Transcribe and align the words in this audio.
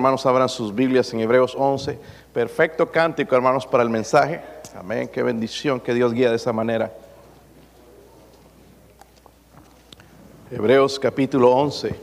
Hermanos, 0.00 0.26
abran 0.26 0.48
sus 0.48 0.72
Biblias 0.72 1.12
en 1.12 1.18
Hebreos 1.18 1.56
11. 1.58 1.98
Perfecto 2.32 2.88
cántico, 2.88 3.34
hermanos, 3.34 3.66
para 3.66 3.82
el 3.82 3.90
mensaje. 3.90 4.40
Amén. 4.76 5.10
Qué 5.12 5.24
bendición 5.24 5.80
que 5.80 5.92
Dios 5.92 6.12
guía 6.12 6.30
de 6.30 6.36
esa 6.36 6.52
manera. 6.52 6.92
Hebreos 10.52 11.00
capítulo 11.00 11.50
11. 11.50 11.96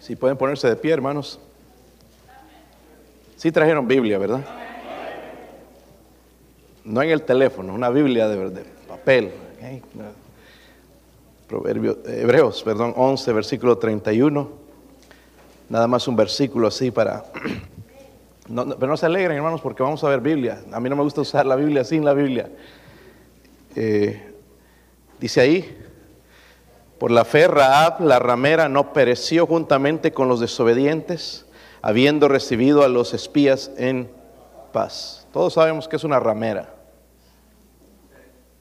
Si 0.00 0.16
pueden 0.16 0.38
ponerse 0.38 0.68
de 0.68 0.76
pie, 0.76 0.94
hermanos. 0.94 1.38
Sí 3.42 3.50
trajeron 3.50 3.88
Biblia, 3.88 4.18
¿verdad? 4.18 4.44
No 6.84 7.02
en 7.02 7.10
el 7.10 7.22
teléfono, 7.22 7.74
una 7.74 7.90
Biblia 7.90 8.28
de, 8.28 8.50
de 8.50 8.64
papel. 8.86 9.32
Okay. 9.56 9.82
Proverbios, 11.48 11.96
Hebreos, 12.06 12.62
perdón, 12.62 12.94
11, 12.96 13.32
versículo 13.32 13.78
31. 13.78 14.48
Nada 15.68 15.88
más 15.88 16.06
un 16.06 16.14
versículo 16.14 16.68
así 16.68 16.92
para... 16.92 17.24
Pero 18.46 18.86
no 18.86 18.96
se 18.96 19.06
alegren, 19.06 19.38
hermanos, 19.38 19.60
porque 19.60 19.82
vamos 19.82 20.04
a 20.04 20.08
ver 20.08 20.20
Biblia. 20.20 20.62
A 20.70 20.78
mí 20.78 20.88
no 20.88 20.94
me 20.94 21.02
gusta 21.02 21.22
usar 21.22 21.44
la 21.44 21.56
Biblia 21.56 21.82
sin 21.82 22.04
la 22.04 22.14
Biblia. 22.14 22.48
Eh, 23.74 24.22
dice 25.18 25.40
ahí, 25.40 25.78
por 26.96 27.10
la 27.10 27.24
fe 27.24 27.48
Raab, 27.48 28.02
la 28.02 28.20
ramera, 28.20 28.68
no 28.68 28.92
pereció 28.92 29.48
juntamente 29.48 30.12
con 30.12 30.28
los 30.28 30.38
desobedientes 30.38 31.44
habiendo 31.82 32.28
recibido 32.28 32.84
a 32.84 32.88
los 32.88 33.12
espías 33.12 33.72
en 33.76 34.08
paz. 34.72 35.26
Todos 35.32 35.54
sabemos 35.54 35.88
que 35.88 35.96
es 35.96 36.04
una 36.04 36.20
ramera, 36.20 36.72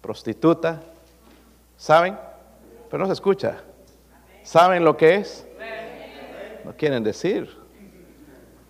prostituta, 0.02 0.82
¿saben? 1.78 2.18
Pero 2.90 3.04
no 3.04 3.08
se 3.08 3.14
escucha. 3.14 3.64
¿Saben 4.44 4.84
lo 4.84 4.98
que 4.98 5.16
es? 5.16 5.46
No 6.66 6.74
quieren 6.76 7.04
decir. 7.04 7.58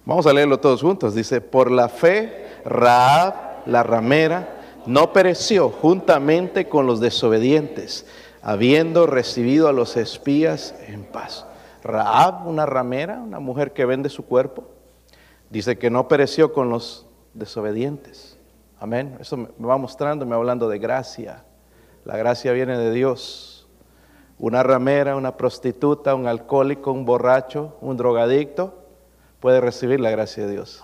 Vamos 0.05 0.27
a 0.27 0.33
leerlo 0.33 0.59
todos 0.59 0.81
juntos. 0.81 1.15
Dice, 1.15 1.39
por 1.39 1.71
la 1.71 1.87
fe, 1.87 2.47
Raab, 2.65 3.65
la 3.65 3.83
ramera, 3.83 4.61
no 4.85 5.13
pereció 5.13 5.69
juntamente 5.69 6.67
con 6.67 6.87
los 6.87 6.99
desobedientes, 6.99 8.05
habiendo 8.41 9.05
recibido 9.07 9.67
a 9.67 9.73
los 9.73 9.95
espías 9.95 10.75
en 10.87 11.03
paz. 11.03 11.45
Raab, 11.83 12.47
una 12.47 12.65
ramera, 12.65 13.19
una 13.19 13.39
mujer 13.39 13.73
que 13.73 13.85
vende 13.85 14.09
su 14.09 14.25
cuerpo, 14.25 14.65
dice 15.49 15.77
que 15.77 15.89
no 15.89 16.07
pereció 16.07 16.53
con 16.53 16.69
los 16.69 17.07
desobedientes. 17.33 18.37
Amén. 18.79 19.17
Eso 19.19 19.37
me 19.37 19.47
va 19.67 19.77
mostrando, 19.77 20.25
me 20.25 20.31
va 20.31 20.37
hablando 20.37 20.67
de 20.67 20.79
gracia. 20.79 21.43
La 22.03 22.17
gracia 22.17 22.51
viene 22.51 22.77
de 22.77 22.91
Dios. 22.91 23.67
Una 24.39 24.63
ramera, 24.63 25.15
una 25.15 25.37
prostituta, 25.37 26.15
un 26.15 26.27
alcohólico, 26.27 26.91
un 26.91 27.05
borracho, 27.05 27.77
un 27.81 27.95
drogadicto, 27.95 28.73
puede 29.39 29.61
recibir 29.61 29.99
la 29.99 30.09
gracia 30.09 30.45
de 30.45 30.51
Dios. 30.51 30.81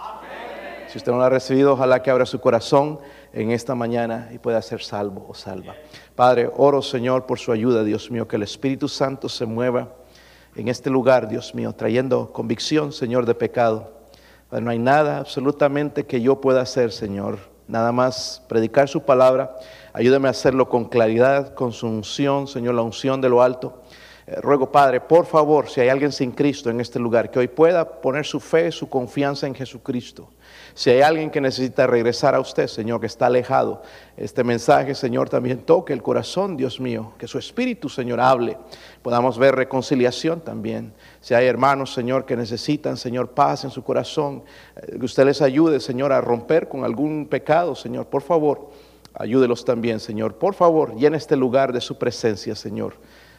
Si 0.88 1.00
usted 1.00 1.12
no 1.12 1.18
la 1.18 1.26
ha 1.26 1.30
recibido, 1.30 1.74
ojalá 1.74 2.02
que 2.02 2.12
abra 2.12 2.26
su 2.26 2.40
corazón 2.40 3.00
en 3.34 3.52
esta 3.52 3.76
mañana 3.76 4.30
y 4.32 4.38
pueda 4.38 4.62
ser 4.62 4.82
salvo 4.82 5.26
o 5.28 5.34
salva. 5.34 5.76
Padre, 6.16 6.50
oro 6.56 6.82
Señor 6.82 7.26
por 7.26 7.40
su 7.40 7.52
ayuda, 7.52 7.84
Dios 7.84 8.10
mío, 8.10 8.28
que 8.28 8.36
el 8.36 8.44
Espíritu 8.44 8.88
Santo 8.88 9.28
se 9.28 9.46
mueva 9.46 9.90
en 10.58 10.70
este 10.70 10.90
lugar, 10.90 11.28
Dios 11.28 11.54
mío, 11.54 11.72
trayendo 11.74 12.34
convicción, 12.34 12.92
Señor, 12.92 13.28
de 13.28 13.36
pecado. 13.36 13.92
no 14.50 14.72
hay 14.72 14.80
nada 14.80 15.20
absolutamente 15.20 16.08
que 16.08 16.20
yo 16.20 16.42
pueda 16.42 16.62
hacer, 16.62 16.92
Señor. 16.92 17.38
Nada 17.68 17.92
más 17.92 18.42
predicar 18.48 18.90
su 18.90 19.02
palabra. 19.02 19.56
Ayúdame 19.94 20.30
a 20.30 20.32
hacerlo 20.32 20.68
con 20.68 20.86
claridad, 20.86 21.54
con 21.54 21.74
su 21.74 21.86
unción, 21.86 22.48
Señor, 22.48 22.74
la 22.74 22.82
unción 22.82 23.22
de 23.22 23.30
lo 23.30 23.44
alto. 23.44 23.84
Eh, 24.26 24.42
ruego, 24.42 24.72
Padre, 24.72 25.00
por 25.00 25.28
favor, 25.28 25.70
si 25.70 25.82
hay 25.82 25.90
alguien 25.90 26.12
sin 26.12 26.32
Cristo 26.32 26.72
en 26.72 26.82
este 26.82 26.98
lugar, 26.98 27.30
que 27.30 27.38
hoy 27.38 27.48
pueda 27.48 28.02
poner 28.02 28.26
su 28.26 28.40
fe, 28.40 28.72
su 28.72 28.90
confianza 28.90 29.46
en 29.46 29.54
Jesucristo. 29.54 30.28
Si 30.78 30.92
hay 30.92 31.02
alguien 31.02 31.32
que 31.32 31.42
necesita 31.42 31.88
regresar 31.88 32.36
a 32.36 32.40
usted, 32.40 32.68
Señor, 32.68 33.00
que 33.00 33.08
está 33.08 33.26
alejado, 33.26 33.82
este 34.16 34.44
mensaje, 34.44 34.94
Señor, 34.94 35.28
también 35.28 35.64
toque 35.64 35.92
el 35.92 36.04
corazón, 36.04 36.56
Dios 36.56 36.80
mío, 36.80 37.14
que 37.18 37.28
su 37.28 37.40
espíritu, 37.40 37.90
Señor, 37.90 38.20
hable. 38.20 38.60
Podamos 39.02 39.40
ver 39.40 39.56
reconciliación 39.56 40.40
también. 40.40 40.94
Si 41.20 41.34
hay 41.34 41.48
hermanos, 41.48 41.96
Señor, 41.96 42.28
que 42.28 42.38
necesitan, 42.38 42.96
Señor, 42.96 43.32
paz 43.32 43.64
en 43.64 43.72
su 43.72 43.84
corazón, 43.84 44.44
eh, 44.76 45.00
que 45.00 45.06
usted 45.06 45.26
les 45.26 45.42
ayude, 45.42 45.80
Señor, 45.80 46.14
a 46.14 46.22
romper 46.22 46.70
con 46.70 46.84
algún 46.84 47.26
pecado, 47.26 47.74
Señor, 47.74 48.06
por 48.06 48.22
favor, 48.22 48.70
ayúdelos 49.16 49.66
también, 49.66 50.00
Señor. 50.00 50.36
Por 50.36 50.54
favor, 50.54 50.96
llene 50.96 51.18
este 51.18 51.36
lugar 51.36 51.74
de 51.74 51.82
su 51.82 51.98
presencia, 51.98 52.54
Señor. 52.54 52.94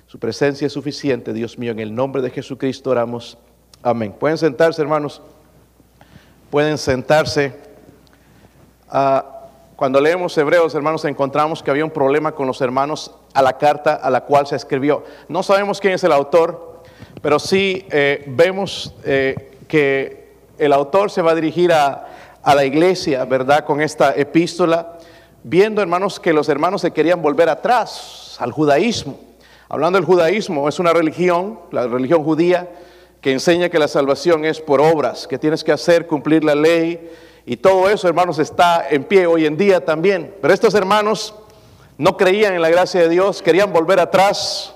Su 0.09 0.19
presencia 0.19 0.66
es 0.66 0.72
suficiente, 0.72 1.32
Dios 1.32 1.56
mío. 1.56 1.70
En 1.70 1.78
el 1.78 1.94
nombre 1.94 2.20
de 2.20 2.31
Jesucristo 2.31 2.91
oramos. 2.91 3.38
Amén. 3.81 4.12
Pueden 4.19 4.38
sentarse, 4.38 4.82
hermanos. 4.82 5.22
Pueden 6.50 6.78
sentarse. 6.78 7.53
Ah, 8.88 9.25
cuando 9.76 10.00
leemos 10.00 10.36
Hebreos, 10.38 10.75
hermanos, 10.75 11.04
encontramos 11.04 11.62
que 11.62 11.70
había 11.70 11.84
un 11.84 11.91
problema 11.91 12.32
con 12.32 12.47
los 12.47 12.62
hermanos 12.62 13.10
a 13.34 13.42
la 13.42 13.59
carta 13.59 13.94
a 13.94 14.09
la 14.09 14.22
cual 14.22 14.47
se 14.47 14.56
escribió. 14.56 15.04
No 15.28 15.42
sabemos 15.42 15.78
quién 15.78 15.92
es 15.92 16.04
el 16.04 16.12
autor, 16.12 16.82
pero 17.20 17.38
sí 17.38 17.87
eh, 17.91 18.25
vemos 18.28 18.94
eh, 19.04 19.58
que 19.69 20.32
el 20.56 20.72
autor 20.72 21.10
se 21.10 21.20
va 21.20 21.32
a 21.32 21.34
dirigir 21.34 21.70
a, 21.70 22.08
a 22.42 22.54
la 22.54 22.64
iglesia, 22.64 23.26
¿verdad? 23.26 23.66
Con 23.66 23.82
esta 23.82 24.14
epístola, 24.16 24.98
viendo, 25.42 25.82
hermanos, 25.82 26.19
que 26.19 26.32
los 26.32 26.48
hermanos 26.48 26.81
se 26.81 26.92
querían 26.92 27.20
volver 27.20 27.50
atrás 27.50 28.37
al 28.38 28.53
judaísmo. 28.53 29.20
Hablando 29.69 29.98
del 29.98 30.06
judaísmo, 30.06 30.66
es 30.66 30.78
una 30.78 30.94
religión, 30.94 31.60
la 31.72 31.87
religión 31.87 32.25
judía, 32.25 32.70
que 33.21 33.33
enseña 33.33 33.69
que 33.69 33.79
la 33.79 33.89
salvación 33.89 34.45
es 34.45 34.61
por 34.61 34.81
obras, 34.81 35.27
que 35.27 35.39
tienes 35.39 35.65
que 35.65 35.73
hacer, 35.73 36.06
cumplir 36.06 36.45
la 36.45 36.55
ley, 36.55 37.11
y 37.45 37.56
todo 37.56 37.89
eso, 37.89 38.06
hermanos, 38.06 38.39
está 38.39 38.87
en 38.91 39.05
pie 39.05 39.27
hoy 39.27 39.47
en 39.47 39.56
día 39.56 39.84
también. 39.84 40.34
Pero 40.41 40.53
estos 40.53 40.75
hermanos 40.75 41.34
no 41.97 42.17
creían 42.17 42.55
en 42.55 42.62
la 42.62 42.69
gracia 42.69 43.01
de 43.01 43.09
Dios, 43.09 43.43
querían 43.43 43.73
volver 43.73 44.01
atrás, 44.01 44.75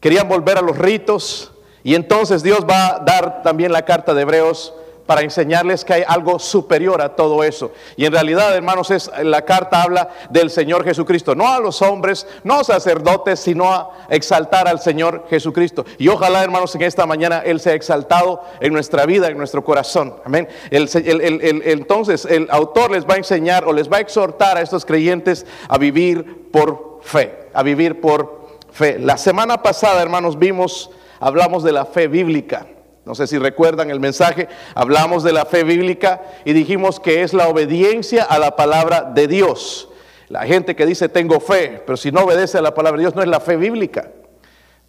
querían 0.00 0.28
volver 0.28 0.58
a 0.58 0.62
los 0.62 0.76
ritos, 0.76 1.52
y 1.82 1.94
entonces 1.94 2.42
Dios 2.42 2.66
va 2.68 2.96
a 2.96 2.98
dar 2.98 3.42
también 3.42 3.72
la 3.72 3.84
carta 3.84 4.12
de 4.12 4.22
Hebreos 4.22 4.74
para 5.10 5.22
enseñarles 5.22 5.84
que 5.84 5.92
hay 5.92 6.04
algo 6.06 6.38
superior 6.38 7.02
a 7.02 7.16
todo 7.16 7.42
eso. 7.42 7.72
Y 7.96 8.04
en 8.04 8.12
realidad, 8.12 8.54
hermanos, 8.54 8.92
es, 8.92 9.10
la 9.24 9.44
carta 9.44 9.82
habla 9.82 10.08
del 10.30 10.50
Señor 10.50 10.84
Jesucristo, 10.84 11.34
no 11.34 11.48
a 11.48 11.58
los 11.58 11.82
hombres, 11.82 12.28
no 12.44 12.60
a 12.60 12.62
sacerdotes, 12.62 13.40
sino 13.40 13.74
a 13.74 13.90
exaltar 14.08 14.68
al 14.68 14.78
Señor 14.78 15.24
Jesucristo. 15.28 15.84
Y 15.98 16.06
ojalá, 16.06 16.44
hermanos, 16.44 16.76
en 16.76 16.82
esta 16.82 17.06
mañana 17.06 17.42
Él 17.44 17.58
sea 17.58 17.74
exaltado 17.74 18.40
en 18.60 18.72
nuestra 18.72 19.04
vida, 19.04 19.26
en 19.26 19.36
nuestro 19.36 19.64
corazón. 19.64 20.14
Amén. 20.24 20.46
entonces, 20.70 22.24
el 22.24 22.46
autor 22.48 22.92
les 22.92 23.04
va 23.04 23.14
a 23.14 23.16
enseñar 23.16 23.64
o 23.64 23.72
les 23.72 23.90
va 23.90 23.96
a 23.96 24.00
exhortar 24.02 24.58
a 24.58 24.60
estos 24.60 24.84
creyentes 24.84 25.44
a 25.68 25.76
vivir 25.76 26.48
por 26.52 27.00
fe, 27.02 27.48
a 27.52 27.64
vivir 27.64 28.00
por 28.00 28.60
fe. 28.70 29.00
La 29.00 29.16
semana 29.16 29.60
pasada, 29.60 30.00
hermanos, 30.02 30.38
vimos, 30.38 30.92
hablamos 31.18 31.64
de 31.64 31.72
la 31.72 31.84
fe 31.84 32.06
bíblica. 32.06 32.64
No 33.10 33.16
sé 33.16 33.26
si 33.26 33.38
recuerdan 33.38 33.90
el 33.90 33.98
mensaje, 33.98 34.46
hablamos 34.72 35.24
de 35.24 35.32
la 35.32 35.44
fe 35.44 35.64
bíblica 35.64 36.22
y 36.44 36.52
dijimos 36.52 37.00
que 37.00 37.24
es 37.24 37.34
la 37.34 37.48
obediencia 37.48 38.22
a 38.22 38.38
la 38.38 38.54
palabra 38.54 39.02
de 39.02 39.26
Dios. 39.26 39.88
La 40.28 40.42
gente 40.42 40.76
que 40.76 40.86
dice 40.86 41.08
tengo 41.08 41.40
fe, 41.40 41.82
pero 41.84 41.96
si 41.96 42.12
no 42.12 42.20
obedece 42.20 42.58
a 42.58 42.62
la 42.62 42.72
palabra 42.72 42.98
de 42.98 43.02
Dios 43.02 43.16
no 43.16 43.22
es 43.22 43.26
la 43.26 43.40
fe 43.40 43.56
bíblica, 43.56 44.12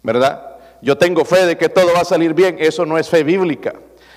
¿verdad? 0.04 0.54
Yo 0.82 0.96
tengo 0.96 1.24
fe 1.24 1.46
de 1.46 1.58
que 1.58 1.68
todo 1.68 1.92
va 1.94 2.02
a 2.02 2.04
salir 2.04 2.32
bien, 2.32 2.58
eso 2.60 2.86
no 2.86 2.96
es 2.96 3.08
fe 3.08 3.24
bíblica. 3.24 3.74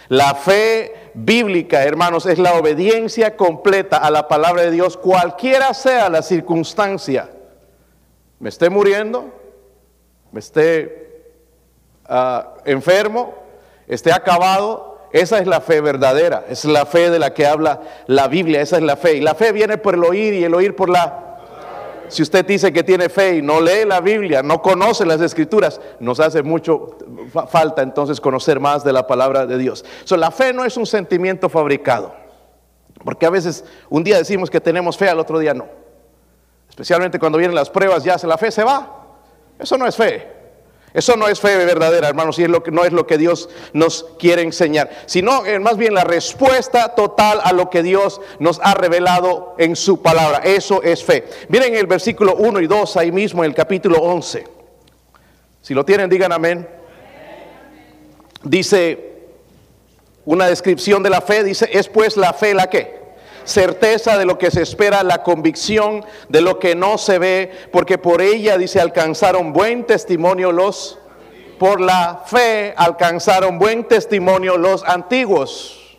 La 0.08 0.36
fe 0.36 1.10
bíblica, 1.16 1.84
hermanos, 1.84 2.28
es 2.28 2.38
la 2.38 2.54
obediencia 2.54 3.36
completa 3.36 3.98
a 3.98 4.12
la 4.12 4.28
palabra 4.28 4.62
de 4.62 4.70
Dios, 4.70 4.98
cualquiera 4.98 5.74
sea 5.74 6.12
la 6.12 6.22
circunstancia. 6.22 7.32
Me 8.38 8.50
esté 8.50 8.70
muriendo, 8.70 9.34
me 10.32 10.42
esté 10.42 11.34
uh, 12.08 12.60
enfermo, 12.66 13.45
esté 13.88 14.12
acabado, 14.12 14.96
esa 15.12 15.40
es 15.40 15.48
la 15.48 15.62
fe 15.62 15.80
verdadera, 15.80 16.46
es 16.50 16.66
la 16.66 16.86
fe 16.86 17.10
de 17.10 17.20
la 17.20 17.34
que 17.34 17.46
habla 17.46 17.82
la 18.08 18.28
Biblia, 18.28 18.62
esa 18.62 18.78
es 18.78 18.84
la 18.84 18.98
fe. 18.98 19.16
Y 19.16 19.22
la 19.22 19.34
fe 19.34 19.52
viene 19.52 19.78
por 19.78 19.94
el 19.94 20.04
oír 20.04 20.34
y 20.34 20.44
el 20.44 20.54
oír 20.54 20.76
por 20.76 20.90
la... 20.90 21.22
Si 22.10 22.22
usted 22.22 22.46
dice 22.46 22.72
que 22.72 22.84
tiene 22.84 23.10
fe 23.10 23.38
y 23.38 23.42
no 23.42 23.62
lee 23.62 23.86
la 23.86 24.00
Biblia, 24.02 24.44
no 24.44 24.62
conoce 24.62 25.06
las 25.06 25.22
escrituras, 25.22 25.80
nos 26.00 26.20
hace 26.20 26.44
mucho 26.44 26.98
falta 27.50 27.82
entonces 27.82 28.22
conocer 28.22 28.60
más 28.60 28.84
de 28.84 28.94
la 28.94 29.08
palabra 29.08 29.46
de 29.46 29.58
Dios. 29.58 29.86
So, 30.04 30.18
la 30.18 30.32
fe 30.32 30.54
no 30.54 30.66
es 30.66 30.78
un 30.78 30.86
sentimiento 30.86 31.50
fabricado, 31.50 32.14
porque 33.04 33.26
a 33.26 33.30
veces 33.30 33.66
un 33.90 34.04
día 34.04 34.18
decimos 34.18 34.50
que 34.50 34.62
tenemos 34.62 34.98
fe, 34.98 35.10
al 35.10 35.20
otro 35.20 35.40
día 35.40 35.54
no. 35.54 35.66
Especialmente 36.70 37.18
cuando 37.20 37.38
vienen 37.38 37.56
las 37.56 37.70
pruebas, 37.70 38.04
ya 38.04 38.18
se 38.18 38.28
la 38.28 38.38
fe 38.38 38.52
se 38.52 38.64
va. 38.64 39.06
Eso 39.58 39.78
no 39.78 39.88
es 39.88 39.96
fe. 39.96 40.35
Eso 40.96 41.18
no 41.18 41.28
es 41.28 41.42
fe 41.42 41.58
verdadera, 41.58 42.08
hermanos, 42.08 42.40
y 42.40 42.44
es 42.44 42.50
lo 42.50 42.64
que, 42.64 42.72
no 42.72 42.86
es 42.86 42.94
lo 42.94 43.06
que 43.06 43.18
Dios 43.18 43.50
nos 43.74 44.06
quiere 44.18 44.44
enseñar, 44.44 44.90
sino 45.08 45.44
es 45.46 45.60
más 45.60 45.76
bien 45.76 45.94
la 45.94 46.06
respuesta 46.06 46.96
total 46.96 47.42
a 47.44 47.52
lo 47.52 47.70
que 47.70 47.84
Dios 47.84 48.22
nos 48.40 48.62
ha 48.64 48.74
revelado 48.76 49.56
en 49.58 49.76
su 49.76 50.02
palabra. 50.02 50.38
Eso 50.46 50.82
es 50.84 51.04
fe. 51.04 51.26
Miren 51.50 51.76
el 51.76 51.86
versículo 51.86 52.36
1 52.38 52.62
y 52.62 52.68
2 52.68 52.96
ahí 52.96 53.12
mismo 53.12 53.44
en 53.44 53.50
el 53.50 53.56
capítulo 53.56 53.98
11. 53.98 54.48
Si 55.62 55.74
lo 55.74 55.84
tienen, 55.84 56.10
digan 56.10 56.32
amén. 56.32 56.66
Dice 58.44 59.16
una 60.24 60.48
descripción 60.48 61.04
de 61.04 61.10
la 61.10 61.20
fe, 61.20 61.44
dice, 61.44 61.70
es 61.74 61.90
pues 61.90 62.16
la 62.16 62.32
fe 62.32 62.54
la 62.54 62.70
que 62.70 63.05
certeza 63.46 64.18
de 64.18 64.26
lo 64.26 64.38
que 64.38 64.52
se 64.52 64.62
espera, 64.62 65.04
la 65.04 65.24
convicción 65.24 66.04
de 66.30 66.42
lo 66.42 66.60
que 66.60 66.76
no 66.76 66.98
se 66.98 67.20
ve, 67.20 67.52
porque 67.72 67.98
por 67.98 68.22
ella, 68.22 68.58
dice, 68.58 68.82
alcanzaron 68.82 69.54
buen 69.54 69.86
testimonio 69.86 70.52
los, 70.52 71.00
por 71.58 71.80
la 71.80 72.24
fe 72.26 72.74
alcanzaron 72.76 73.58
buen 73.58 73.86
testimonio 73.86 74.58
los 74.58 74.84
antiguos, 74.84 75.98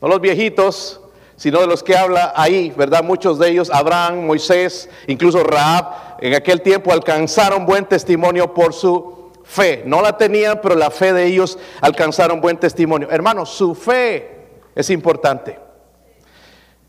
no 0.00 0.08
los 0.08 0.20
viejitos, 0.20 1.00
sino 1.36 1.60
de 1.60 1.66
los 1.66 1.82
que 1.82 1.96
habla 1.96 2.32
ahí, 2.36 2.72
¿verdad? 2.76 3.02
Muchos 3.02 3.38
de 3.38 3.50
ellos, 3.50 3.70
Abraham, 3.70 4.24
Moisés, 4.24 4.88
incluso 5.06 5.42
Raab, 5.42 6.16
en 6.20 6.34
aquel 6.34 6.62
tiempo 6.62 6.92
alcanzaron 6.92 7.66
buen 7.66 7.84
testimonio 7.84 8.54
por 8.54 8.72
su 8.72 9.32
fe. 9.44 9.82
No 9.84 10.00
la 10.00 10.16
tenían, 10.16 10.60
pero 10.62 10.74
la 10.74 10.90
fe 10.90 11.12
de 11.12 11.26
ellos 11.26 11.58
alcanzaron 11.80 12.40
buen 12.40 12.56
testimonio. 12.56 13.08
Hermanos, 13.10 13.50
su 13.50 13.74
fe 13.74 14.48
es 14.74 14.88
importante. 14.88 15.65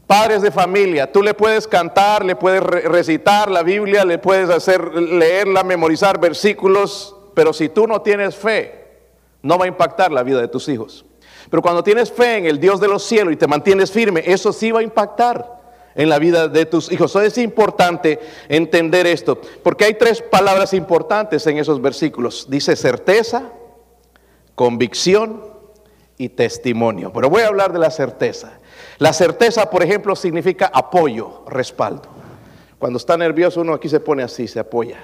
Padres 0.07 0.41
de 0.41 0.51
familia, 0.51 1.11
tú 1.11 1.21
le 1.21 1.33
puedes 1.33 1.67
cantar, 1.67 2.23
le 2.23 2.37
puedes 2.37 2.63
recitar 2.63 3.51
la 3.51 3.61
Biblia, 3.61 4.05
le 4.05 4.17
puedes 4.17 4.49
hacer 4.49 4.93
leerla, 4.93 5.63
memorizar 5.63 6.17
versículos, 6.17 7.13
pero 7.33 7.51
si 7.51 7.67
tú 7.67 7.87
no 7.87 8.01
tienes 8.01 8.33
fe, 8.33 8.87
no 9.41 9.57
va 9.57 9.65
a 9.65 9.67
impactar 9.67 10.13
la 10.13 10.23
vida 10.23 10.39
de 10.39 10.47
tus 10.47 10.69
hijos. 10.69 11.05
Pero 11.49 11.61
cuando 11.61 11.83
tienes 11.83 12.09
fe 12.09 12.37
en 12.37 12.45
el 12.45 12.57
Dios 12.57 12.79
de 12.79 12.87
los 12.87 13.03
cielos 13.03 13.33
y 13.33 13.35
te 13.35 13.47
mantienes 13.47 13.91
firme, 13.91 14.23
eso 14.25 14.53
sí 14.53 14.71
va 14.71 14.79
a 14.79 14.83
impactar 14.83 15.57
en 15.93 16.07
la 16.07 16.19
vida 16.19 16.47
de 16.47 16.65
tus 16.65 16.89
hijos. 16.91 17.13
es 17.17 17.37
importante 17.37 18.19
entender 18.47 19.07
esto, 19.07 19.41
porque 19.61 19.85
hay 19.85 19.95
tres 19.95 20.21
palabras 20.21 20.73
importantes 20.73 21.45
en 21.47 21.57
esos 21.57 21.81
versículos. 21.81 22.47
Dice 22.49 22.77
certeza, 22.77 23.51
convicción 24.55 25.43
y 26.17 26.29
testimonio. 26.29 27.11
Pero 27.11 27.29
voy 27.29 27.41
a 27.41 27.47
hablar 27.47 27.73
de 27.73 27.79
la 27.79 27.91
certeza. 27.91 28.59
La 28.97 29.13
certeza, 29.13 29.69
por 29.69 29.83
ejemplo, 29.83 30.15
significa 30.15 30.71
apoyo, 30.73 31.43
respaldo. 31.47 32.09
Cuando 32.79 32.97
está 32.97 33.17
nervioso 33.17 33.61
uno 33.61 33.73
aquí 33.73 33.89
se 33.89 33.99
pone 33.99 34.23
así, 34.23 34.47
se 34.47 34.59
apoya. 34.59 34.97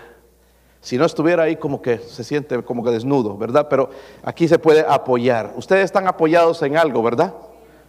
Si 0.81 0.97
no 0.97 1.05
estuviera 1.05 1.43
ahí 1.43 1.55
como 1.55 1.81
que 1.81 1.97
se 1.99 2.23
siente 2.23 2.61
como 2.63 2.83
que 2.83 2.91
desnudo, 2.91 3.37
¿verdad? 3.37 3.67
Pero 3.69 3.89
aquí 4.23 4.47
se 4.47 4.59
puede 4.59 4.81
apoyar. 4.81 5.53
Ustedes 5.55 5.85
están 5.85 6.07
apoyados 6.07 6.61
en 6.61 6.77
algo, 6.77 7.01
¿verdad? 7.01 7.33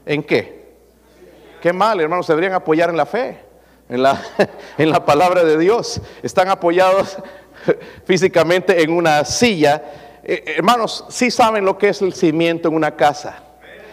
¿En 0.06 0.22
qué? 0.22 0.76
Qué 1.60 1.72
mal, 1.72 2.00
hermanos, 2.00 2.26
se 2.26 2.32
deberían 2.32 2.54
apoyar 2.54 2.90
en 2.90 2.96
la 2.96 3.06
fe, 3.06 3.40
en 3.88 4.02
la, 4.02 4.22
en 4.78 4.90
la 4.90 5.04
palabra 5.04 5.42
de 5.42 5.58
Dios. 5.58 6.00
Están 6.22 6.48
apoyados 6.48 7.16
físicamente 8.04 8.82
en 8.82 8.92
una 8.92 9.24
silla. 9.24 9.82
Eh, 10.22 10.54
hermanos, 10.56 11.04
sí 11.08 11.30
saben 11.30 11.64
lo 11.64 11.76
que 11.76 11.88
es 11.88 12.00
el 12.00 12.14
cimiento 12.14 12.68
en 12.68 12.74
una 12.74 12.94
casa 12.94 13.42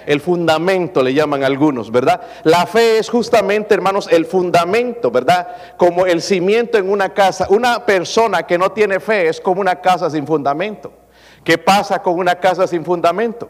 el 0.06 0.22
fundamento 0.22 1.04
le 1.04 1.14
llaman 1.14 1.44
algunos, 1.44 1.92
¿verdad? 1.92 2.22
La 2.44 2.66
fe 2.66 2.98
es 2.98 3.10
justamente, 3.10 3.74
hermanos, 3.74 4.08
el 4.12 4.26
fundamento, 4.26 5.12
¿verdad? 5.12 5.48
Como 5.78 6.06
el 6.06 6.22
cimiento 6.22 6.78
en 6.78 6.90
una 6.90 7.14
casa. 7.14 7.48
Una 7.50 7.86
persona 7.86 8.44
que 8.44 8.58
no 8.58 8.72
tiene 8.72 9.00
fe 9.00 9.28
es 9.28 9.40
como 9.40 9.62
una 9.62 9.82
casa 9.82 10.10
sin 10.10 10.26
fundamento. 10.26 10.92
¿Qué 11.44 11.58
pasa 11.58 12.02
con 12.02 12.20
una 12.20 12.36
casa 12.36 12.68
sin 12.68 12.86
fundamento? 12.86 13.50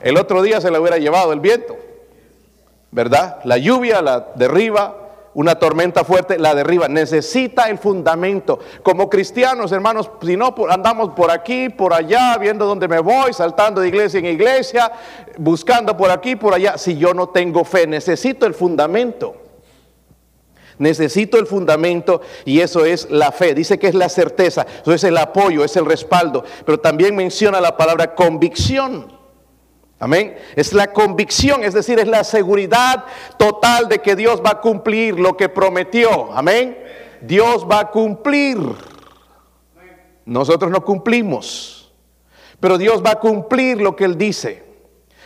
El 0.00 0.16
otro 0.16 0.42
día 0.42 0.60
se 0.60 0.70
la 0.70 0.80
hubiera 0.80 0.98
llevado 0.98 1.32
el 1.32 1.40
viento, 1.40 1.76
¿verdad? 2.90 3.38
La 3.44 3.58
lluvia 3.58 4.00
la 4.00 4.28
derriba, 4.36 5.07
una 5.38 5.54
tormenta 5.54 6.02
fuerte 6.02 6.36
la 6.36 6.52
derriba. 6.52 6.88
Necesita 6.88 7.70
el 7.70 7.78
fundamento. 7.78 8.58
Como 8.82 9.08
cristianos, 9.08 9.70
hermanos, 9.70 10.10
si 10.20 10.36
no 10.36 10.52
andamos 10.68 11.10
por 11.10 11.30
aquí, 11.30 11.68
por 11.68 11.94
allá, 11.94 12.36
viendo 12.38 12.66
dónde 12.66 12.88
me 12.88 12.98
voy, 12.98 13.32
saltando 13.32 13.80
de 13.80 13.86
iglesia 13.86 14.18
en 14.18 14.26
iglesia, 14.26 14.90
buscando 15.36 15.96
por 15.96 16.10
aquí, 16.10 16.34
por 16.34 16.54
allá. 16.54 16.76
Si 16.76 16.98
yo 16.98 17.14
no 17.14 17.28
tengo 17.28 17.64
fe, 17.64 17.86
necesito 17.86 18.46
el 18.46 18.54
fundamento. 18.54 19.36
Necesito 20.78 21.38
el 21.38 21.46
fundamento 21.46 22.20
y 22.44 22.58
eso 22.58 22.84
es 22.84 23.08
la 23.08 23.30
fe. 23.30 23.54
Dice 23.54 23.78
que 23.78 23.86
es 23.86 23.94
la 23.94 24.08
certeza, 24.08 24.66
eso 24.82 24.92
es 24.92 25.04
el 25.04 25.16
apoyo, 25.16 25.62
es 25.62 25.76
el 25.76 25.86
respaldo. 25.86 26.42
Pero 26.66 26.80
también 26.80 27.14
menciona 27.14 27.60
la 27.60 27.76
palabra 27.76 28.16
convicción. 28.16 29.17
Amén. 30.00 30.38
Es 30.54 30.72
la 30.72 30.92
convicción, 30.92 31.64
es 31.64 31.74
decir, 31.74 31.98
es 31.98 32.06
la 32.06 32.22
seguridad 32.22 33.04
total 33.36 33.88
de 33.88 33.98
que 33.98 34.14
Dios 34.14 34.40
va 34.44 34.50
a 34.50 34.60
cumplir 34.60 35.18
lo 35.18 35.36
que 35.36 35.48
prometió. 35.48 36.32
Amén. 36.32 36.78
Dios 37.20 37.66
va 37.68 37.80
a 37.80 37.90
cumplir. 37.90 38.58
Nosotros 40.24 40.70
no 40.70 40.84
cumplimos, 40.84 41.92
pero 42.60 42.78
Dios 42.78 43.02
va 43.04 43.12
a 43.12 43.20
cumplir 43.20 43.80
lo 43.80 43.96
que 43.96 44.04
Él 44.04 44.16
dice. 44.16 44.62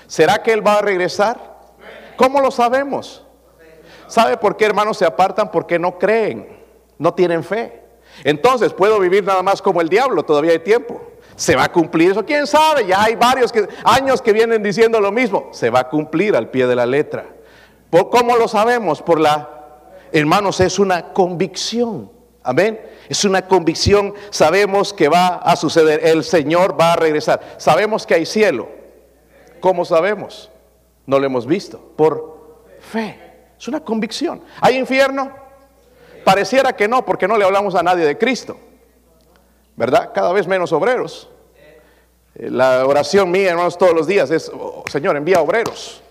¿Será 0.07 0.43
que 0.43 0.53
Él 0.53 0.67
va 0.67 0.79
a 0.79 0.83
regresar? 0.83 1.61
¿Cómo 2.17 2.41
lo 2.41 2.51
sabemos? 2.51 3.27
¿Sabe 4.07 4.37
por 4.37 4.57
qué 4.57 4.65
hermanos 4.65 4.99
se 4.99 5.05
apartan? 5.05 5.51
Porque 5.51 5.79
no 5.79 5.99
creen, 5.99 6.61
no 6.99 7.13
tienen 7.15 7.43
fe. 7.43 7.83
Entonces, 8.25 8.73
¿puedo 8.73 9.01
vivir 9.01 9.25
nada 9.25 9.43
más 9.43 9.61
como 9.61 9.81
el 9.81 9.89
diablo? 9.89 10.23
Todavía 10.23 10.53
hay 10.53 10.61
tiempo. 10.61 11.12
¿Se 11.37 11.57
va 11.57 11.65
a 11.65 11.73
cumplir 11.73 12.13
eso? 12.13 12.25
¿Quién 12.25 12.47
sabe? 12.47 12.87
Ya 12.87 13.03
hay 13.03 13.17
varios 13.17 13.53
años 13.85 14.21
que 14.21 14.33
vienen 14.33 14.63
diciendo 14.63 15.01
lo 15.01 15.11
mismo. 15.11 15.49
Se 15.53 15.71
va 15.71 15.81
a 15.81 15.89
cumplir 15.89 16.37
al 16.37 16.51
pie 16.51 16.67
de 16.67 16.77
la 16.77 16.87
letra. 16.87 17.27
¿Cómo 17.91 18.37
lo 18.37 18.49
sabemos? 18.49 19.03
Por 19.03 19.21
la, 19.21 19.49
hermanos, 20.13 20.61
es 20.61 20.79
una 20.79 21.13
convicción. 21.13 22.11
Amén. 22.43 22.81
Es 23.09 23.25
una 23.25 23.47
convicción. 23.47 24.15
Sabemos 24.31 24.93
que 24.93 25.09
va 25.09 25.37
a 25.37 25.57
suceder. 25.57 26.01
El 26.05 26.25
Señor 26.25 26.79
va 26.81 26.95
a 26.95 26.97
regresar. 26.97 27.41
Sabemos 27.59 28.07
que 28.07 28.15
hay 28.15 28.27
cielo. 28.27 28.69
¿Cómo 29.61 29.85
sabemos? 29.85 30.51
No 31.07 31.19
lo 31.19 31.27
hemos 31.27 31.47
visto. 31.47 31.93
Por 31.97 32.65
fe. 32.81 33.19
Es 33.59 33.69
una 33.69 33.81
convicción. 33.81 34.43
¿Hay 34.61 34.77
infierno? 34.77 35.33
Pareciera 36.25 36.75
que 36.75 36.89
no, 36.89 37.05
porque 37.05 37.29
no 37.29 37.37
le 37.37 37.45
hablamos 37.45 37.75
a 37.75 37.83
nadie 37.83 38.05
de 38.05 38.19
Cristo. 38.19 38.57
¿Verdad? 39.77 40.11
Cada 40.15 40.33
vez 40.33 40.47
menos 40.47 40.73
obreros. 40.73 41.29
Eh, 42.35 42.51
la 42.51 42.87
oración 42.87 43.31
mía, 43.31 43.51
hermanos, 43.51 43.77
todos 43.79 43.95
los 43.95 44.07
días 44.07 44.31
es, 44.31 44.51
oh, 44.53 44.85
Señor, 44.89 45.17
envía 45.17 45.41
obreros. 45.41 46.03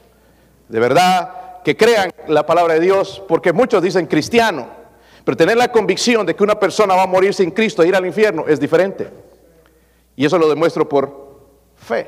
De 0.67 0.79
verdad, 0.79 1.61
que 1.63 1.75
crean 1.75 2.12
la 2.27 2.45
palabra 2.45 2.75
de 2.75 2.79
Dios, 2.79 3.21
porque 3.27 3.53
muchos 3.53 3.81
dicen 3.81 4.07
cristiano, 4.07 4.67
pero 5.24 5.38
tener 5.38 5.57
la 5.57 5.71
convicción 5.71 6.25
de 6.25 6.36
que 6.36 6.43
una 6.43 6.59
persona 6.59 6.95
va 6.95 7.03
a 7.03 7.07
morir 7.07 7.33
sin 7.33 7.51
Cristo 7.51 7.83
e 7.83 7.88
ir 7.88 7.95
al 7.95 8.05
infierno 8.05 8.45
es 8.47 8.59
diferente. 8.59 9.09
Y 10.15 10.25
eso 10.25 10.38
lo 10.38 10.50
demuestro 10.50 10.88
por 10.89 11.39
fe. 11.75 12.07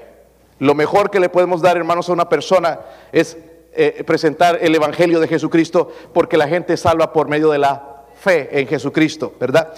Lo 0.60 0.74
mejor 0.74 1.10
que 1.10 1.20
le 1.20 1.30
podemos 1.30 1.62
dar, 1.62 1.78
hermanos, 1.78 2.10
a 2.10 2.14
una 2.14 2.30
persona 2.30 2.80
es 3.12 3.38
eh, 3.74 4.04
presentar 4.06 4.60
el 4.62 4.74
Evangelio 4.74 5.20
de 5.20 5.28
Jesucristo, 5.28 5.92
porque 6.14 6.38
la 6.38 6.48
gente 6.48 6.78
salva 6.78 7.12
por 7.12 7.28
medio 7.28 7.50
de 7.50 7.60
la 7.60 7.93
fe 8.24 8.48
en 8.58 8.68
Jesucristo, 8.68 9.34
¿verdad? 9.40 9.74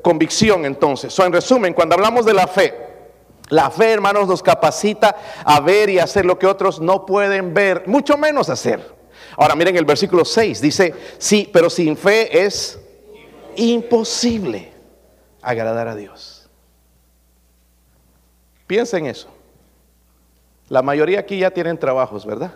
Convicción 0.00 0.64
entonces. 0.64 1.12
So, 1.12 1.26
en 1.26 1.32
resumen, 1.32 1.74
cuando 1.74 1.94
hablamos 1.94 2.24
de 2.24 2.32
la 2.32 2.46
fe, 2.46 2.74
la 3.50 3.70
fe, 3.70 3.92
hermanos, 3.92 4.26
nos 4.26 4.42
capacita 4.42 5.14
a 5.44 5.60
ver 5.60 5.90
y 5.90 5.98
hacer 5.98 6.24
lo 6.24 6.38
que 6.38 6.46
otros 6.46 6.80
no 6.80 7.04
pueden 7.04 7.52
ver, 7.52 7.86
mucho 7.86 8.16
menos 8.16 8.48
hacer. 8.48 8.82
Ahora 9.36 9.54
miren 9.54 9.76
el 9.76 9.84
versículo 9.84 10.24
6, 10.24 10.60
dice, 10.60 10.94
sí, 11.18 11.50
pero 11.52 11.68
sin 11.68 11.96
fe 11.96 12.44
es 12.44 12.78
imposible 13.56 14.72
agradar 15.42 15.88
a 15.88 15.94
Dios. 15.94 16.48
Piensa 18.66 18.96
en 18.96 19.06
eso. 19.06 19.28
La 20.68 20.80
mayoría 20.80 21.20
aquí 21.20 21.38
ya 21.38 21.50
tienen 21.50 21.78
trabajos, 21.78 22.24
¿verdad? 22.24 22.54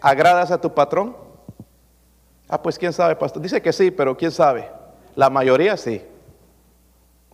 ¿Agradas 0.00 0.50
a 0.50 0.60
tu 0.60 0.74
patrón? 0.74 1.27
Ah, 2.48 2.62
pues 2.62 2.78
quién 2.78 2.92
sabe, 2.92 3.14
pastor. 3.14 3.42
Dice 3.42 3.60
que 3.60 3.72
sí, 3.72 3.90
pero 3.90 4.16
quién 4.16 4.30
sabe. 4.30 4.70
La 5.14 5.28
mayoría 5.28 5.76
sí. 5.76 6.02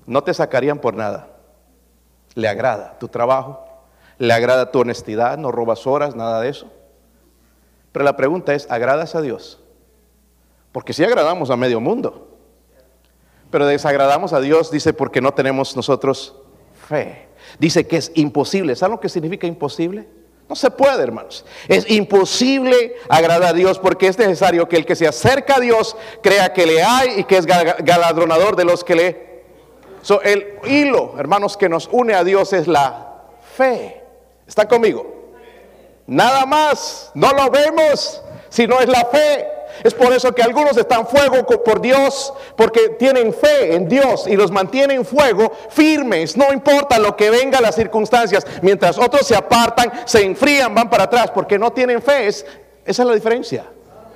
No 0.06 0.22
te 0.24 0.34
sacarían 0.34 0.78
por 0.78 0.94
nada. 0.94 1.28
Le 2.34 2.48
agrada 2.48 2.98
tu 2.98 3.08
trabajo, 3.08 3.64
le 4.18 4.32
agrada 4.32 4.72
tu 4.72 4.80
honestidad, 4.80 5.38
no 5.38 5.52
robas 5.52 5.86
horas, 5.86 6.16
nada 6.16 6.40
de 6.40 6.48
eso. 6.48 6.70
Pero 7.92 8.04
la 8.04 8.16
pregunta 8.16 8.54
es, 8.54 8.68
¿agradas 8.70 9.14
a 9.14 9.22
Dios? 9.22 9.60
Porque 10.72 10.92
si 10.92 11.04
agradamos 11.04 11.50
a 11.50 11.56
medio 11.56 11.80
mundo. 11.80 12.36
Pero 13.52 13.66
desagradamos 13.66 14.32
a 14.32 14.40
Dios, 14.40 14.72
dice, 14.72 14.92
porque 14.92 15.20
no 15.20 15.32
tenemos 15.32 15.76
nosotros 15.76 16.34
fe. 16.88 17.28
Dice 17.60 17.86
que 17.86 17.98
es 17.98 18.10
imposible. 18.16 18.74
¿Saben 18.74 18.96
lo 18.96 19.00
que 19.00 19.08
significa 19.08 19.46
imposible? 19.46 20.08
No 20.48 20.54
se 20.56 20.70
puede, 20.70 21.02
hermanos. 21.02 21.44
Es 21.68 21.90
imposible 21.90 22.96
agradar 23.08 23.50
a 23.50 23.52
Dios 23.52 23.78
porque 23.78 24.08
es 24.08 24.18
necesario 24.18 24.68
que 24.68 24.76
el 24.76 24.84
que 24.84 24.94
se 24.94 25.06
acerca 25.06 25.56
a 25.56 25.60
Dios 25.60 25.96
crea 26.22 26.52
que 26.52 26.66
le 26.66 26.82
hay 26.82 27.20
y 27.20 27.24
que 27.24 27.38
es 27.38 27.46
galardonador 27.46 28.56
de 28.56 28.64
los 28.64 28.84
que 28.84 28.94
le 28.94 29.34
So, 30.04 30.20
el 30.20 30.58
hilo, 30.66 31.14
hermanos, 31.18 31.56
que 31.56 31.66
nos 31.66 31.88
une 31.90 32.12
a 32.12 32.22
Dios 32.24 32.52
es 32.52 32.68
la 32.68 33.22
fe. 33.56 34.02
¿Están 34.46 34.66
conmigo? 34.66 35.32
Nada 36.06 36.44
más, 36.44 37.10
no 37.14 37.32
lo 37.32 37.50
vemos, 37.50 38.22
sino 38.50 38.80
es 38.80 38.88
la 38.88 39.06
fe. 39.06 39.48
Es 39.82 39.92
por 39.92 40.12
eso 40.12 40.34
que 40.34 40.42
algunos 40.42 40.76
están 40.76 41.06
fuego 41.06 41.44
por 41.46 41.80
Dios, 41.80 42.32
porque 42.56 42.90
tienen 42.90 43.32
fe 43.32 43.74
en 43.74 43.88
Dios 43.88 44.26
y 44.26 44.36
los 44.36 44.50
mantienen 44.50 45.04
fuego 45.04 45.52
firmes, 45.70 46.36
no 46.36 46.52
importa 46.52 46.98
lo 46.98 47.16
que 47.16 47.30
venga 47.30 47.60
las 47.60 47.74
circunstancias, 47.74 48.46
mientras 48.62 48.98
otros 48.98 49.26
se 49.26 49.34
apartan, 49.34 49.92
se 50.04 50.22
enfrían, 50.22 50.74
van 50.74 50.88
para 50.88 51.04
atrás, 51.04 51.30
porque 51.30 51.58
no 51.58 51.72
tienen 51.72 52.00
fe. 52.00 52.28
esa 52.28 52.44
es 52.84 52.98
la 52.98 53.14
diferencia. 53.14 53.64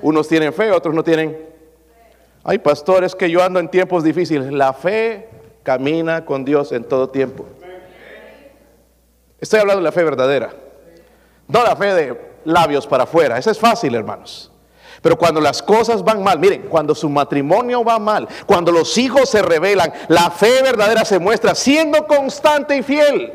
Unos 0.00 0.28
tienen 0.28 0.52
fe, 0.52 0.70
otros 0.70 0.94
no 0.94 1.02
tienen. 1.02 1.48
Hay 2.44 2.58
pastores 2.58 3.14
que 3.14 3.30
yo 3.30 3.42
ando 3.42 3.58
en 3.58 3.68
tiempos 3.68 4.04
difíciles. 4.04 4.52
La 4.52 4.72
fe 4.72 5.28
camina 5.62 6.24
con 6.24 6.44
Dios 6.44 6.72
en 6.72 6.84
todo 6.84 7.10
tiempo. 7.10 7.44
Estoy 9.40 9.60
hablando 9.60 9.80
de 9.80 9.84
la 9.84 9.92
fe 9.92 10.02
verdadera, 10.02 10.50
no 11.46 11.62
la 11.62 11.76
fe 11.76 11.94
de 11.94 12.20
labios 12.44 12.86
para 12.86 13.04
afuera. 13.04 13.38
Esa 13.38 13.50
es 13.50 13.58
fácil, 13.58 13.94
hermanos. 13.94 14.50
Pero 15.00 15.16
cuando 15.16 15.40
las 15.40 15.62
cosas 15.62 16.02
van 16.02 16.22
mal, 16.22 16.38
miren, 16.38 16.62
cuando 16.62 16.94
su 16.94 17.08
matrimonio 17.08 17.84
va 17.84 17.98
mal, 17.98 18.26
cuando 18.46 18.72
los 18.72 18.98
hijos 18.98 19.28
se 19.28 19.42
rebelan, 19.42 19.92
la 20.08 20.30
fe 20.30 20.62
verdadera 20.62 21.04
se 21.04 21.18
muestra 21.18 21.54
siendo 21.54 22.06
constante 22.06 22.76
y 22.76 22.82
fiel. 22.82 23.32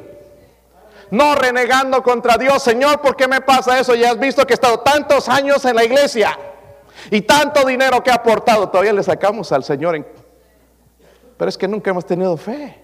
No 1.10 1.36
renegando 1.36 2.02
contra 2.02 2.38
Dios, 2.38 2.64
Señor, 2.64 3.00
¿por 3.00 3.16
qué 3.16 3.28
me 3.28 3.40
pasa 3.40 3.80
eso? 3.80 3.96
Ya 3.96 4.12
has 4.12 4.20
visto 4.20 4.46
que 4.46 4.54
he 4.54 4.56
estado 4.56 4.80
tantos 4.80 5.30
años 5.30 5.64
en 5.66 5.76
la 5.76 5.84
iglesia 5.86 6.38
y 7.12 7.22
tanto 7.22 7.66
dinero 7.66 8.02
que 8.04 8.10
he 8.10 8.14
aportado, 8.14 8.68
todavía 8.70 8.94
le 8.94 9.04
sacamos 9.04 9.52
al 9.52 9.64
Señor. 9.64 10.06
Pero 11.38 11.50
es 11.50 11.58
que 11.58 11.68
nunca 11.68 11.92
hemos 11.92 12.06
tenido 12.06 12.36
fe. 12.36 12.84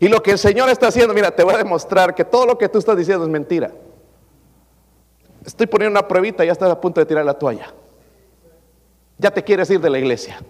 Y 0.00 0.08
lo 0.08 0.22
que 0.22 0.32
el 0.32 0.38
Señor 0.38 0.68
está 0.70 0.88
haciendo, 0.88 1.14
mira, 1.14 1.30
te 1.30 1.42
voy 1.42 1.54
a 1.54 1.58
demostrar 1.58 2.14
que 2.14 2.24
todo 2.24 2.46
lo 2.46 2.58
que 2.58 2.68
tú 2.68 2.78
estás 2.78 2.96
diciendo 2.96 3.24
es 3.24 3.30
mentira. 3.30 3.70
Estoy 5.46 5.68
poniendo 5.68 5.96
una 5.96 6.08
pruebita 6.08 6.42
y 6.42 6.48
ya 6.48 6.52
estás 6.52 6.70
a 6.70 6.80
punto 6.80 7.00
de 7.00 7.06
tirar 7.06 7.24
la 7.24 7.34
toalla. 7.34 7.72
Ya 9.16 9.30
te 9.30 9.44
quieres 9.44 9.70
ir 9.70 9.80
de 9.80 9.88
la 9.88 9.98
iglesia. 9.98 10.42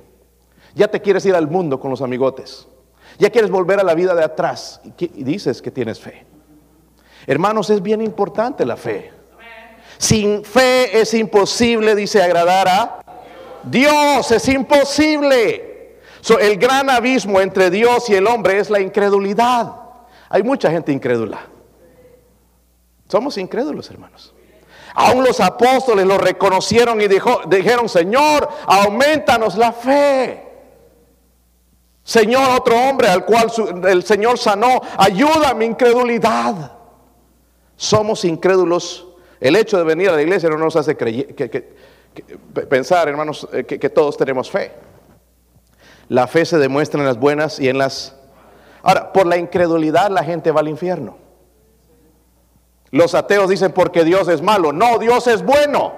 Ya 0.74 0.88
te 0.88 1.02
quieres 1.02 1.24
ir 1.26 1.34
al 1.34 1.48
mundo 1.48 1.78
con 1.78 1.90
los 1.90 2.00
amigotes. 2.00 2.66
Ya 3.18 3.28
quieres 3.28 3.50
volver 3.50 3.78
a 3.78 3.82
la 3.82 3.94
vida 3.94 4.14
de 4.14 4.24
atrás 4.24 4.80
y, 4.98 5.22
dices 5.22 5.60
que 5.60 5.70
tienes 5.70 6.00
fe. 6.00 6.24
Hermanos, 7.26 7.68
es 7.68 7.82
bien 7.82 8.00
importante 8.00 8.64
la 8.64 8.76
fe. 8.76 9.12
Sin 9.98 10.44
fe 10.44 10.98
es 10.98 11.12
imposible, 11.12 11.94
dice, 11.94 12.22
agradar 12.22 12.68
a 12.68 13.04
Dios. 13.64 14.30
Es 14.30 14.48
imposible. 14.48 15.98
el 16.40 16.56
gran 16.56 16.88
abismo 16.88 17.40
entre 17.40 17.70
Dios 17.70 18.08
y 18.08 18.14
el 18.14 18.26
hombre 18.26 18.58
es 18.58 18.70
la 18.70 18.80
incredulidad. 18.80 19.74
Hay 20.30 20.42
mucha 20.42 20.70
gente 20.70 20.90
incrédula. 20.90 21.40
Somos 23.08 23.36
incrédulos, 23.36 23.90
hermanos. 23.90 24.35
Aún 24.98 25.24
los 25.24 25.40
apóstoles 25.40 26.06
lo 26.06 26.16
reconocieron 26.16 26.98
y 27.02 27.06
dijeron, 27.06 27.86
Señor, 27.86 28.48
aumentanos 28.66 29.56
la 29.56 29.70
fe. 29.70 30.42
Señor, 32.02 32.58
otro 32.58 32.74
hombre 32.74 33.08
al 33.08 33.26
cual 33.26 33.52
el 33.88 34.02
Señor 34.04 34.38
sanó, 34.38 34.80
ayuda 34.96 35.50
a 35.50 35.54
mi 35.54 35.66
incredulidad. 35.66 36.72
Somos 37.76 38.24
incrédulos. 38.24 39.06
El 39.38 39.56
hecho 39.56 39.76
de 39.76 39.84
venir 39.84 40.08
a 40.08 40.12
la 40.12 40.22
iglesia 40.22 40.48
no 40.48 40.56
nos 40.56 40.76
hace 40.76 40.96
pensar, 42.70 43.06
hermanos, 43.06 43.46
eh, 43.52 43.64
que 43.64 43.90
todos 43.90 44.16
tenemos 44.16 44.50
fe. 44.50 44.72
La 46.08 46.26
fe 46.26 46.46
se 46.46 46.56
demuestra 46.56 47.00
en 47.00 47.06
las 47.06 47.18
buenas 47.18 47.60
y 47.60 47.68
en 47.68 47.76
las... 47.76 48.16
Ahora, 48.82 49.12
por 49.12 49.26
la 49.26 49.36
incredulidad 49.36 50.10
la 50.10 50.24
gente 50.24 50.50
va 50.52 50.60
al 50.60 50.68
infierno. 50.68 51.25
Los 52.96 53.14
ateos 53.14 53.48
dicen 53.48 53.72
porque 53.72 54.04
Dios 54.04 54.28
es 54.28 54.42
malo. 54.42 54.72
No, 54.72 54.98
Dios 54.98 55.26
es 55.26 55.42
bueno. 55.42 55.92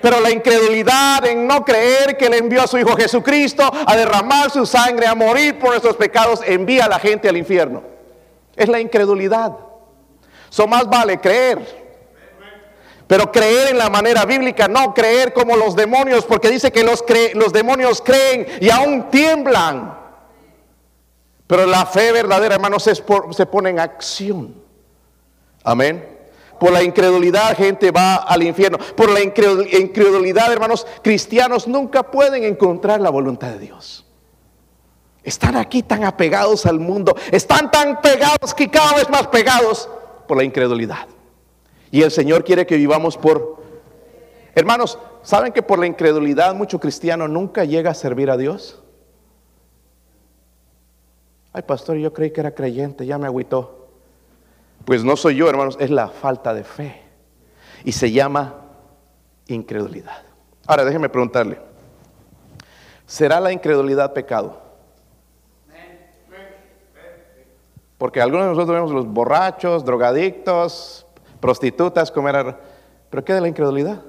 Pero 0.00 0.20
la 0.20 0.30
incredulidad 0.30 1.26
en 1.26 1.46
no 1.46 1.64
creer 1.64 2.16
que 2.16 2.28
le 2.28 2.38
envió 2.38 2.62
a 2.62 2.66
su 2.66 2.78
Hijo 2.78 2.96
Jesucristo 2.96 3.68
a 3.86 3.96
derramar 3.96 4.50
su 4.50 4.64
sangre, 4.66 5.06
a 5.06 5.14
morir 5.14 5.58
por 5.58 5.70
nuestros 5.70 5.96
pecados, 5.96 6.40
envía 6.46 6.84
a 6.84 6.88
la 6.88 6.98
gente 6.98 7.28
al 7.28 7.36
infierno. 7.36 7.82
Es 8.54 8.68
la 8.68 8.78
incredulidad. 8.78 9.56
So 10.48 10.66
más 10.66 10.88
vale 10.88 11.18
creer. 11.18 11.86
Pero 13.06 13.30
creer 13.30 13.68
en 13.70 13.78
la 13.78 13.88
manera 13.88 14.24
bíblica, 14.24 14.68
no 14.68 14.92
creer 14.92 15.32
como 15.32 15.56
los 15.56 15.76
demonios, 15.76 16.24
porque 16.24 16.50
dice 16.50 16.72
que 16.72 16.82
los, 16.82 17.04
los 17.34 17.52
demonios 17.52 18.02
creen 18.02 18.46
y 18.60 18.70
aún 18.70 19.10
tiemblan. 19.10 19.96
Pero 21.46 21.66
la 21.66 21.86
fe 21.86 22.10
verdadera, 22.12 22.56
hermanos, 22.56 22.82
se 22.82 23.46
pone 23.46 23.70
en 23.70 23.78
acción. 23.78 24.65
Amén. 25.66 26.16
Por 26.60 26.70
la 26.70 26.82
incredulidad 26.84 27.56
gente 27.56 27.90
va 27.90 28.14
al 28.14 28.44
infierno. 28.44 28.78
Por 28.96 29.10
la 29.10 29.20
incredulidad, 29.20 30.52
hermanos, 30.52 30.86
cristianos 31.02 31.66
nunca 31.66 32.04
pueden 32.04 32.44
encontrar 32.44 33.00
la 33.00 33.10
voluntad 33.10 33.48
de 33.48 33.58
Dios. 33.58 34.06
Están 35.24 35.56
aquí 35.56 35.82
tan 35.82 36.04
apegados 36.04 36.66
al 36.66 36.78
mundo. 36.78 37.16
Están 37.32 37.72
tan 37.72 38.00
pegados 38.00 38.54
que 38.54 38.70
cada 38.70 38.94
vez 38.94 39.10
más 39.10 39.26
pegados 39.26 39.88
por 40.28 40.36
la 40.36 40.44
incredulidad. 40.44 41.08
Y 41.90 42.02
el 42.02 42.12
Señor 42.12 42.44
quiere 42.44 42.64
que 42.64 42.76
vivamos 42.76 43.16
por... 43.16 43.60
Hermanos, 44.54 45.00
¿saben 45.22 45.52
que 45.52 45.62
por 45.62 45.80
la 45.80 45.86
incredulidad 45.86 46.54
mucho 46.54 46.78
cristiano 46.78 47.26
nunca 47.26 47.64
llega 47.64 47.90
a 47.90 47.94
servir 47.94 48.30
a 48.30 48.36
Dios? 48.36 48.80
Ay, 51.52 51.62
pastor, 51.62 51.96
yo 51.96 52.12
creí 52.12 52.30
que 52.30 52.40
era 52.40 52.54
creyente, 52.54 53.04
ya 53.04 53.18
me 53.18 53.26
agüitó. 53.26 53.75
Pues 54.86 55.02
no 55.02 55.16
soy 55.16 55.34
yo, 55.34 55.50
hermanos, 55.50 55.76
es 55.80 55.90
la 55.90 56.08
falta 56.08 56.54
de 56.54 56.62
fe. 56.62 57.02
Y 57.84 57.90
se 57.90 58.12
llama 58.12 58.54
incredulidad. 59.48 60.22
Ahora, 60.64 60.84
déjeme 60.84 61.08
preguntarle, 61.08 61.58
¿será 63.04 63.40
la 63.40 63.50
incredulidad 63.50 64.12
pecado? 64.12 64.62
Porque 67.98 68.20
algunos 68.20 68.44
de 68.44 68.50
nosotros 68.50 68.76
vemos 68.76 68.92
los 68.92 69.06
borrachos, 69.08 69.84
drogadictos, 69.84 71.04
prostitutas, 71.40 72.12
comer... 72.12 72.56
¿Pero 73.10 73.24
qué 73.24 73.34
de 73.34 73.40
la 73.40 73.48
incredulidad? 73.48 74.02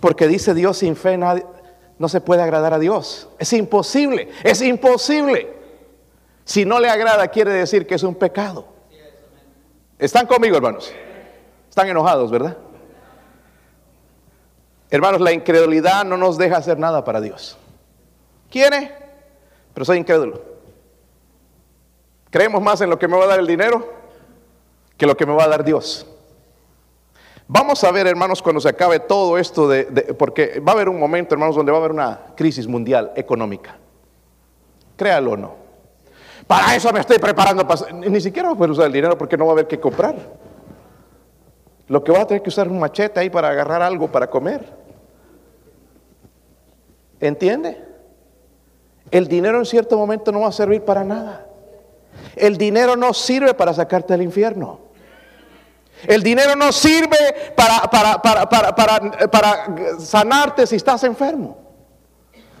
Porque 0.00 0.26
dice 0.26 0.54
Dios 0.54 0.78
sin 0.78 0.96
fe 0.96 1.18
nadie, 1.18 1.44
no 1.98 2.08
se 2.08 2.22
puede 2.22 2.42
agradar 2.42 2.72
a 2.72 2.78
Dios. 2.78 3.28
Es 3.38 3.52
imposible, 3.52 4.30
es 4.42 4.62
imposible. 4.62 5.54
Si 6.44 6.64
no 6.64 6.80
le 6.80 6.88
agrada 6.88 7.28
quiere 7.28 7.52
decir 7.52 7.86
que 7.86 7.96
es 7.96 8.02
un 8.02 8.14
pecado. 8.14 8.71
¿Están 10.02 10.26
conmigo, 10.26 10.56
hermanos? 10.56 10.92
Están 11.68 11.88
enojados, 11.88 12.28
¿verdad? 12.28 12.56
Hermanos, 14.90 15.20
la 15.20 15.30
incredulidad 15.30 16.04
no 16.04 16.16
nos 16.16 16.36
deja 16.36 16.56
hacer 16.56 16.76
nada 16.76 17.04
para 17.04 17.20
Dios. 17.20 17.56
¿Quiere? 18.50 18.92
Pero 19.72 19.84
soy 19.84 19.98
incrédulo. 19.98 20.42
Creemos 22.30 22.60
más 22.60 22.80
en 22.80 22.90
lo 22.90 22.98
que 22.98 23.06
me 23.06 23.16
va 23.16 23.26
a 23.26 23.28
dar 23.28 23.38
el 23.38 23.46
dinero 23.46 23.92
que 24.96 25.06
lo 25.06 25.16
que 25.16 25.24
me 25.24 25.36
va 25.36 25.44
a 25.44 25.48
dar 25.48 25.62
Dios. 25.62 26.04
Vamos 27.46 27.84
a 27.84 27.92
ver, 27.92 28.08
hermanos, 28.08 28.42
cuando 28.42 28.60
se 28.60 28.70
acabe 28.70 28.98
todo 28.98 29.38
esto 29.38 29.68
de, 29.68 29.84
porque 30.18 30.58
va 30.58 30.72
a 30.72 30.74
haber 30.74 30.88
un 30.88 30.98
momento, 30.98 31.32
hermanos, 31.32 31.54
donde 31.54 31.70
va 31.70 31.78
a 31.78 31.80
haber 31.80 31.92
una 31.92 32.20
crisis 32.36 32.66
mundial 32.66 33.12
económica. 33.14 33.76
Créalo 34.96 35.30
o 35.30 35.36
no. 35.36 35.61
Para 36.46 36.74
eso 36.74 36.92
me 36.92 37.00
estoy 37.00 37.18
preparando. 37.18 37.66
Ni 37.92 38.20
siquiera 38.20 38.48
voy 38.48 38.56
a 38.56 38.58
poder 38.58 38.70
usar 38.70 38.86
el 38.86 38.92
dinero 38.92 39.16
porque 39.16 39.36
no 39.36 39.46
va 39.46 39.52
a 39.52 39.54
haber 39.54 39.66
que 39.66 39.78
comprar. 39.80 40.16
Lo 41.88 42.02
que 42.02 42.12
va 42.12 42.22
a 42.22 42.26
tener 42.26 42.42
que 42.42 42.48
usar 42.48 42.66
es 42.66 42.72
un 42.72 42.78
machete 42.78 43.20
ahí 43.20 43.30
para 43.30 43.48
agarrar 43.48 43.82
algo 43.82 44.10
para 44.10 44.28
comer. 44.28 44.64
¿Entiende? 47.20 47.84
El 49.10 49.28
dinero 49.28 49.58
en 49.58 49.66
cierto 49.66 49.96
momento 49.96 50.32
no 50.32 50.40
va 50.40 50.48
a 50.48 50.52
servir 50.52 50.82
para 50.82 51.04
nada. 51.04 51.46
El 52.34 52.56
dinero 52.56 52.96
no 52.96 53.12
sirve 53.12 53.54
para 53.54 53.72
sacarte 53.74 54.14
del 54.14 54.22
infierno. 54.22 54.80
El 56.06 56.22
dinero 56.22 56.56
no 56.56 56.72
sirve 56.72 57.52
para, 57.54 57.82
para, 57.90 58.48
para, 58.48 58.74
para, 59.30 59.98
sanarte 59.98 60.66
si 60.66 60.76
estás 60.76 61.04
enfermo. 61.04 61.58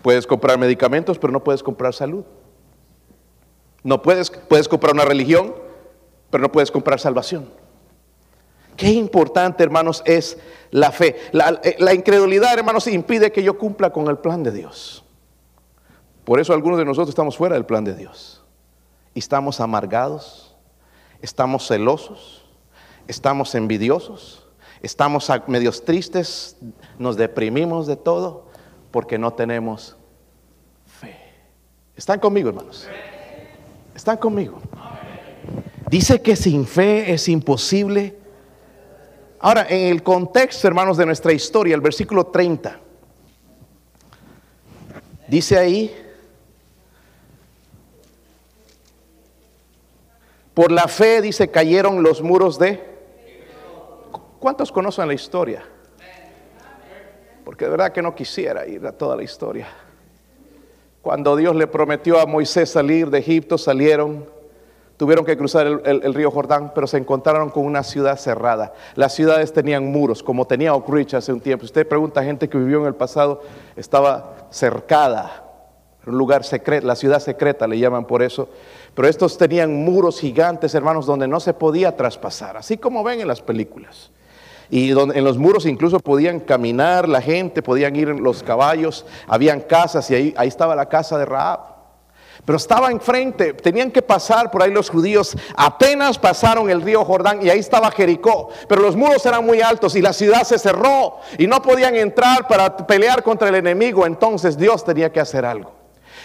Puedes 0.02 0.26
comprar 0.26 0.58
medicamentos, 0.58 1.18
pero 1.18 1.32
no 1.32 1.42
puedes 1.42 1.62
comprar 1.62 1.92
salud. 1.94 2.24
No 3.82 4.02
puedes, 4.02 4.30
puedes 4.30 4.68
comprar 4.68 4.94
una 4.94 5.04
religión, 5.04 5.54
pero 6.30 6.42
no 6.42 6.52
puedes 6.52 6.70
comprar 6.70 7.00
salvación. 7.00 7.48
Qué 8.76 8.90
importante, 8.90 9.62
hermanos, 9.62 10.02
es 10.06 10.38
la 10.70 10.92
fe. 10.92 11.16
La, 11.32 11.60
la, 11.78 11.94
incredulidad, 11.94 12.58
hermanos, 12.58 12.86
impide 12.86 13.30
que 13.30 13.42
yo 13.42 13.58
cumpla 13.58 13.90
con 13.90 14.08
el 14.08 14.18
plan 14.18 14.42
de 14.42 14.50
Dios. 14.50 15.04
Por 16.24 16.40
eso 16.40 16.52
algunos 16.54 16.78
de 16.78 16.84
nosotros 16.84 17.10
estamos 17.10 17.36
fuera 17.36 17.54
del 17.54 17.66
plan 17.66 17.84
de 17.84 17.94
Dios. 17.94 18.42
Y 19.14 19.18
estamos 19.18 19.60
amargados, 19.60 20.56
estamos 21.20 21.66
celosos, 21.66 22.44
estamos 23.08 23.54
envidiosos, 23.54 24.46
estamos 24.80 25.30
medios 25.48 25.84
tristes, 25.84 26.56
nos 26.98 27.16
deprimimos 27.16 27.86
de 27.86 27.96
todo 27.96 28.46
porque 28.90 29.18
no 29.18 29.34
tenemos 29.34 29.96
fe. 30.86 31.14
¿Están 31.94 32.20
conmigo, 32.20 32.48
hermanos? 32.48 32.88
¿Están 34.02 34.16
conmigo? 34.16 34.60
Dice 35.88 36.20
que 36.20 36.34
sin 36.34 36.66
fe 36.66 37.12
es 37.12 37.28
imposible. 37.28 38.16
Ahora, 39.38 39.64
en 39.68 39.92
el 39.92 40.02
contexto, 40.02 40.66
hermanos, 40.66 40.96
de 40.96 41.06
nuestra 41.06 41.32
historia, 41.32 41.76
el 41.76 41.80
versículo 41.80 42.26
30, 42.26 42.80
dice 45.28 45.56
ahí, 45.56 45.94
por 50.52 50.72
la 50.72 50.88
fe, 50.88 51.22
dice, 51.22 51.48
cayeron 51.52 52.02
los 52.02 52.22
muros 52.22 52.58
de... 52.58 52.84
¿Cuántos 54.40 54.72
conocen 54.72 55.06
la 55.06 55.14
historia? 55.14 55.64
Porque 57.44 57.66
de 57.66 57.70
verdad 57.70 57.92
que 57.92 58.02
no 58.02 58.16
quisiera 58.16 58.66
ir 58.66 58.84
a 58.84 58.90
toda 58.90 59.14
la 59.14 59.22
historia. 59.22 59.68
Cuando 61.02 61.34
Dios 61.34 61.56
le 61.56 61.66
prometió 61.66 62.20
a 62.20 62.26
Moisés 62.26 62.70
salir 62.70 63.10
de 63.10 63.18
Egipto, 63.18 63.58
salieron, 63.58 64.24
tuvieron 64.96 65.24
que 65.24 65.36
cruzar 65.36 65.66
el, 65.66 66.14
río 66.14 66.30
Jordán, 66.30 66.70
pero 66.72 66.86
se 66.86 66.96
encontraron 66.96 67.50
con 67.50 67.64
una 67.64 67.82
ciudad 67.82 68.16
cerrada. 68.16 68.72
Las 68.94 69.12
ciudades 69.12 69.52
tenían 69.52 69.90
muros, 69.90 70.22
como 70.22 70.46
tenía 70.46 70.74
Oak 70.74 71.12
hace 71.14 71.32
un 71.32 71.40
tiempo. 71.40 71.64
Usted 71.64 71.88
pregunta 71.88 72.20
a 72.20 72.24
gente 72.24 72.48
que 72.48 72.56
vivió 72.56 72.78
en 72.80 72.86
el 72.86 72.94
pasado, 72.94 73.42
estaba 73.74 74.46
cercada, 74.50 75.42
un 76.06 76.16
lugar 76.16 76.44
secreto, 76.44 76.86
la 76.86 76.94
ciudad 76.94 77.18
secreta 77.18 77.66
le 77.66 77.80
llaman 77.80 78.06
por 78.06 78.22
eso. 78.22 78.48
Pero 78.94 79.08
estos 79.08 79.36
tenían 79.36 79.74
muros 79.84 80.20
gigantes, 80.20 80.72
hermanos, 80.72 81.06
donde 81.06 81.26
no 81.26 81.40
se 81.40 81.52
podía 81.52 81.96
traspasar, 81.96 82.56
así 82.56 82.78
como 82.78 83.02
ven 83.02 83.20
en 83.20 83.26
las 83.26 83.42
películas 83.42 84.12
y 84.72 84.90
en 84.90 85.22
los 85.22 85.36
muros 85.36 85.66
incluso 85.66 86.00
podían 86.00 86.40
caminar 86.40 87.06
la 87.06 87.20
gente, 87.20 87.60
podían 87.60 87.94
ir 87.94 88.08
los 88.08 88.42
caballos, 88.42 89.04
habían 89.28 89.60
casas 89.60 90.10
y 90.10 90.14
ahí, 90.14 90.34
ahí 90.34 90.48
estaba 90.48 90.74
la 90.74 90.88
casa 90.88 91.18
de 91.18 91.26
Raab. 91.26 91.60
Pero 92.46 92.56
estaba 92.56 92.90
enfrente, 92.90 93.52
tenían 93.52 93.90
que 93.90 94.00
pasar 94.00 94.50
por 94.50 94.62
ahí 94.62 94.70
los 94.70 94.88
judíos, 94.88 95.36
apenas 95.56 96.18
pasaron 96.18 96.70
el 96.70 96.80
río 96.80 97.04
Jordán 97.04 97.44
y 97.44 97.50
ahí 97.50 97.58
estaba 97.58 97.90
Jericó, 97.90 98.48
pero 98.66 98.80
los 98.80 98.96
muros 98.96 99.26
eran 99.26 99.44
muy 99.44 99.60
altos 99.60 99.94
y 99.94 100.00
la 100.00 100.14
ciudad 100.14 100.42
se 100.44 100.58
cerró 100.58 101.18
y 101.36 101.46
no 101.46 101.60
podían 101.60 101.94
entrar 101.94 102.48
para 102.48 102.74
pelear 102.74 103.22
contra 103.22 103.50
el 103.50 103.56
enemigo, 103.56 104.06
entonces 104.06 104.56
Dios 104.56 104.86
tenía 104.86 105.12
que 105.12 105.20
hacer 105.20 105.44
algo. 105.44 105.70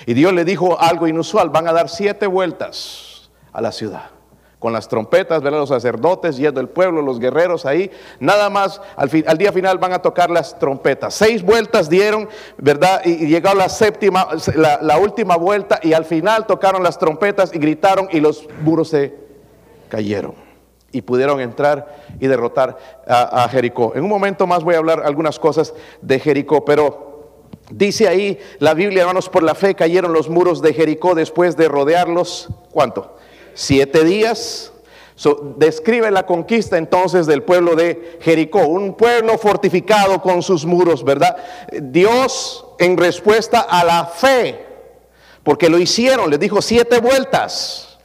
Y 0.06 0.14
Dios 0.14 0.32
le 0.32 0.46
dijo 0.46 0.80
algo 0.80 1.06
inusual, 1.06 1.50
van 1.50 1.68
a 1.68 1.74
dar 1.74 1.90
siete 1.90 2.28
vueltas 2.28 3.30
a 3.52 3.60
la 3.60 3.74
ciudad 3.74 4.17
con 4.60 4.74
las 4.74 4.88
trompetas, 4.88 5.44
¿verdad? 5.44 5.60
los 5.60 5.70
sacerdotes 5.70 6.38
yendo 6.38 6.60
el 6.60 6.70
pueblo, 6.70 7.02
los 7.02 7.20
guerreros 7.20 7.66
ahí, 7.66 7.92
nada 8.20 8.50
más 8.50 8.82
al, 8.96 9.10
día 9.10 9.52
final 9.52 9.78
van 9.78 9.94
a 9.94 10.02
tocar 10.02 10.32
las 10.32 10.58
trompetas. 10.58 11.14
Seis 11.14 11.44
vueltas 11.44 11.90
dieron, 11.90 12.28
¿verdad? 12.58 13.02
Y, 13.06 13.28
llegó 13.28 13.54
la 13.54 13.70
séptima, 13.70 14.28
la, 14.56 14.98
última 14.98 15.36
vuelta 15.38 15.80
y 15.84 15.94
al 15.94 16.06
final 16.06 16.48
tocaron 16.48 16.84
las 16.84 16.98
trompetas 16.98 17.54
y 17.54 17.60
gritaron 17.60 18.08
y 18.12 18.20
los 18.20 18.48
muros 18.62 18.90
se 18.90 19.16
cayeron 19.90 20.34
y 20.92 21.02
pudieron 21.04 21.40
entrar 21.40 21.96
y 22.20 22.26
derrotar 22.26 22.78
a, 23.08 23.44
a 23.44 23.50
Jericó. 23.50 23.94
En 23.96 24.04
un 24.04 24.10
momento 24.10 24.48
más 24.48 24.64
voy 24.64 24.74
a 24.74 24.80
hablar 24.80 25.04
algunas 25.06 25.40
cosas 25.40 25.74
de 26.02 26.20
Jericó, 26.20 26.66
pero... 26.66 27.06
Dice 27.70 28.08
ahí 28.08 28.40
la 28.60 28.74
Biblia, 28.74 29.02
hermanos, 29.02 29.28
por 29.28 29.44
la 29.44 29.54
fe 29.54 29.76
cayeron 29.76 30.14
los 30.14 30.30
muros 30.30 30.62
de 30.62 30.74
Jericó 30.74 31.16
después 31.16 31.58
de 31.58 31.68
rodearlos. 31.68 32.48
¿Cuánto? 32.72 33.18
Siete 33.58 34.04
días. 34.06 34.72
describe 35.58 36.12
la 36.12 36.28
conquista 36.28 36.78
entonces 36.78 37.26
del 37.26 37.42
pueblo 37.42 37.76
de 37.76 38.20
Jericó, 38.22 38.68
un 38.68 38.94
pueblo 38.94 39.38
fortificado 39.40 40.22
con 40.22 40.44
sus 40.44 40.64
muros, 40.64 41.04
¿verdad? 41.04 41.36
Dios 41.72 42.66
en 42.78 42.96
respuesta 42.96 43.62
a 43.62 43.84
la 43.84 44.06
fe, 44.06 44.64
porque 45.44 45.70
lo 45.70 45.80
hicieron, 45.80 46.30
les 46.30 46.40
dijo 46.40 46.62
siete 46.62 47.00
vueltas. 47.00 47.98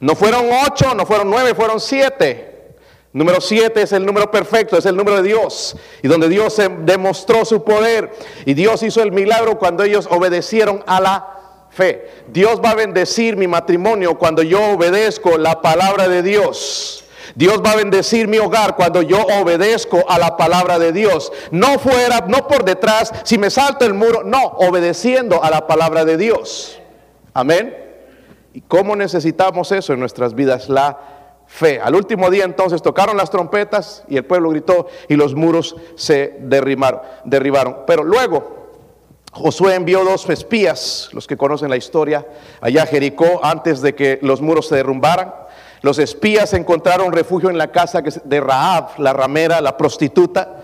No 0.00 0.16
fueron 0.16 0.46
ocho, 0.66 0.94
no 0.94 1.06
fueron 1.06 1.30
nueve, 1.30 1.54
fueron 1.54 1.78
siete. 1.78 2.74
Número 3.12 3.40
siete 3.40 3.82
es 3.82 3.92
el 3.92 4.04
número 4.04 4.30
perfecto, 4.30 4.76
es 4.76 4.86
el 4.86 4.96
número 4.96 5.22
de 5.22 5.28
Dios. 5.28 5.76
Y 6.02 6.08
donde 6.08 6.28
Dios 6.28 6.60
demostró 6.80 7.44
su 7.44 7.62
poder. 7.64 8.10
Y 8.44 8.54
Dios 8.54 8.82
hizo 8.82 9.02
el 9.02 9.12
milagro 9.12 9.58
cuando 9.58 9.84
ellos 9.84 10.08
obedecieron 10.10 10.82
a 10.86 11.00
la 11.00 11.37
fe. 11.78 12.10
Dios 12.26 12.60
va 12.60 12.70
a 12.70 12.74
bendecir 12.74 13.36
mi 13.36 13.46
matrimonio 13.46 14.18
cuando 14.18 14.42
yo 14.42 14.72
obedezco 14.72 15.38
la 15.38 15.62
palabra 15.62 16.08
de 16.08 16.24
Dios. 16.24 17.04
Dios 17.36 17.62
va 17.64 17.70
a 17.70 17.76
bendecir 17.76 18.26
mi 18.26 18.38
hogar 18.38 18.74
cuando 18.74 19.00
yo 19.00 19.24
obedezco 19.40 20.04
a 20.08 20.18
la 20.18 20.36
palabra 20.36 20.80
de 20.80 20.92
Dios. 20.92 21.32
No 21.52 21.78
fuera, 21.78 22.24
no 22.26 22.48
por 22.48 22.64
detrás, 22.64 23.12
si 23.22 23.38
me 23.38 23.48
salto 23.48 23.84
el 23.84 23.94
muro, 23.94 24.24
no, 24.24 24.42
obedeciendo 24.44 25.44
a 25.44 25.50
la 25.50 25.68
palabra 25.68 26.04
de 26.04 26.16
Dios. 26.16 26.80
Amén. 27.32 27.76
¿Y 28.52 28.60
cómo 28.62 28.96
necesitamos 28.96 29.70
eso 29.70 29.92
en 29.92 30.00
nuestras 30.00 30.34
vidas? 30.34 30.68
La 30.68 30.98
fe. 31.46 31.80
Al 31.80 31.94
último 31.94 32.28
día 32.28 32.44
entonces 32.44 32.82
tocaron 32.82 33.16
las 33.16 33.30
trompetas 33.30 34.02
y 34.08 34.16
el 34.16 34.24
pueblo 34.24 34.50
gritó 34.50 34.88
y 35.08 35.14
los 35.14 35.36
muros 35.36 35.76
se 35.94 36.38
derribaron. 36.40 37.02
derribaron. 37.24 37.78
Pero 37.86 38.02
luego 38.02 38.57
Josué 39.32 39.74
envió 39.74 40.04
dos 40.04 40.28
espías, 40.30 41.10
los 41.12 41.26
que 41.26 41.36
conocen 41.36 41.70
la 41.70 41.76
historia, 41.76 42.26
allá 42.60 42.84
a 42.84 42.86
Jericó 42.86 43.40
antes 43.42 43.82
de 43.82 43.94
que 43.94 44.18
los 44.22 44.40
muros 44.40 44.68
se 44.68 44.76
derrumbaran. 44.76 45.34
Los 45.82 45.98
espías 45.98 46.54
encontraron 46.54 47.12
refugio 47.12 47.50
en 47.50 47.58
la 47.58 47.70
casa 47.70 48.02
de 48.02 48.40
Raab, 48.40 48.98
la 48.98 49.12
ramera, 49.12 49.60
la 49.60 49.76
prostituta. 49.76 50.56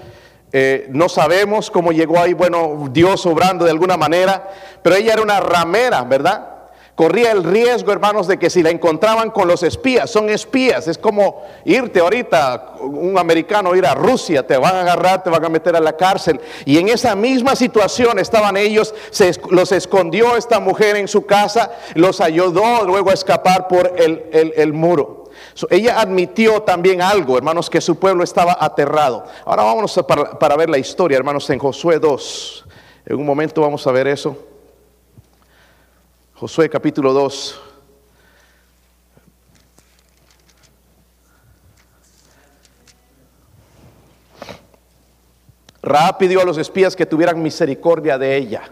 Eh, 0.53 0.87
no 0.91 1.09
sabemos 1.09 1.71
cómo 1.71 1.93
llegó 1.93 2.19
ahí, 2.19 2.33
bueno, 2.33 2.89
Dios 2.91 3.27
obrando 3.27 3.65
de 3.65 3.71
alguna 3.71 3.97
manera, 3.97 4.51
pero 4.83 4.97
ella 4.97 5.15
era 5.15 5.23
una 5.23 5.41
ramera, 5.41 6.03
¿verdad? 6.03 6.54
Corría 6.95 7.33
el 7.33 7.43
riesgo, 7.43 7.91
hermanos, 7.93 8.29
de 8.29 8.39
que 8.39 8.51
si 8.51 8.63
la 8.63 8.71
encontraban 8.71 9.31
con 9.31 9.49
los 9.49 9.63
espías, 9.63 10.11
son 10.11 10.31
espías, 10.31 10.87
es 10.87 10.97
como 10.97 11.43
irte 11.65 12.01
ahorita, 12.01 12.77
un 12.81 13.19
americano 13.19 13.75
ir 13.75 13.85
a 13.87 13.95
Rusia, 13.95 14.47
te 14.47 14.57
van 14.57 14.77
a 14.77 14.81
agarrar, 14.83 15.23
te 15.23 15.31
van 15.31 15.45
a 15.45 15.49
meter 15.49 15.75
a 15.75 15.81
la 15.81 15.97
cárcel. 15.97 16.41
Y 16.65 16.79
en 16.79 16.89
esa 16.89 17.15
misma 17.17 17.57
situación 17.57 18.19
estaban 18.19 18.57
ellos, 18.57 18.95
se, 19.11 19.33
los 19.51 19.73
escondió 19.73 20.37
esta 20.37 20.61
mujer 20.61 20.97
en 20.97 21.09
su 21.09 21.27
casa, 21.27 21.73
los 21.95 22.21
ayudó 22.21 22.85
luego 22.85 23.11
a 23.11 23.15
escapar 23.15 23.67
por 23.67 23.93
el, 23.97 24.73
muro. 24.73 25.25
ella 25.71 26.01
admitió 26.01 26.63
también 26.63 27.03
algo, 27.03 27.37
hermanos, 27.37 27.69
que 27.69 27.81
su 27.81 27.99
pueblo 27.99 28.23
estaba 28.23 28.57
aterrado. 28.61 29.25
Ahora 29.45 29.65
vamos 29.65 30.01
para, 30.07 30.39
para 30.39 30.57
ver 30.57 30.71
la 30.71 30.79
historia, 30.79 31.19
hermanos, 31.19 31.49
en 31.51 31.59
Josué 31.59 31.99
2. 31.99 32.67
En 33.07 33.17
un 33.17 33.27
momento 33.27 33.61
vamos 33.61 33.85
a 33.87 33.93
ver 33.93 34.07
eso. 34.07 34.54
Josué 36.37 36.69
capítulo 36.69 37.13
2. 37.13 37.61
Raab 45.81 46.19
pidió 46.19 46.41
a 46.41 46.45
los 46.45 46.59
espías 46.59 46.97
que 46.97 47.07
tuvieran 47.07 47.41
misericordia 47.41 48.19
de 48.19 48.37
ella. 48.37 48.63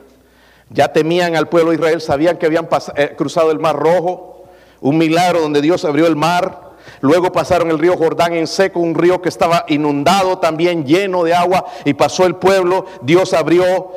Ya 0.71 0.93
temían 0.93 1.37
al 1.37 1.49
pueblo 1.49 1.71
de 1.71 1.77
Israel, 1.77 2.01
sabían 2.01 2.37
que 2.37 2.47
habían 2.47 2.69
eh, 2.97 3.15
cruzado 3.17 3.53
el 3.53 3.61
mar 3.61 3.77
rojo, 3.77 4.49
un 4.81 4.99
milagro 4.99 5.41
donde 5.41 5.61
Dios 5.61 5.85
abrió 5.85 6.09
el 6.09 6.17
mar. 6.17 6.73
Luego 7.01 7.31
pasaron 7.31 7.71
el 7.71 7.79
río 7.79 7.97
Jordán 7.97 8.33
en 8.33 8.49
seco, 8.49 8.81
un 8.81 8.97
río 8.97 9.23
que 9.23 9.29
estaba 9.29 9.67
inundado 9.69 10.39
también, 10.39 10.85
lleno 10.85 11.23
de 11.23 11.35
agua, 11.35 11.67
y 11.85 11.95
pasó 11.95 12.27
el 12.27 12.35
pueblo. 12.35 12.87
Dios 13.03 13.35
abrió 13.35 13.93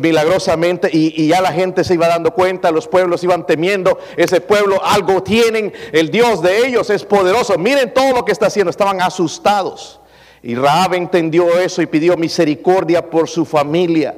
milagrosamente 0.00 0.88
y, 0.92 1.28
ya 1.28 1.40
la 1.40 1.52
gente 1.52 1.84
se 1.84 1.94
iba 1.94 2.08
dando 2.08 2.32
cuenta, 2.32 2.70
los 2.70 2.88
pueblos 2.88 3.24
iban 3.24 3.46
temiendo, 3.46 3.98
ese 4.16 4.40
pueblo 4.40 4.80
algo 4.84 5.22
tienen, 5.22 5.72
el 5.92 6.10
Dios 6.10 6.42
de 6.42 6.66
ellos 6.66 6.90
es 6.90 7.04
poderoso, 7.04 7.58
miren 7.58 7.92
todo 7.92 8.12
lo 8.12 8.24
que 8.24 8.32
está 8.32 8.46
haciendo, 8.46 8.70
estaban 8.70 9.00
asustados. 9.00 10.00
Y 10.42 10.54
Raab 10.54 10.94
entendió 10.94 11.58
eso 11.58 11.82
y 11.82 11.86
pidió 11.86 12.16
misericordia 12.16 13.10
por 13.10 13.28
su 13.28 13.44
familia. 13.44 14.14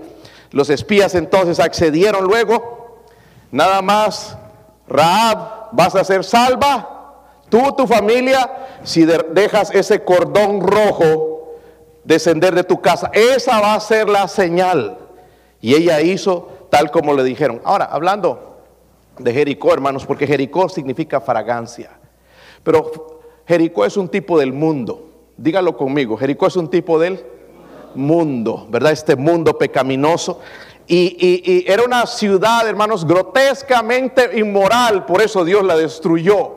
Los 0.51 0.69
espías 0.69 1.15
entonces 1.15 1.61
accedieron 1.61 2.25
luego, 2.25 3.05
nada 3.51 3.81
más, 3.81 4.37
Raab, 4.89 5.69
vas 5.73 5.95
a 5.95 6.05
ser 6.05 6.25
salva, 6.25 7.25
tú, 7.49 7.75
tu 7.77 7.87
familia, 7.87 8.51
si 8.83 9.05
dejas 9.05 9.71
ese 9.75 10.05
cordón 10.05 10.61
rojo 10.61 11.55
descender 12.05 12.55
de 12.55 12.65
tu 12.65 12.81
casa. 12.81 13.11
Esa 13.13 13.61
va 13.61 13.75
a 13.75 13.81
ser 13.81 14.09
la 14.09 14.29
señal. 14.29 14.99
Y 15.61 15.75
ella 15.75 16.01
hizo 16.01 16.67
tal 16.71 16.91
como 16.91 17.15
le 17.15 17.25
dijeron. 17.25 17.61
Ahora, 17.65 17.87
hablando 17.87 18.61
de 19.19 19.33
Jericó, 19.33 19.73
hermanos, 19.73 20.07
porque 20.07 20.27
Jericó 20.27 20.69
significa 20.69 21.21
fragancia. 21.21 21.91
Pero 22.63 23.21
Jericó 23.47 23.85
es 23.85 23.97
un 23.97 24.09
tipo 24.09 24.39
del 24.39 24.53
mundo. 24.53 25.09
Dígalo 25.37 25.77
conmigo, 25.77 26.17
Jericó 26.17 26.47
es 26.47 26.57
un 26.57 26.69
tipo 26.69 26.99
del 26.99 27.25
mundo, 27.95 28.67
¿verdad? 28.71 28.93
Este 28.93 29.17
mundo 29.17 29.57
pecaminoso. 29.57 30.41
Y, 30.87 31.65
era 31.67 31.83
una 31.83 32.07
ciudad, 32.07 32.67
hermanos, 32.67 33.07
grotescamente 33.07 34.39
inmoral, 34.39 35.05
por 35.05 35.21
eso 35.21 35.45
Dios 35.45 35.63
la 35.63 35.77
destruyó. 35.77 36.53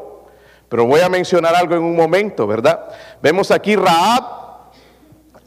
Pero 0.69 0.85
voy 0.85 1.01
a 1.01 1.09
mencionar 1.09 1.53
algo 1.53 1.75
en 1.75 1.83
un 1.83 1.97
momento, 1.97 2.47
¿verdad? 2.47 2.87
Vemos 3.21 3.51
aquí 3.51 3.75
Raab, 3.75 4.23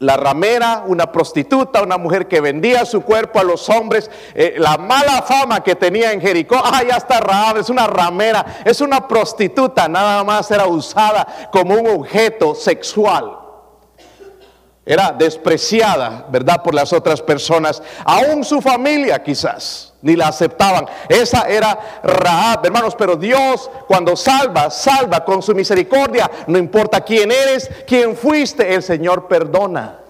la 0.05 0.17
ramera, 0.17 0.83
una 0.85 1.11
prostituta, 1.11 1.81
una 1.81 1.97
mujer 1.97 2.27
que 2.27 2.41
vendía 2.41 2.85
su 2.85 3.01
cuerpo 3.01 3.39
a 3.39 3.43
los 3.43 3.69
hombres, 3.69 4.09
eh, 4.33 4.55
la 4.57 4.77
mala 4.77 5.21
fama 5.21 5.63
que 5.63 5.75
tenía 5.75 6.11
en 6.11 6.21
Jericó, 6.21 6.61
ah, 6.63 6.83
ya 6.87 6.95
está 6.95 7.19
es 7.59 7.69
una 7.69 7.87
ramera, 7.87 8.45
es 8.63 8.81
una 8.81 9.07
prostituta, 9.07 9.87
nada 9.87 10.23
más 10.23 10.49
era 10.51 10.67
usada 10.67 11.49
como 11.51 11.75
un 11.75 11.87
objeto 11.87 12.55
sexual. 12.55 13.44
Era 14.85 15.11
despreciada, 15.11 16.27
¿verdad?, 16.29 16.61
por 16.61 16.75
las 16.75 16.93
otras 16.93 17.19
personas, 17.19 17.81
aún 18.03 18.43
su 18.43 18.61
familia 18.61 19.23
quizás, 19.23 19.93
ni 20.03 20.15
la 20.15 20.27
aceptaban. 20.27 20.85
Esa 21.09 21.49
era 21.49 22.01
Rahab, 22.03 22.63
hermanos, 22.63 22.93
pero 22.95 23.15
Dios 23.15 23.69
cuando 23.87 24.15
salva, 24.15 24.69
salva 24.69 25.25
con 25.25 25.41
su 25.41 25.55
misericordia, 25.55 26.29
no 26.45 26.59
importa 26.59 27.01
quién 27.01 27.31
eres, 27.31 27.67
quién 27.87 28.15
fuiste, 28.15 28.75
el 28.75 28.83
Señor 28.83 29.27
perdona. 29.27 30.01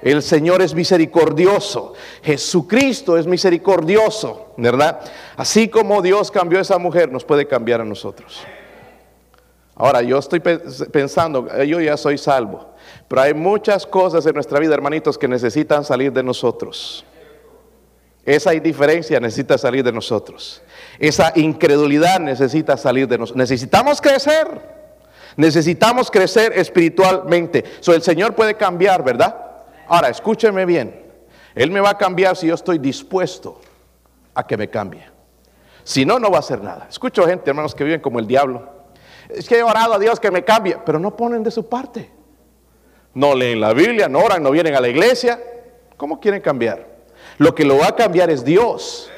El 0.00 0.22
Señor 0.22 0.62
es 0.62 0.74
misericordioso. 0.74 1.92
Jesucristo 2.22 3.16
es 3.18 3.26
misericordioso, 3.26 4.54
¿verdad? 4.56 5.00
Así 5.36 5.68
como 5.68 6.02
Dios 6.02 6.30
cambió 6.30 6.58
a 6.58 6.62
esa 6.62 6.78
mujer, 6.78 7.12
nos 7.12 7.24
puede 7.24 7.46
cambiar 7.46 7.82
a 7.82 7.84
nosotros. 7.84 8.40
Ahora, 9.76 10.02
yo 10.02 10.18
estoy 10.18 10.40
pensando, 10.40 11.46
yo 11.62 11.80
ya 11.80 11.96
soy 11.96 12.18
salvo. 12.18 12.71
Pero 13.08 13.22
hay 13.22 13.34
muchas 13.34 13.86
cosas 13.86 14.24
en 14.26 14.34
nuestra 14.34 14.58
vida, 14.58 14.74
hermanitos, 14.74 15.18
que 15.18 15.28
necesitan 15.28 15.84
salir 15.84 16.12
de 16.12 16.22
nosotros. 16.22 17.04
Esa 18.24 18.54
indiferencia 18.54 19.18
necesita 19.18 19.58
salir 19.58 19.84
de 19.84 19.92
nosotros. 19.92 20.62
Esa 20.98 21.32
incredulidad 21.34 22.20
necesita 22.20 22.76
salir 22.76 23.08
de 23.08 23.18
nosotros. 23.18 23.36
Necesitamos 23.36 24.00
crecer. 24.00 24.46
Necesitamos 25.36 26.10
crecer 26.10 26.52
espiritualmente. 26.56 27.64
So, 27.80 27.94
el 27.94 28.02
Señor 28.02 28.34
puede 28.34 28.54
cambiar, 28.54 29.02
¿verdad? 29.02 29.36
Ahora, 29.88 30.08
escúcheme 30.08 30.64
bien. 30.64 31.02
Él 31.54 31.70
me 31.70 31.80
va 31.80 31.90
a 31.90 31.98
cambiar 31.98 32.36
si 32.36 32.46
yo 32.46 32.54
estoy 32.54 32.78
dispuesto 32.78 33.60
a 34.34 34.46
que 34.46 34.56
me 34.56 34.70
cambie. 34.70 35.04
Si 35.84 36.06
no, 36.06 36.18
no 36.18 36.30
va 36.30 36.36
a 36.36 36.40
hacer 36.40 36.62
nada. 36.62 36.86
Escucho 36.88 37.26
gente, 37.26 37.50
hermanos, 37.50 37.74
que 37.74 37.82
viven 37.82 38.00
como 38.00 38.20
el 38.20 38.26
diablo. 38.26 38.70
Es 39.28 39.48
que 39.48 39.58
he 39.58 39.62
orado 39.62 39.94
a 39.94 39.98
Dios 39.98 40.20
que 40.20 40.30
me 40.30 40.44
cambie, 40.44 40.78
pero 40.86 40.98
no 40.98 41.16
ponen 41.16 41.42
de 41.42 41.50
su 41.50 41.68
parte 41.68 42.21
no 43.14 43.34
leen 43.34 43.60
la 43.60 43.72
Biblia, 43.72 44.08
no 44.08 44.20
oran, 44.20 44.42
no 44.42 44.50
vienen 44.50 44.74
a 44.74 44.80
la 44.80 44.88
iglesia. 44.88 45.40
¿Cómo 45.96 46.20
quieren 46.20 46.40
cambiar? 46.40 46.86
Lo 47.38 47.54
que 47.54 47.64
lo 47.64 47.78
va 47.78 47.88
a 47.88 47.96
cambiar 47.96 48.30
es 48.30 48.44
Dios. 48.44 49.10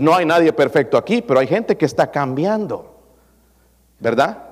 No 0.00 0.14
hay 0.14 0.24
nadie 0.26 0.52
perfecto 0.52 0.96
aquí, 0.96 1.22
pero 1.22 1.40
hay 1.40 1.46
gente 1.46 1.76
que 1.76 1.84
está 1.84 2.10
cambiando. 2.10 2.94
¿Verdad? 3.98 4.42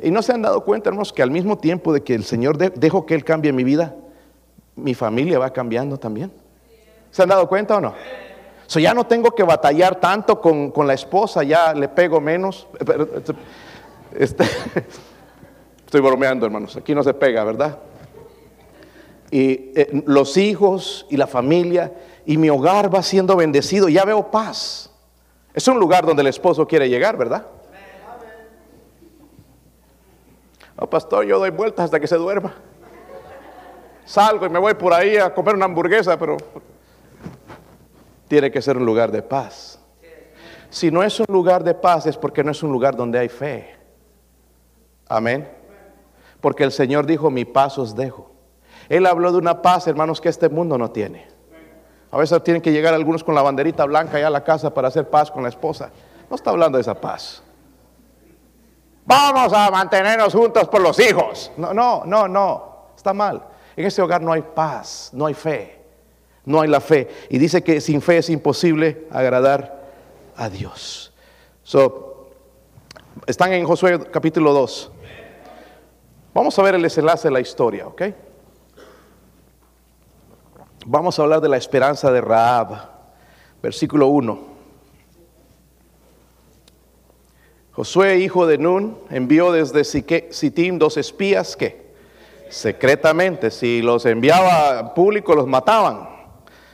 Y 0.00 0.10
no 0.10 0.22
se 0.22 0.32
han 0.32 0.42
dado 0.42 0.64
cuenta, 0.64 0.88
hermanos, 0.88 1.12
que 1.12 1.22
al 1.22 1.30
mismo 1.30 1.58
tiempo 1.58 1.92
de 1.92 2.02
que 2.02 2.14
el 2.14 2.24
Señor 2.24 2.56
dejó 2.56 3.06
que 3.06 3.14
Él 3.14 3.24
cambie 3.24 3.52
mi 3.52 3.64
vida, 3.64 3.94
mi 4.76 4.94
familia 4.94 5.38
va 5.38 5.52
cambiando 5.52 5.98
también. 5.98 6.32
¿Se 7.10 7.22
han 7.22 7.28
dado 7.28 7.48
cuenta 7.48 7.76
o 7.76 7.80
no? 7.80 7.94
So, 8.66 8.80
ya 8.80 8.94
no 8.94 9.06
tengo 9.06 9.32
que 9.32 9.42
batallar 9.42 10.00
tanto 10.00 10.40
con, 10.40 10.70
con 10.70 10.86
la 10.86 10.94
esposa, 10.94 11.42
ya 11.42 11.74
le 11.74 11.88
pego 11.88 12.20
menos. 12.20 12.66
Este, 14.16 14.44
Estoy 15.84 16.00
bromeando, 16.00 16.46
hermanos. 16.46 16.76
Aquí 16.76 16.94
no 16.94 17.02
se 17.02 17.14
pega, 17.14 17.44
¿verdad? 17.44 17.78
Y 19.30 19.72
eh, 19.74 20.02
los 20.06 20.36
hijos 20.36 21.06
y 21.10 21.16
la 21.16 21.26
familia 21.26 21.92
y 22.26 22.36
mi 22.36 22.50
hogar 22.50 22.94
va 22.94 23.02
siendo 23.02 23.36
bendecido. 23.36 23.88
Ya 23.88 24.04
veo 24.04 24.30
paz. 24.30 24.90
Es 25.52 25.68
un 25.68 25.78
lugar 25.78 26.04
donde 26.04 26.22
el 26.22 26.28
esposo 26.28 26.66
quiere 26.66 26.88
llegar, 26.88 27.16
¿verdad? 27.16 27.46
No, 30.80 30.90
pastor, 30.90 31.24
yo 31.24 31.38
doy 31.38 31.50
vueltas 31.50 31.84
hasta 31.84 32.00
que 32.00 32.06
se 32.06 32.16
duerma. 32.16 32.54
Salgo 34.04 34.46
y 34.46 34.48
me 34.48 34.58
voy 34.58 34.74
por 34.74 34.92
ahí 34.92 35.16
a 35.16 35.32
comer 35.32 35.54
una 35.54 35.64
hamburguesa, 35.66 36.18
pero 36.18 36.36
tiene 38.28 38.50
que 38.50 38.60
ser 38.60 38.76
un 38.76 38.84
lugar 38.84 39.12
de 39.12 39.22
paz. 39.22 39.78
Si 40.68 40.90
no 40.90 41.04
es 41.04 41.20
un 41.20 41.26
lugar 41.28 41.62
de 41.62 41.74
paz 41.74 42.06
es 42.06 42.16
porque 42.16 42.42
no 42.42 42.50
es 42.50 42.62
un 42.62 42.72
lugar 42.72 42.96
donde 42.96 43.18
hay 43.18 43.28
fe. 43.28 43.76
Amén. 45.08 45.48
Porque 46.44 46.62
el 46.62 46.72
Señor 46.72 47.06
dijo, 47.06 47.30
mi 47.30 47.46
paz 47.46 47.78
os 47.78 47.96
dejo. 47.96 48.30
Él 48.90 49.06
habló 49.06 49.32
de 49.32 49.38
una 49.38 49.62
paz, 49.62 49.86
hermanos, 49.86 50.20
que 50.20 50.28
este 50.28 50.50
mundo 50.50 50.76
no 50.76 50.90
tiene. 50.90 51.26
A 52.10 52.18
veces 52.18 52.44
tienen 52.44 52.60
que 52.60 52.70
llegar 52.70 52.92
algunos 52.92 53.24
con 53.24 53.34
la 53.34 53.40
banderita 53.40 53.86
blanca 53.86 54.18
allá 54.18 54.26
a 54.26 54.30
la 54.30 54.44
casa 54.44 54.74
para 54.74 54.88
hacer 54.88 55.08
paz 55.08 55.30
con 55.30 55.42
la 55.42 55.48
esposa. 55.48 55.88
No 56.28 56.36
está 56.36 56.50
hablando 56.50 56.76
de 56.76 56.82
esa 56.82 57.00
paz. 57.00 57.42
Vamos 59.06 59.54
a 59.54 59.70
mantenernos 59.70 60.34
juntos 60.34 60.68
por 60.68 60.82
los 60.82 61.00
hijos. 61.00 61.50
No, 61.56 61.72
no, 61.72 62.02
no, 62.04 62.28
no. 62.28 62.88
Está 62.94 63.14
mal. 63.14 63.42
En 63.74 63.86
ese 63.86 64.02
hogar 64.02 64.20
no 64.20 64.30
hay 64.30 64.42
paz, 64.42 65.08
no 65.14 65.24
hay 65.24 65.32
fe. 65.32 65.80
No 66.44 66.60
hay 66.60 66.68
la 66.68 66.82
fe. 66.82 67.08
Y 67.30 67.38
dice 67.38 67.64
que 67.64 67.80
sin 67.80 68.02
fe 68.02 68.18
es 68.18 68.28
imposible 68.28 69.08
agradar 69.10 69.82
a 70.36 70.50
Dios. 70.50 71.10
So, 71.62 72.28
están 73.26 73.54
en 73.54 73.64
Josué 73.64 73.98
capítulo 74.10 74.52
2. 74.52 74.90
Vamos 76.34 76.58
a 76.58 76.62
ver 76.62 76.74
el 76.74 76.82
desenlace 76.82 77.28
de 77.28 77.32
la 77.32 77.38
historia, 77.38 77.86
¿ok? 77.86 78.02
Vamos 80.84 81.16
a 81.16 81.22
hablar 81.22 81.40
de 81.40 81.48
la 81.48 81.56
esperanza 81.56 82.10
de 82.10 82.20
Raab, 82.20 82.90
versículo 83.62 84.08
1. 84.08 84.54
Josué, 87.70 88.18
hijo 88.18 88.48
de 88.48 88.58
Nun, 88.58 88.98
envió 89.10 89.52
desde 89.52 89.84
Sittim 89.84 90.76
dos 90.76 90.96
espías 90.96 91.54
que 91.54 91.94
secretamente, 92.48 93.52
si 93.52 93.80
los 93.80 94.04
enviaba 94.04 94.92
público, 94.92 95.36
los 95.36 95.46
mataban. 95.46 96.08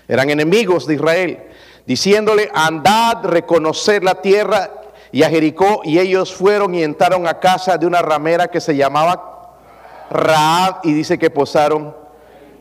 Eran 0.08 0.30
enemigos 0.30 0.86
de 0.86 0.94
Israel, 0.94 1.38
diciéndole, 1.84 2.50
andad, 2.54 3.26
reconocer 3.26 4.02
la 4.04 4.14
tierra 4.22 4.70
y 5.12 5.22
a 5.22 5.28
Jericó. 5.28 5.82
Y 5.84 5.98
ellos 5.98 6.34
fueron 6.34 6.74
y 6.74 6.82
entraron 6.82 7.28
a 7.28 7.38
casa 7.38 7.76
de 7.76 7.86
una 7.86 8.00
ramera 8.00 8.48
que 8.48 8.60
se 8.60 8.74
llamaba 8.74 9.39
Raab 10.10 10.80
y 10.82 10.92
dice 10.92 11.18
que 11.18 11.30
posaron. 11.30 11.94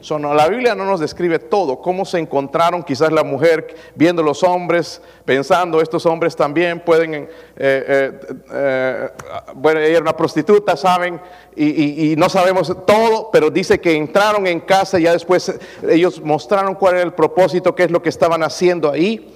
la 0.09 0.47
Biblia 0.47 0.75
no 0.75 0.85
nos 0.85 0.99
describe 0.99 1.39
todo, 1.39 1.81
cómo 1.81 2.05
se 2.05 2.19
encontraron 2.19 2.83
quizás 2.83 3.11
la 3.11 3.23
mujer 3.23 3.75
viendo 3.95 4.21
los 4.21 4.43
hombres, 4.43 5.01
pensando, 5.25 5.81
estos 5.81 6.05
hombres 6.05 6.35
también 6.35 6.79
pueden, 6.79 7.13
eh, 7.15 7.27
eh, 7.57 8.19
eh, 8.53 9.09
bueno, 9.55 9.79
ella 9.79 9.89
era 9.89 10.01
una 10.01 10.15
prostituta, 10.15 10.77
saben, 10.77 11.19
y, 11.55 12.15
no 12.17 12.29
sabemos 12.29 12.73
todo, 12.85 13.29
pero 13.31 13.49
dice 13.49 13.81
que 13.81 13.95
entraron 13.95 14.47
en 14.47 14.61
casa 14.61 14.99
y 14.99 15.03
ya 15.03 15.11
después 15.11 15.51
ellos 15.89 16.21
mostraron 16.21 16.75
cuál 16.75 16.95
era 16.95 17.03
el 17.03 17.13
propósito, 17.13 17.75
qué 17.75 17.83
es 17.83 17.91
lo 17.91 18.01
que 18.01 18.09
estaban 18.09 18.43
haciendo 18.43 18.91
ahí. 18.91 19.35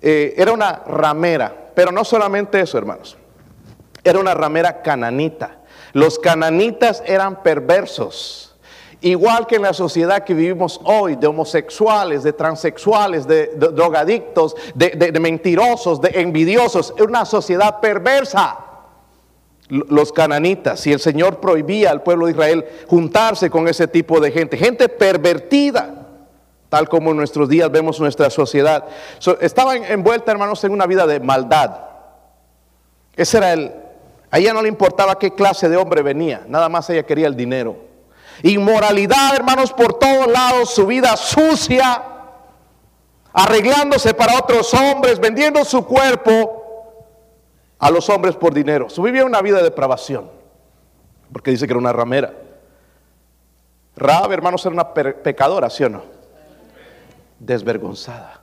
era 0.00 0.50
una 0.50 0.82
ramera, 0.86 1.54
pero 1.74 1.92
no 1.92 2.04
solamente 2.04 2.58
eso, 2.58 2.78
hermanos, 2.78 3.16
era 4.02 4.18
una 4.18 4.34
ramera 4.34 4.80
cananita. 4.80 5.59
Los 5.92 6.18
cananitas 6.18 7.02
eran 7.06 7.42
perversos. 7.42 8.50
Igual 9.02 9.46
que 9.46 9.56
en 9.56 9.62
la 9.62 9.72
sociedad 9.72 10.24
que 10.24 10.34
vivimos 10.34 10.78
hoy, 10.84 11.16
de 11.16 11.26
homosexuales, 11.26 12.22
de 12.22 12.34
transexuales, 12.34 13.26
de, 13.26 13.46
drogadictos, 13.46 14.54
de, 14.74 15.10
mentirosos, 15.18 16.02
de 16.02 16.20
envidiosos, 16.20 16.92
es 16.96 17.06
una 17.06 17.24
sociedad 17.24 17.80
perversa. 17.80 18.58
Los 19.68 20.12
cananitas, 20.12 20.84
y 20.86 20.92
el 20.92 20.98
Señor 20.98 21.38
prohibía 21.38 21.92
al 21.92 22.02
pueblo 22.02 22.26
de 22.26 22.32
Israel 22.32 22.66
juntarse 22.88 23.48
con 23.48 23.68
ese 23.68 23.86
tipo 23.86 24.20
de 24.20 24.32
gente, 24.32 24.56
gente 24.58 24.88
pervertida, 24.88 26.08
tal 26.68 26.88
como 26.88 27.12
en 27.12 27.16
nuestros 27.16 27.48
días 27.48 27.70
vemos 27.70 28.00
nuestra 28.00 28.30
sociedad. 28.30 28.84
estaban 29.40 29.84
envueltas, 29.84 30.32
hermanos, 30.32 30.62
en 30.64 30.72
una 30.72 30.86
vida 30.86 31.06
de 31.06 31.20
maldad. 31.20 31.84
Ese 33.14 33.38
era 33.38 33.52
el, 33.52 33.72
a 34.30 34.38
ella 34.38 34.52
no 34.52 34.62
le 34.62 34.68
importaba 34.68 35.18
qué 35.18 35.34
clase 35.34 35.68
de 35.68 35.76
hombre 35.76 36.02
venía, 36.02 36.44
nada 36.46 36.68
más 36.68 36.88
ella 36.90 37.04
quería 37.04 37.26
el 37.26 37.36
dinero. 37.36 37.76
Inmoralidad, 38.42 39.34
hermanos, 39.34 39.72
por 39.72 39.98
todos 39.98 40.28
lados, 40.28 40.70
su 40.70 40.86
vida 40.86 41.16
sucia, 41.16 42.02
arreglándose 43.32 44.14
para 44.14 44.38
otros 44.38 44.72
hombres, 44.72 45.18
vendiendo 45.18 45.64
su 45.64 45.84
cuerpo 45.84 46.60
a 47.78 47.90
los 47.90 48.08
hombres 48.08 48.36
por 48.36 48.54
dinero. 48.54 48.88
Su 48.88 49.02
vivía 49.02 49.24
una 49.24 49.42
vida 49.42 49.58
de 49.58 49.64
depravación, 49.64 50.30
porque 51.32 51.50
dice 51.50 51.66
que 51.66 51.72
era 51.72 51.80
una 51.80 51.92
ramera. 51.92 52.32
Raab, 53.96 54.32
hermanos, 54.32 54.64
era 54.64 54.72
una 54.72 54.94
pecadora, 54.94 55.68
¿sí 55.68 55.84
o 55.84 55.88
no? 55.88 56.02
Desvergonzada. 57.38 58.40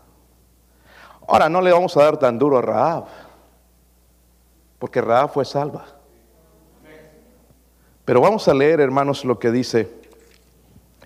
Ahora 1.27 1.49
no 1.49 1.61
le 1.61 1.71
vamos 1.71 1.95
a 1.97 2.03
dar 2.03 2.17
tan 2.17 2.37
duro 2.37 2.57
a 2.57 2.61
Raab 2.61 3.05
porque 4.79 5.01
Raab 5.01 5.33
fue 5.33 5.45
salva. 5.45 5.85
Pero 8.05 8.21
vamos 8.21 8.47
a 8.47 8.53
leer, 8.53 8.79
hermanos, 8.79 9.25
lo 9.25 9.37
que 9.37 9.51
dice 9.51 9.89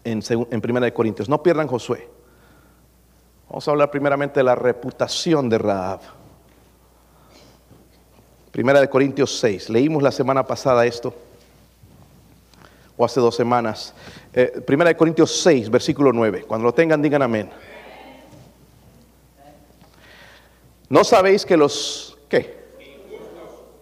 en, 0.04 0.22
en 0.30 0.62
Primera 0.62 0.86
de 0.86 0.94
Corintios. 0.94 1.28
No 1.30 1.42
pierdan 1.42 1.68
Josué. 1.68 2.08
Vamos 3.50 3.68
a 3.68 3.72
hablar 3.72 3.92
primeramente 3.92 4.40
de 4.40 4.44
la 4.44 4.56
reputación 4.56 5.50
de 5.50 5.58
Raab. 5.58 6.00
Primera 8.52 8.82
de 8.82 8.90
Corintios 8.90 9.40
6. 9.40 9.70
Leímos 9.70 10.04
la 10.04 10.12
semana 10.12 10.46
pasada 10.46 10.86
esto. 10.86 11.14
o 12.98 13.06
hace 13.06 13.20
dos 13.20 13.36
semanas. 13.36 13.94
Eh, 14.34 14.62
primera 14.66 14.90
de 14.90 14.98
Corintios 14.98 15.42
6, 15.42 15.70
versículo 15.70 16.14
9. 16.14 16.44
Cuando 16.48 16.66
lo 16.66 16.74
tengan, 16.74 17.02
digan 17.02 17.22
amén. 17.22 17.50
¿No 20.90 21.04
sabéis 21.04 21.46
que 21.46 21.58
los... 21.58 22.18
¿Qué? 22.30 22.61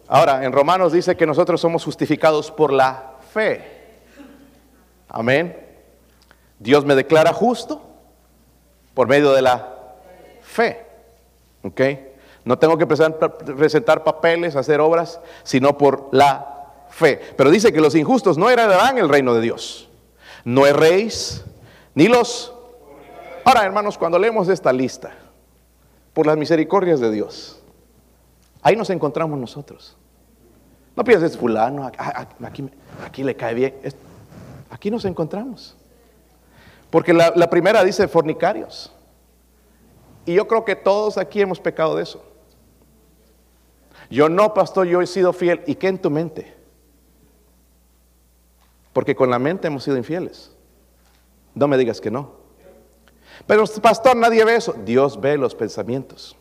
Ahora, 0.10 0.44
en 0.44 0.52
Romanos 0.52 0.92
dice 0.92 1.16
que 1.16 1.28
nosotros 1.28 1.62
somos 1.62 1.86
justificados 1.86 2.50
por 2.50 2.74
la 2.74 3.14
fe. 3.32 3.64
Amén. 5.08 5.56
Dios 6.58 6.84
me 6.84 6.96
declara 6.96 7.32
justo 7.32 7.80
por 8.96 9.08
medio 9.08 9.32
de 9.34 9.44
la 9.44 9.68
fe. 10.42 10.84
¿Ok? 11.64 11.82
No 12.44 12.58
tengo 12.58 12.76
que 12.76 12.88
presentar, 12.88 14.04
papeles, 14.04 14.56
hacer 14.56 14.82
obras, 14.82 15.20
sino 15.44 15.78
por 15.78 16.10
la 16.12 16.88
fe. 16.90 17.22
Pero 17.38 17.52
dice 17.52 17.72
que 17.72 17.80
los 17.80 17.94
injustos 17.94 18.36
no 18.36 18.50
heredarán 18.50 18.98
el 18.98 19.10
reino 19.10 19.36
de 19.36 19.42
Dios. 19.42 19.90
No 20.44 20.66
erréis, 20.66 21.46
ni 21.94 22.08
los... 22.08 22.52
Ahora, 23.46 23.64
hermanos, 23.64 23.96
cuando 23.96 24.18
leemos 24.18 24.50
esta 24.50 24.74
lista, 24.74 25.12
por 26.14 26.26
las 26.26 26.36
misericordias 26.36 27.00
de 27.00 27.12
Dios, 27.12 27.62
ahí 28.64 28.76
nos 28.76 28.90
encontramos 28.90 29.38
nosotros. 29.38 29.99
No 31.00 31.06
pienses, 31.06 31.38
fulano, 31.38 31.90
aquí, 33.06 33.24
le 33.24 33.34
cae 33.34 33.54
bien. 33.54 33.74
Aquí 34.70 34.92
nos 34.92 35.06
encontramos. 35.06 35.78
Porque 36.90 37.14
la, 37.14 37.32
la 37.38 37.50
primera 37.50 37.86
dice 37.86 38.06
fornicarios. 38.10 38.92
Y 40.26 40.34
yo 40.34 40.46
creo 40.46 40.66
que 40.66 40.76
todos 40.76 41.18
aquí 41.18 41.40
hemos 41.40 41.58
pecado 41.58 41.96
de 41.96 42.04
eso. 42.04 42.22
Yo 44.10 44.28
no, 44.28 44.54
pastor, 44.54 44.88
yo 44.88 45.02
he 45.02 45.08
sido 45.08 45.32
fiel. 45.32 45.62
¿Y 45.68 45.76
qué 45.76 45.88
en 45.88 46.00
tu 46.00 46.10
mente? 46.10 46.54
Porque 48.92 49.16
con 49.16 49.30
la 49.30 49.40
mente 49.40 49.68
hemos 49.68 49.86
sido 49.86 49.96
infieles. 49.96 50.54
No 51.56 51.70
me 51.70 51.78
digas 51.78 52.02
que 52.02 52.12
no. 52.12 52.34
Pero, 53.48 53.64
pastor, 53.82 54.18
nadie 54.18 54.44
ve 54.44 54.58
eso. 54.58 54.74
Dios 54.74 55.18
ve 55.22 55.38
los 55.38 55.56
pensamientos. 55.56 56.36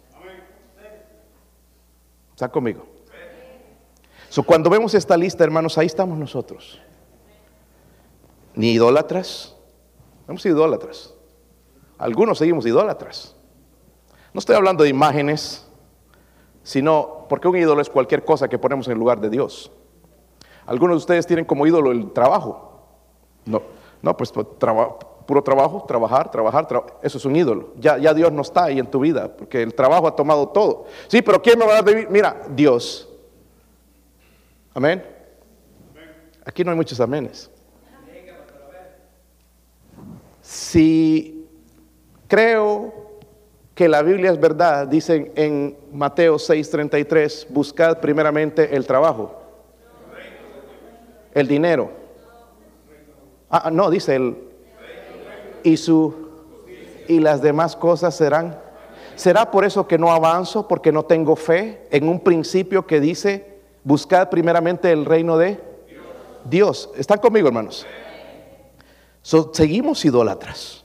¿Está 2.34 2.48
conmigo? 2.48 2.97
Cuando 4.46 4.70
vemos 4.70 4.94
esta 4.94 5.16
lista, 5.16 5.44
hermanos, 5.44 5.78
ahí 5.78 5.86
estamos 5.86 6.18
nosotros. 6.18 6.80
Ni 8.54 8.72
idólatras. 8.72 9.56
Hemos 10.28 10.42
sido 10.42 10.58
idólatras. 10.58 11.14
Algunos 11.98 12.38
seguimos 12.38 12.66
idólatras. 12.66 13.34
No 14.32 14.38
estoy 14.38 14.56
hablando 14.56 14.84
de 14.84 14.90
imágenes, 14.90 15.66
sino 16.62 17.26
porque 17.28 17.48
un 17.48 17.56
ídolo 17.56 17.80
es 17.80 17.88
cualquier 17.88 18.24
cosa 18.24 18.48
que 18.48 18.58
ponemos 18.58 18.86
en 18.88 18.98
lugar 18.98 19.20
de 19.20 19.30
Dios. 19.30 19.72
Algunos 20.66 20.94
de 20.94 20.98
ustedes 20.98 21.26
tienen 21.26 21.44
como 21.44 21.66
ídolo 21.66 21.90
el 21.90 22.12
trabajo. 22.12 22.82
No, 23.46 23.62
no, 24.02 24.16
pues, 24.16 24.30
pues 24.30 24.46
puro 25.26 25.42
trabajo, 25.42 25.84
trabajar, 25.86 26.30
trabajar, 26.30 26.66
eso 27.02 27.18
es 27.18 27.24
un 27.24 27.36
ídolo. 27.36 27.70
Ya, 27.78 27.98
ya 27.98 28.14
Dios 28.14 28.30
no 28.32 28.42
está 28.42 28.64
ahí 28.64 28.78
en 28.78 28.86
tu 28.86 29.00
vida, 29.00 29.34
porque 29.34 29.62
el 29.62 29.74
trabajo 29.74 30.06
ha 30.06 30.14
tomado 30.14 30.48
todo. 30.48 30.84
Sí, 31.08 31.22
pero 31.22 31.40
¿quién 31.42 31.58
me 31.58 31.66
va 31.66 31.72
a 31.72 31.74
dar 31.76 31.84
vivir? 31.84 32.08
Mira, 32.10 32.44
Dios. 32.50 33.07
Amén. 34.78 35.02
Aquí 36.44 36.62
no 36.62 36.70
hay 36.70 36.76
muchos 36.76 37.00
amenes. 37.00 37.50
Si 40.40 41.48
creo 42.28 42.94
que 43.74 43.88
la 43.88 44.02
Biblia 44.02 44.30
es 44.30 44.38
verdad, 44.38 44.86
dicen 44.86 45.32
en 45.34 45.76
Mateo 45.92 46.36
6:33, 46.38 47.48
buscad 47.50 47.98
primeramente 47.98 48.76
el 48.76 48.86
trabajo, 48.86 49.42
el 51.34 51.48
dinero. 51.48 51.90
Ah, 53.50 53.70
no, 53.72 53.90
dice 53.90 54.14
el 54.14 54.36
y 55.64 55.76
su 55.76 56.28
y 57.08 57.18
las 57.18 57.42
demás 57.42 57.74
cosas 57.74 58.16
serán. 58.16 58.56
¿Será 59.16 59.50
por 59.50 59.64
eso 59.64 59.88
que 59.88 59.98
no 59.98 60.12
avanzo 60.12 60.68
porque 60.68 60.92
no 60.92 61.04
tengo 61.04 61.34
fe 61.34 61.88
en 61.90 62.08
un 62.08 62.20
principio 62.20 62.86
que 62.86 63.00
dice 63.00 63.57
buscad 63.88 64.28
primeramente 64.28 64.92
el 64.92 65.06
reino 65.06 65.38
de 65.38 65.58
Dios? 66.44 66.90
¿Están 66.96 67.18
conmigo, 67.18 67.48
hermanos? 67.48 67.86
seguimos 69.52 70.04
idólatras. 70.04 70.84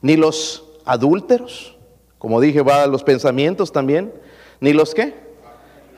Ni 0.00 0.16
los 0.16 0.64
adúlteros, 0.84 1.76
como 2.18 2.40
dije, 2.40 2.62
va 2.62 2.82
a 2.82 2.86
los 2.86 3.02
pensamientos 3.02 3.72
también. 3.72 4.12
Ni 4.60 4.72
los 4.72 4.94
que 4.94 5.14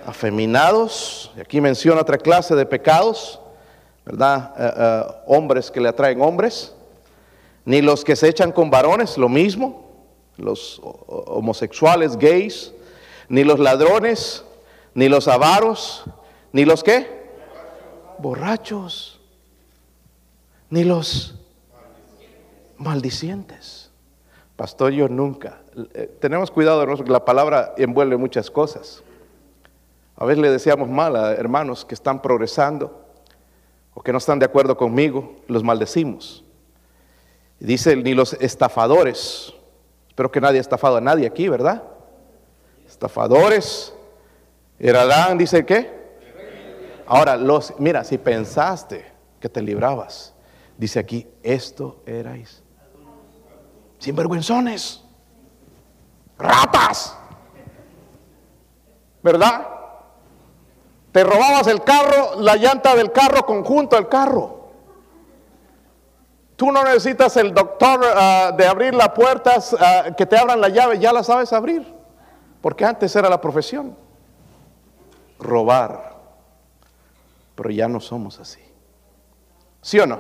afeminados. 0.07 1.33
Aquí 1.41 1.61
menciona 1.61 2.01
otra 2.01 2.19
clase 2.19 2.55
de 2.55 2.67
pecados, 2.67 3.41
¿verdad? 4.05 4.55
Eh, 4.57 4.73
eh, 4.77 5.15
hombres 5.27 5.71
que 5.71 5.81
le 5.81 5.89
atraen 5.89 6.21
hombres. 6.21 6.73
Ni 7.65 7.83
los 7.83 8.05
que 8.05 8.15
se 8.15 8.29
echan 8.29 8.53
con 8.53 8.71
varones, 8.71 9.19
lo 9.19 9.29
mismo. 9.29 9.91
Los 10.37 10.81
homosexuales, 10.83 12.17
gays. 12.17 12.73
Ni 13.29 13.45
los 13.45 13.59
ladrones, 13.59 14.45
ni 14.95 15.09
los 15.09 15.29
avaros, 15.29 16.05
ni 16.55 16.65
los 16.65 16.85
que 16.85 17.25
borrachos, 18.19 19.21
ni 20.71 20.85
los 20.85 21.35
maldicientes. 22.79 23.91
Pastor, 24.55 24.93
yo 24.93 25.09
nunca. 25.09 25.63
Eh, 25.95 26.17
tenemos 26.21 26.53
cuidado, 26.53 26.87
porque 26.87 27.11
la 27.11 27.25
palabra 27.25 27.75
envuelve 27.77 28.17
muchas 28.17 28.53
cosas. 28.53 29.03
A 30.15 30.25
veces 30.25 30.41
le 30.41 30.49
decíamos 30.49 30.89
mal 30.89 31.17
a 31.17 31.33
hermanos 31.33 31.85
que 31.85 31.97
están 31.97 32.23
progresando 32.23 33.05
o 33.93 34.01
que 34.01 34.13
no 34.13 34.19
están 34.19 34.39
de 34.39 34.47
acuerdo 34.47 34.77
conmigo, 34.77 35.41
los 35.49 35.65
maldecimos. 35.65 36.45
Dice, 37.59 37.97
ni 37.97 38.15
los 38.15 38.33
estafadores. 38.35 39.53
Espero 40.07 40.31
que 40.31 40.41
nadie 40.41 40.59
ha 40.59 40.61
estafado 40.61 40.99
a 40.99 41.01
nadie 41.01 41.27
aquí, 41.27 41.49
¿verdad? 41.49 41.83
Estafadores. 42.87 43.93
Heredán, 44.79 45.37
dice 45.37 45.67
qué. 45.67 46.04
Ahora, 47.07 47.37
los, 47.37 47.75
mira, 47.79 48.05
si 48.05 48.19
pensaste 48.19 49.13
que 49.41 49.49
te 49.49 49.61
librabas, 49.61 50.35
dice 50.79 50.99
aquí, 50.99 51.27
esto 51.43 52.03
erais 52.07 52.63
sinvergüenzones, 53.99 55.03
ratas, 56.39 57.17
¿verdad? 59.23 59.67
Te 61.11 61.25
robabas 61.25 61.67
el 61.69 61.83
carro, 61.83 62.41
la 62.41 62.57
llanta 62.57 62.95
del 62.95 63.13
carro 63.13 63.47
conjunto 63.47 63.97
al 63.97 64.09
carro. 64.09 64.65
Tú 66.57 66.71
no 66.71 66.85
necesitas 66.85 67.37
el 67.37 67.55
doctor 67.55 68.01
ah, 68.15 68.53
de 68.57 68.67
abrir 68.67 68.95
las 68.95 69.11
puertas, 69.11 69.75
ah, 69.79 70.15
que 70.17 70.27
te 70.27 70.37
abran 70.37 70.61
la 70.61 70.69
llave, 70.69 70.99
ya 70.99 71.13
la 71.13 71.25
sabes 71.25 71.53
abrir. 71.53 71.95
Porque 72.61 72.85
antes 72.85 73.15
era 73.17 73.29
la 73.29 73.41
profesión. 73.41 73.97
Robar. 75.39 76.14
Pero 77.55 77.71
ya 77.71 77.89
no 77.89 78.01
somos 78.01 78.41
así. 78.41 78.61
¿Sí 79.81 79.99
o 80.01 80.07
no? 80.07 80.19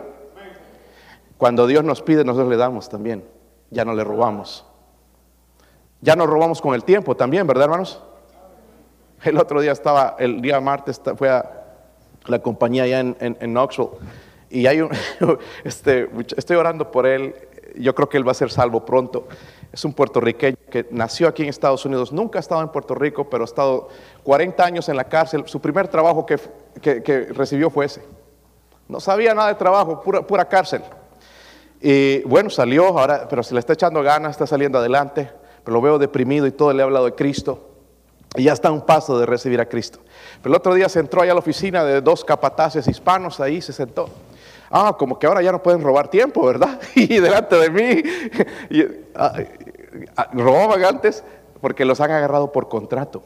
Cuando 1.37 1.67
Dios 1.67 1.85
nos 1.85 2.03
pide, 2.03 2.25
nosotros 2.25 2.51
le 2.51 2.57
damos 2.57 2.89
también 2.89 3.35
ya 3.75 3.85
no 3.85 3.93
le 3.93 4.05
robamos. 4.05 4.65
Ya 6.01 6.17
nos 6.17 6.29
robamos 6.29 6.63
con 6.63 6.75
el 6.75 6.85
tiempo 6.85 7.17
también, 7.17 7.47
¿verdad, 7.47 7.65
hermanos? 7.65 8.01
El 9.23 9.39
otro 9.39 9.61
día 9.61 9.73
estaba, 9.73 10.17
el 10.19 10.41
día 10.41 10.61
martes 10.61 11.01
fue 11.17 11.31
a 11.31 11.65
la 12.27 12.39
compañía 12.41 12.85
allá 12.85 13.01
en, 13.01 13.17
en, 13.21 13.53
Knoxville 13.53 13.91
y 14.51 14.67
hay 14.67 14.81
un, 14.81 14.91
este, 15.65 16.11
estoy 16.37 16.57
orando 16.57 16.91
por 16.91 17.07
él, 17.07 17.35
yo 17.77 17.95
creo 17.95 18.09
que 18.09 18.17
él 18.17 18.27
va 18.27 18.33
a 18.33 18.35
ser 18.35 18.51
salvo 18.51 18.85
pronto. 18.85 19.29
Es 19.75 19.85
un 19.85 19.93
puertorriqueño 19.93 20.57
que 20.71 20.87
nació 20.93 21.27
aquí 21.27 21.43
en 21.43 21.49
Estados 21.49 21.85
Unidos, 21.85 22.13
nunca 22.13 22.39
ha 22.39 22.41
estado 22.41 22.63
en 22.63 22.69
Puerto 22.69 22.95
Rico, 22.95 23.29
pero 23.29 23.43
ha 23.43 23.45
estado 23.45 23.89
40 24.23 24.65
años 24.65 24.89
en 24.89 24.97
la 24.97 25.03
cárcel. 25.03 25.43
Su 25.47 25.61
primer 25.61 25.89
trabajo 25.89 26.25
que, 26.25 26.39
que, 26.81 27.27
recibió 27.33 27.71
fue 27.71 27.87
ese. 27.87 28.01
No 28.87 29.01
sabía 29.01 29.35
nada 29.35 29.49
de 29.49 29.57
trabajo, 29.57 30.01
pura, 30.01 30.25
pura 30.25 30.45
cárcel. 30.45 30.81
Y 31.81 32.23
bueno, 32.23 32.51
salió, 32.51 32.87
ahora, 32.87 33.27
pero 33.29 33.43
se 33.43 33.53
le 33.53 33.59
está 33.59 33.73
echando 33.73 34.01
ganas, 34.01 34.31
está 34.31 34.47
saliendo 34.47 34.79
adelante, 34.79 35.29
pero 35.65 35.75
lo 35.75 35.81
veo 35.81 35.99
deprimido 35.99 36.47
y 36.47 36.53
todo 36.53 36.73
le 36.73 36.81
ha 36.81 36.85
hablado 36.85 37.07
de 37.07 37.17
Cristo. 37.17 37.71
Y 38.37 38.45
ya 38.45 38.53
está 38.53 38.69
a 38.69 38.73
un 38.73 38.83
paso 38.83 39.19
de 39.19 39.27
recibir 39.27 39.61
a 39.61 39.67
Cristo. 39.67 39.99
Pero 40.41 40.55
el 40.55 40.57
otro 40.57 40.73
día 40.75 40.89
se 40.89 41.01
entró 41.01 41.23
allá 41.23 41.33
a 41.33 41.35
la 41.35 41.41
oficina 41.41 41.83
de 41.83 42.01
dos 42.01 42.25
capataces 42.25 42.87
hispanos, 42.87 43.41
ahí 43.41 43.61
se 43.61 43.73
sentó. 43.73 44.09
Ah, 44.77 44.97
como 44.99 45.21
que 45.21 45.29
ahora 45.29 45.41
ya 45.41 45.53
no 45.53 45.63
pueden 45.63 45.83
robar 45.83 46.09
tiempo, 46.09 46.45
¿verdad? 46.45 46.81
Y 46.97 47.21
delante 47.21 47.55
de 47.55 47.71
mí, 47.71 48.03
ah, 49.15 49.33
ah, 50.17 50.29
robaban 50.33 50.85
antes 50.85 51.23
porque 51.61 51.85
los 51.85 52.01
han 52.01 52.11
agarrado 52.11 52.51
por 52.51 52.69
contrato. 52.69 53.23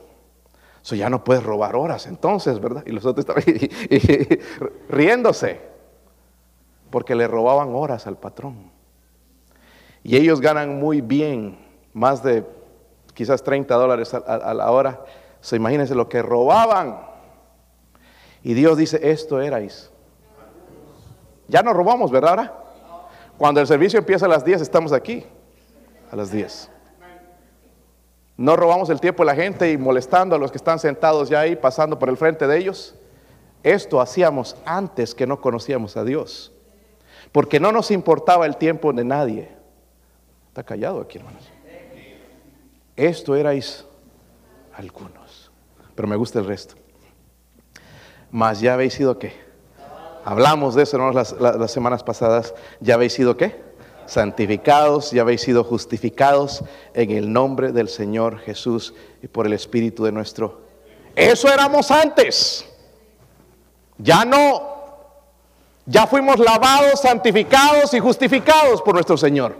Eso 0.84 0.94
ya 0.94 1.08
no 1.08 1.24
puedes 1.24 1.42
robar 1.42 1.74
horas 1.74 2.06
entonces, 2.06 2.60
¿verdad? 2.60 2.82
Y 2.84 2.92
los 2.92 3.06
otros 3.06 3.26
estaban 3.26 3.42
riéndose 4.90 5.58
porque 6.90 7.14
le 7.14 7.26
robaban 7.26 7.74
horas 7.74 8.06
al 8.06 8.18
patrón. 8.18 8.70
Y 10.04 10.16
ellos 10.16 10.42
ganan 10.42 10.78
muy 10.78 11.00
bien, 11.00 11.58
más 11.94 12.22
de 12.22 12.44
quizás 13.14 13.42
30 13.42 13.74
dólares 13.74 14.12
a, 14.12 14.52
la 14.52 14.70
hora. 14.70 15.02
Se 15.40 15.56
imagínense 15.56 15.94
lo 15.94 16.10
que 16.10 16.20
robaban. 16.20 17.00
Y 18.42 18.52
Dios 18.52 18.76
dice, 18.76 19.00
esto 19.10 19.40
erais. 19.40 19.90
Ya 21.48 21.62
no 21.62 21.72
robamos, 21.72 22.10
¿verdad? 22.10 22.30
Ahora? 22.30 22.52
Cuando 23.38 23.60
el 23.60 23.66
servicio 23.66 23.98
empieza 23.98 24.26
a 24.26 24.28
las 24.28 24.44
10, 24.44 24.60
estamos 24.60 24.92
aquí. 24.92 25.24
A 26.10 26.16
las 26.16 26.30
10. 26.30 26.70
No 28.36 28.54
robamos 28.54 28.90
el 28.90 29.00
tiempo 29.00 29.22
de 29.22 29.26
la 29.26 29.34
gente 29.34 29.72
y 29.72 29.76
molestando 29.76 30.36
a 30.36 30.38
los 30.38 30.52
que 30.52 30.58
están 30.58 30.78
sentados 30.78 31.28
ya 31.28 31.40
ahí, 31.40 31.56
pasando 31.56 31.98
por 31.98 32.08
el 32.08 32.16
frente 32.16 32.46
de 32.46 32.58
ellos. 32.58 32.94
Esto 33.62 34.00
hacíamos 34.00 34.56
antes 34.64 35.14
que 35.14 35.26
no 35.26 35.40
conocíamos 35.40 35.96
a 35.96 36.04
Dios. 36.04 36.52
Porque 37.32 37.58
no 37.58 37.72
nos 37.72 37.90
importaba 37.90 38.46
el 38.46 38.56
tiempo 38.56 38.92
de 38.92 39.04
nadie. 39.04 39.48
Está 40.48 40.62
callado 40.62 41.00
aquí, 41.00 41.18
hermanos. 41.18 41.48
Esto 42.96 43.36
erais 43.36 43.84
algunos. 44.74 45.50
Pero 45.94 46.08
me 46.08 46.16
gusta 46.16 46.38
el 46.38 46.46
resto. 46.46 46.74
Mas 48.30 48.60
ya 48.60 48.74
habéis 48.74 48.94
sido 48.94 49.18
qué? 49.18 49.47
Hablamos 50.24 50.74
de 50.74 50.82
eso 50.82 50.98
las, 51.12 51.34
semanas 51.70 52.02
pasadas. 52.02 52.54
Ya 52.80 52.94
habéis 52.94 53.12
sido 53.12 53.36
qué? 53.36 53.68
santificados, 54.06 55.10
ya 55.10 55.20
habéis 55.20 55.42
sido 55.42 55.62
justificados 55.64 56.64
en 56.94 57.10
el 57.10 57.30
nombre 57.30 57.72
del 57.72 57.90
Señor 57.90 58.38
Jesús 58.38 58.94
y 59.22 59.28
por 59.28 59.44
el 59.46 59.52
Espíritu 59.52 60.02
de 60.02 60.12
nuestro. 60.12 60.62
Eso 61.14 61.52
éramos 61.52 61.90
antes. 61.90 62.64
Ya 63.98 64.24
no. 64.24 64.78
Ya 65.84 66.06
fuimos 66.06 66.38
lavados, 66.38 67.00
santificados 67.00 67.92
y 67.92 67.98
justificados 67.98 68.80
por 68.80 68.94
nuestro 68.94 69.16
Señor. 69.16 69.56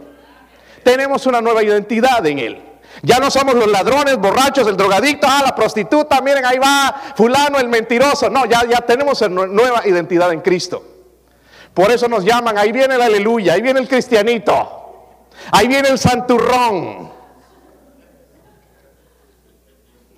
Tenemos 0.83 1.25
una 1.27 1.41
nueva 1.41 1.63
identidad 1.63 2.25
en 2.25 2.39
Él. 2.39 2.68
Ya 3.01 3.19
no 3.19 3.31
somos 3.31 3.55
los 3.55 3.67
ladrones, 3.67 4.17
borrachos, 4.17 4.67
el 4.67 4.75
drogadicto, 4.75 5.27
ah, 5.29 5.41
la 5.45 5.55
prostituta, 5.55 6.21
miren, 6.21 6.45
ahí 6.45 6.57
va 6.57 7.13
fulano, 7.15 7.59
el 7.59 7.67
mentiroso. 7.67 8.29
No, 8.29 8.45
ya, 8.45 8.65
ya 8.65 8.81
tenemos 8.81 9.21
nueva 9.29 9.87
identidad 9.87 10.31
en 10.33 10.41
Cristo. 10.41 10.83
Por 11.73 11.91
eso 11.91 12.07
nos 12.07 12.25
llaman, 12.25 12.57
ahí 12.57 12.71
viene 12.71 12.95
el 12.95 13.01
aleluya, 13.01 13.53
ahí 13.53 13.61
viene 13.61 13.79
el 13.79 13.87
cristianito, 13.87 15.27
ahí 15.51 15.67
viene 15.67 15.89
el 15.89 15.97
santurrón. 15.97 17.09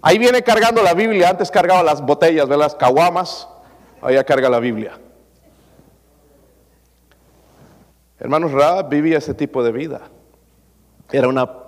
Ahí 0.01 0.17
viene 0.17 0.41
cargando 0.41 0.81
la 0.81 0.95
Biblia, 0.95 1.29
antes 1.29 1.51
cargaba 1.51 1.83
las 1.83 2.01
botellas 2.01 2.49
de 2.49 2.57
las 2.57 2.73
caguamas, 2.73 3.47
allá 4.01 4.23
carga 4.23 4.49
la 4.49 4.59
Biblia. 4.59 4.97
Hermanos, 8.19 8.51
Ra 8.51 8.81
vivía 8.83 9.19
ese 9.19 9.35
tipo 9.35 9.63
de 9.63 9.71
vida. 9.71 10.01
Era 11.11 11.27
una 11.27 11.60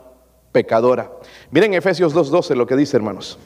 pecadora. 0.54 1.12
Miren 1.52 1.74
Efesios 1.74 2.16
2.12 2.16 2.56
lo 2.56 2.66
que 2.66 2.78
dice, 2.78 2.96
hermanos. 2.96 3.38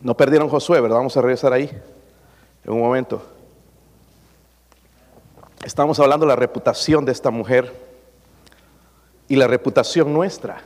No 0.00 0.16
perdieron 0.16 0.48
Josué, 0.48 0.80
¿verdad? 0.80 0.96
Vamos 0.96 1.16
a 1.16 1.20
regresar 1.20 1.52
ahí 1.52 1.70
en 2.64 2.72
un 2.72 2.80
momento. 2.80 3.22
Estamos 5.64 5.98
hablando 6.00 6.24
de 6.24 6.30
la 6.30 6.36
reputación 6.36 7.04
de 7.04 7.12
esta 7.12 7.30
mujer 7.30 7.74
y 9.28 9.36
la 9.36 9.48
reputación 9.48 10.12
nuestra. 10.14 10.62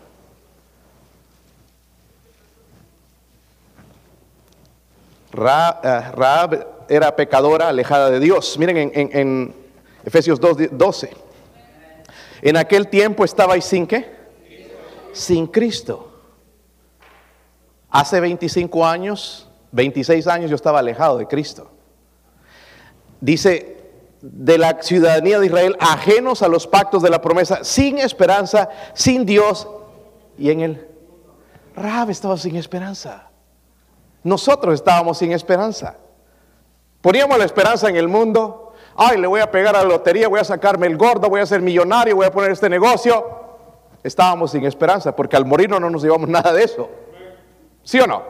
Eh, 5.33 6.01
Raab 6.13 6.67
era 6.89 7.15
pecadora, 7.15 7.69
alejada 7.69 8.11
de 8.11 8.21
Dios. 8.21 8.59
Miren 8.59 8.93
en, 8.95 9.55
Efesios 10.05 10.41
2, 10.41 10.71
12. 10.73 11.30
En 12.43 12.57
aquel 12.57 12.89
tiempo 12.89 13.25
estabais 13.25 13.65
sin 13.65 13.87
qué? 13.87 14.11
Sin 15.13 15.47
Cristo. 15.47 16.13
Hace 17.91 18.21
25 18.21 18.87
años, 18.87 19.49
26 19.73 20.27
años 20.27 20.51
yo 20.51 20.57
estaba 20.57 20.79
alejado 20.79 21.19
de 21.19 21.27
Cristo. 21.27 21.71
Dice, 23.21 23.81
de 24.23 24.59
la 24.59 24.83
ciudadanía 24.83 25.39
de 25.39 25.47
Israel, 25.47 25.77
ajenos 25.81 26.43
a 26.43 26.49
los 26.49 26.67
pactos 26.67 27.03
de 27.03 27.11
la 27.11 27.23
promesa, 27.23 27.65
sin 27.65 27.99
esperanza, 27.99 28.69
sin 28.95 29.25
Dios 29.25 29.69
y 30.39 30.51
en 30.51 30.61
el 30.61 30.89
Rab 31.75 32.11
estaba 32.11 32.37
sin 32.37 32.57
esperanza. 32.57 33.31
Nosotros 34.23 34.75
estábamos 34.75 35.19
sin 35.19 35.33
esperanza. 35.33 35.97
Poníamos 37.01 37.39
la 37.39 37.45
esperanza 37.45 37.89
en 37.89 37.97
el 37.97 38.09
mundo. 38.09 38.60
Ay, 39.03 39.17
le 39.17 39.27
voy 39.27 39.41
a 39.41 39.51
pegar 39.51 39.75
a 39.75 39.79
la 39.83 39.89
lotería, 39.89 40.29
voy 40.29 40.41
a 40.41 40.45
sacarme 40.45 40.87
el 40.87 40.99
gordo, 40.99 41.31
voy 41.31 41.41
a 41.41 41.47
ser 41.47 41.63
millonario, 41.63 42.17
voy 42.17 42.27
a 42.27 42.31
poner 42.31 42.51
este 42.51 42.69
negocio. 42.69 43.25
Estábamos 44.03 44.51
sin 44.51 44.67
esperanza 44.67 45.17
porque 45.17 45.37
al 45.37 45.47
morir 45.47 45.71
no 45.71 45.81
nos 45.81 46.03
llevamos 46.03 46.29
nada 46.29 46.53
de 46.53 46.65
eso. 46.65 46.91
¿Sí 47.83 47.99
o 47.99 48.07
no? 48.07 48.23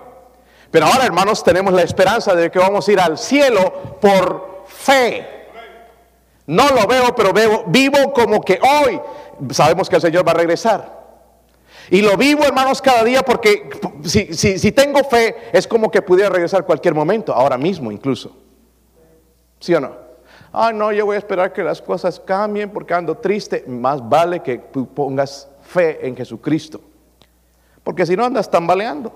Pero 0.71 0.87
ahora, 0.87 1.07
hermanos, 1.07 1.43
tenemos 1.43 1.75
la 1.75 1.83
esperanza 1.83 2.37
de 2.37 2.53
que 2.53 2.61
vamos 2.61 2.87
a 2.87 2.93
ir 2.93 3.01
al 3.01 3.19
cielo 3.19 3.99
por 4.01 4.63
fe. 4.69 5.49
No 6.47 6.69
lo 6.69 6.87
veo, 6.87 7.17
pero 7.17 7.33
veo, 7.33 7.65
vivo 7.67 8.13
como 8.13 8.41
que 8.41 8.61
hoy 8.63 9.01
sabemos 9.51 9.89
que 9.89 9.97
el 9.97 10.03
Señor 10.03 10.25
va 10.25 10.31
a 10.31 10.37
regresar. 10.37 11.01
Y 11.91 12.01
lo 12.01 12.17
vivo, 12.17 12.45
hermanos, 12.45 12.81
cada 12.81 13.03
día 13.03 13.25
porque 13.25 13.71
si, 14.05 14.35
si, 14.35 14.71
tengo 14.71 15.03
fe 15.03 15.35
es 15.53 15.67
como 15.67 15.91
que 15.91 16.01
pudiera 16.01 16.31
regresar 16.31 16.65
cualquier 16.65 16.95
momento, 16.95 17.35
ahora 17.35 17.59
mismo 17.59 17.91
incluso. 17.91 18.37
¿Sí 19.59 19.75
o 19.75 19.81
no? 19.81 20.10
Ay, 20.53 20.75
no, 20.75 20.93
yo 20.93 21.07
voy 21.07 21.17
a 21.17 21.19
esperar 21.19 21.53
que 21.53 21.63
las 21.63 21.81
cosas 21.81 22.19
cambien 22.19 22.71
porque 22.71 22.95
ando 22.95 23.17
triste. 23.17 23.65
Más 23.67 24.07
vale 24.07 24.41
que 24.41 24.59
pongas 24.59 25.49
fe 25.63 26.07
en 26.07 26.17
Jesucristo. 26.17 26.81
Porque 27.85 28.05
si 28.05 28.17
no 28.17 28.25
andas 28.25 28.51
tambaleando. 28.51 29.13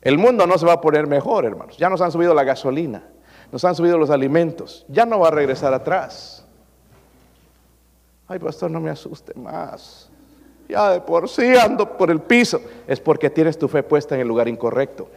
El 0.00 0.16
mundo 0.16 0.46
no 0.46 0.56
se 0.56 0.64
va 0.64 0.74
a 0.74 0.80
poner 0.80 1.06
mejor, 1.06 1.44
hermanos. 1.44 1.76
Ya 1.76 1.90
nos 1.90 2.00
han 2.00 2.10
subido 2.10 2.32
la 2.32 2.44
gasolina 2.44 3.02
nos 3.52 3.64
han 3.64 3.74
subido 3.74 3.98
los 3.98 4.10
alimentos, 4.10 4.84
ya 4.88 5.04
no 5.04 5.20
va 5.20 5.28
a 5.28 5.32
regresar 5.32 5.74
atrás. 5.74 6.44
Ay, 8.28 8.38
pastor, 8.38 8.70
no 8.70 8.80
me 8.80 8.90
asuste 8.90 9.34
más. 9.34 10.08
Ya 10.68 10.90
de 10.90 11.00
por 11.00 11.28
sí 11.28 11.56
ando 11.56 11.96
por 11.96 12.12
el 12.12 12.20
piso. 12.20 12.60
Es 12.86 13.00
porque 13.00 13.28
tienes 13.28 13.58
tu 13.58 13.66
fe 13.66 13.82
puesta 13.82 14.14
en 14.14 14.20
el 14.20 14.28
lugar 14.28 14.46
incorrecto. 14.46 15.08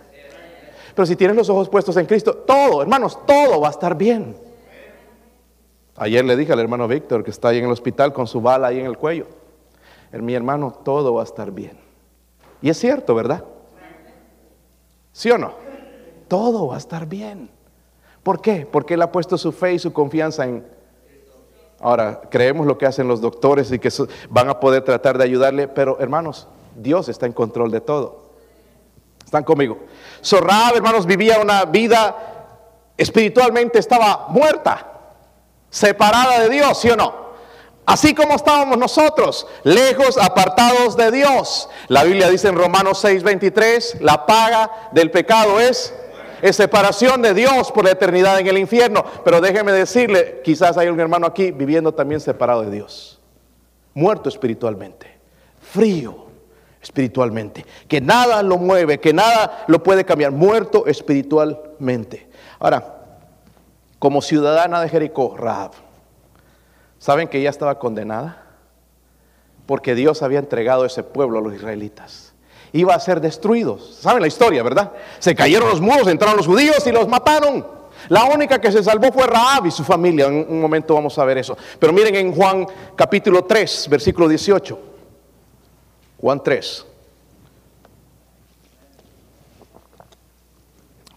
Pero 0.96 1.06
si 1.06 1.16
tienes 1.16 1.38
los 1.38 1.48
ojos 1.50 1.70
puestos 1.70 1.96
en 1.98 2.08
Cristo, 2.08 2.34
todo, 2.38 2.82
hermanos, 2.82 3.20
todo 3.28 3.62
va 3.62 3.68
a 3.68 3.72
estar 3.72 3.96
bien. 3.96 4.36
Ayer 5.96 6.26
le 6.26 6.36
dije 6.36 6.54
al 6.54 6.60
hermano 6.60 6.88
Víctor 6.88 7.24
que 7.24 7.32
está 7.32 7.50
ahí 7.50 7.60
en 7.60 7.66
el 7.66 7.72
hospital 7.72 8.14
con 8.14 8.28
su 8.28 8.42
bala 8.42 8.68
ahí 8.68 8.80
en 8.80 8.86
el 8.86 8.98
cuello. 8.98 9.28
mi 10.12 10.34
hermano, 10.34 10.72
todo 10.72 11.14
va 11.14 11.22
a 11.22 11.26
estar 11.26 11.52
bien. 11.52 11.78
Y 12.62 12.70
es 12.70 12.80
cierto, 12.80 13.14
¿verdad? 13.14 13.44
¿Sí 15.12 15.30
o 15.30 15.38
no? 15.38 15.54
Todo 16.28 16.68
va 16.68 16.76
a 16.76 16.78
estar 16.80 17.06
bien. 17.06 17.50
¿Por 18.24 18.42
qué? 18.42 18.68
Porque 18.70 18.96
él 18.96 19.02
ha 19.02 19.12
puesto 19.12 19.38
su 19.38 19.52
fe 19.52 19.74
y 19.74 19.80
su 19.80 19.94
confianza 19.94 20.46
en... 20.46 20.66
Ahora, 21.80 22.22
creemos 22.30 22.66
lo 22.66 22.78
que 22.78 22.86
hacen 22.86 23.08
los 23.08 23.20
doctores 23.20 23.72
y 23.72 23.78
que 23.78 23.90
van 24.30 24.50
a 24.50 24.60
poder 24.60 24.84
tratar 24.84 25.18
de 25.18 25.26
ayudarle, 25.26 25.68
pero 25.68 26.00
hermanos, 26.00 26.48
Dios 26.76 27.10
está 27.10 27.26
en 27.26 27.34
control 27.34 27.70
de 27.72 27.82
todo. 27.82 28.24
¿Están 29.24 29.44
conmigo? 29.44 29.80
Zorrab, 30.24 30.76
hermanos, 30.76 31.06
vivía 31.06 31.40
una 31.42 31.66
vida 31.66 32.16
espiritualmente, 32.96 33.80
estaba 33.80 34.28
muerta, 34.30 34.93
separada 35.74 36.40
de 36.40 36.50
Dios, 36.50 36.80
¿sí 36.80 36.90
o 36.92 36.96
no? 36.96 37.24
Así 37.86 38.14
como 38.14 38.36
estábamos 38.36 38.78
nosotros, 38.78 39.48
lejos, 39.64 40.18
apartados 40.18 40.96
de 40.96 41.12
Dios. 41.12 41.68
La 41.88 42.04
Biblia 42.04 42.30
dice 42.30 42.48
en 42.48 42.56
Romanos 42.56 43.04
6:23, 43.04 44.00
la 44.00 44.26
paga 44.26 44.72
del 44.92 45.10
pecado 45.12 45.60
es 45.60 45.94
es 46.42 46.58
separación 46.58 47.22
de 47.22 47.34
Dios 47.34 47.72
por 47.72 47.86
la 47.86 47.92
eternidad 47.92 48.38
en 48.38 48.48
el 48.48 48.58
infierno. 48.58 49.06
Pero 49.24 49.40
déjeme 49.40 49.72
decirle, 49.72 50.42
quizás 50.44 50.78
hay 50.78 50.90
un 50.90 51.00
hermano 51.00 51.26
aquí 51.26 51.52
viviendo 51.52 51.94
también 51.94 52.20
separado 52.20 52.64
de 52.64 52.72
Dios, 52.72 53.22
muerto 53.94 54.28
espiritualmente, 54.28 55.08
frío 55.62 56.26
espiritualmente, 56.82 57.66
que 57.88 58.02
nada 58.02 58.44
lo 58.44 58.58
mueve, 58.58 59.00
que 59.00 59.14
nada 59.14 59.64
lo 59.68 59.82
puede 59.82 60.04
cambiar, 60.04 60.32
muerto 60.32 60.86
espiritualmente. 60.86 62.28
Ahora, 62.60 63.03
como 64.04 64.22
ciudadana 64.22 64.82
de 64.82 64.90
Jericó, 64.90 65.38
Rahab, 65.38 65.72
¿saben 67.00 67.30
que 67.30 67.40
ella 67.40 67.50
estaba 67.50 67.80
condenada? 67.80 68.44
Porque 69.66 69.96
Dios 69.96 70.22
había 70.22 70.40
entregado 70.40 70.84
ese 70.84 71.04
pueblo 71.04 71.40
a 71.40 71.42
los 71.42 71.54
israelitas 71.54 72.34
iba 72.74 72.94
a 72.94 73.00
ser 73.00 73.22
destruido. 73.22 73.80
¿Saben 73.80 74.22
la 74.22 74.28
historia, 74.28 74.62
verdad? 74.62 74.92
Se 75.20 75.34
cayeron 75.34 75.70
los 75.70 75.80
muros, 75.80 76.08
entraron 76.08 76.36
los 76.36 76.48
judíos 76.48 76.86
y 76.86 76.92
los 76.92 77.08
mataron. 77.08 77.66
La 78.10 78.26
única 78.26 78.60
que 78.60 78.74
se 78.74 78.84
salvó 78.84 79.10
fue 79.14 79.26
Raab 79.26 79.68
y 79.68 79.72
su 79.72 79.86
familia. 79.86 80.26
En 80.26 80.48
un 80.50 80.60
momento 80.60 80.96
vamos 80.96 81.18
a 81.18 81.24
ver 81.24 81.38
eso. 81.38 81.56
Pero 81.80 81.94
miren 81.94 82.16
en 82.16 82.34
Juan 82.34 82.66
capítulo 82.98 83.46
3, 83.46 83.88
versículo 83.90 84.28
18. 84.28 84.80
Juan 86.20 86.44
3. 86.44 86.86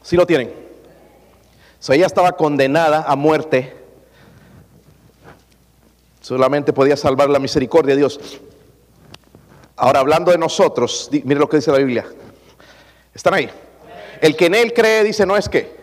Si 0.02 0.10
¿Sí 0.10 0.16
lo 0.16 0.24
tienen. 0.24 0.65
So, 1.78 1.92
ella 1.92 2.06
estaba 2.06 2.32
condenada 2.32 3.04
a 3.06 3.16
muerte. 3.16 3.76
Solamente 6.20 6.72
podía 6.72 6.96
salvar 6.96 7.30
la 7.30 7.38
misericordia 7.38 7.94
de 7.94 7.98
Dios. 7.98 8.40
Ahora, 9.76 10.00
hablando 10.00 10.32
de 10.32 10.38
nosotros, 10.38 11.08
mire 11.12 11.38
lo 11.38 11.48
que 11.48 11.58
dice 11.58 11.70
la 11.70 11.78
Biblia. 11.78 12.06
¿Están 13.14 13.34
ahí? 13.34 13.50
El 14.20 14.36
que 14.36 14.46
en 14.46 14.54
él 14.54 14.72
cree 14.72 15.04
dice, 15.04 15.26
no 15.26 15.36
es 15.36 15.48
que. 15.48 15.76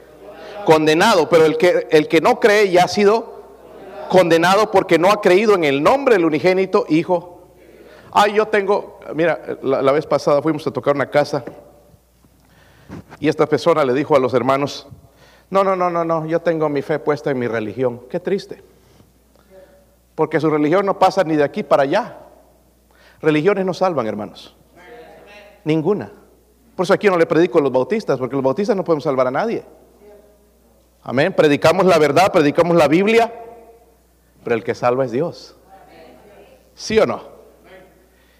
condenado, 0.65 1.29
pero 1.29 1.45
el 1.45 1.57
que, 1.57 1.87
el 1.91 2.07
que 2.07 2.21
no 2.21 2.39
cree 2.39 2.71
ya 2.71 2.85
ha 2.85 2.87
sido 2.87 3.43
condenado 4.09 4.71
porque 4.71 4.97
no 4.97 5.11
ha 5.11 5.21
creído 5.21 5.55
en 5.55 5.63
el 5.63 5.81
nombre 5.81 6.15
del 6.15 6.25
unigénito 6.25 6.85
Hijo. 6.89 7.47
Ay, 8.11 8.33
yo 8.33 8.47
tengo, 8.47 8.99
mira, 9.15 9.57
la, 9.61 9.81
la 9.81 9.91
vez 9.91 10.05
pasada 10.05 10.41
fuimos 10.41 10.65
a 10.67 10.71
tocar 10.71 10.95
una 10.95 11.09
casa 11.09 11.43
y 13.19 13.27
esta 13.27 13.47
persona 13.47 13.83
le 13.85 13.93
dijo 13.93 14.15
a 14.15 14.19
los 14.19 14.33
hermanos, 14.33 14.87
no, 15.49 15.63
no, 15.63 15.75
no, 15.75 15.89
no, 15.89 16.03
no, 16.03 16.25
yo 16.25 16.39
tengo 16.39 16.69
mi 16.69 16.81
fe 16.81 16.99
puesta 16.99 17.31
en 17.31 17.39
mi 17.39 17.47
religión. 17.47 18.01
Qué 18.09 18.19
triste. 18.19 18.63
Porque 20.15 20.39
su 20.39 20.49
religión 20.49 20.85
no 20.85 20.97
pasa 20.99 21.23
ni 21.23 21.35
de 21.35 21.43
aquí 21.43 21.63
para 21.63 21.83
allá. 21.83 22.17
Religiones 23.21 23.65
no 23.65 23.73
salvan, 23.73 24.05
hermanos. 24.07 24.55
Ninguna. 25.63 26.11
Por 26.75 26.83
eso 26.83 26.93
aquí 26.93 27.07
no 27.07 27.17
le 27.17 27.25
predico 27.25 27.59
a 27.59 27.61
los 27.61 27.71
bautistas, 27.71 28.19
porque 28.19 28.35
los 28.35 28.43
bautistas 28.43 28.75
no 28.75 28.83
podemos 28.83 29.03
salvar 29.03 29.27
a 29.27 29.31
nadie. 29.31 29.63
Amén. 31.03 31.33
Predicamos 31.33 31.85
la 31.85 31.97
verdad, 31.97 32.31
predicamos 32.31 32.75
la 32.75 32.87
Biblia, 32.87 33.31
pero 34.43 34.55
el 34.55 34.63
que 34.63 34.73
salva 34.73 35.05
es 35.05 35.11
Dios. 35.11 35.55
¿Sí 36.75 36.97
o 36.99 37.05
no? 37.05 37.33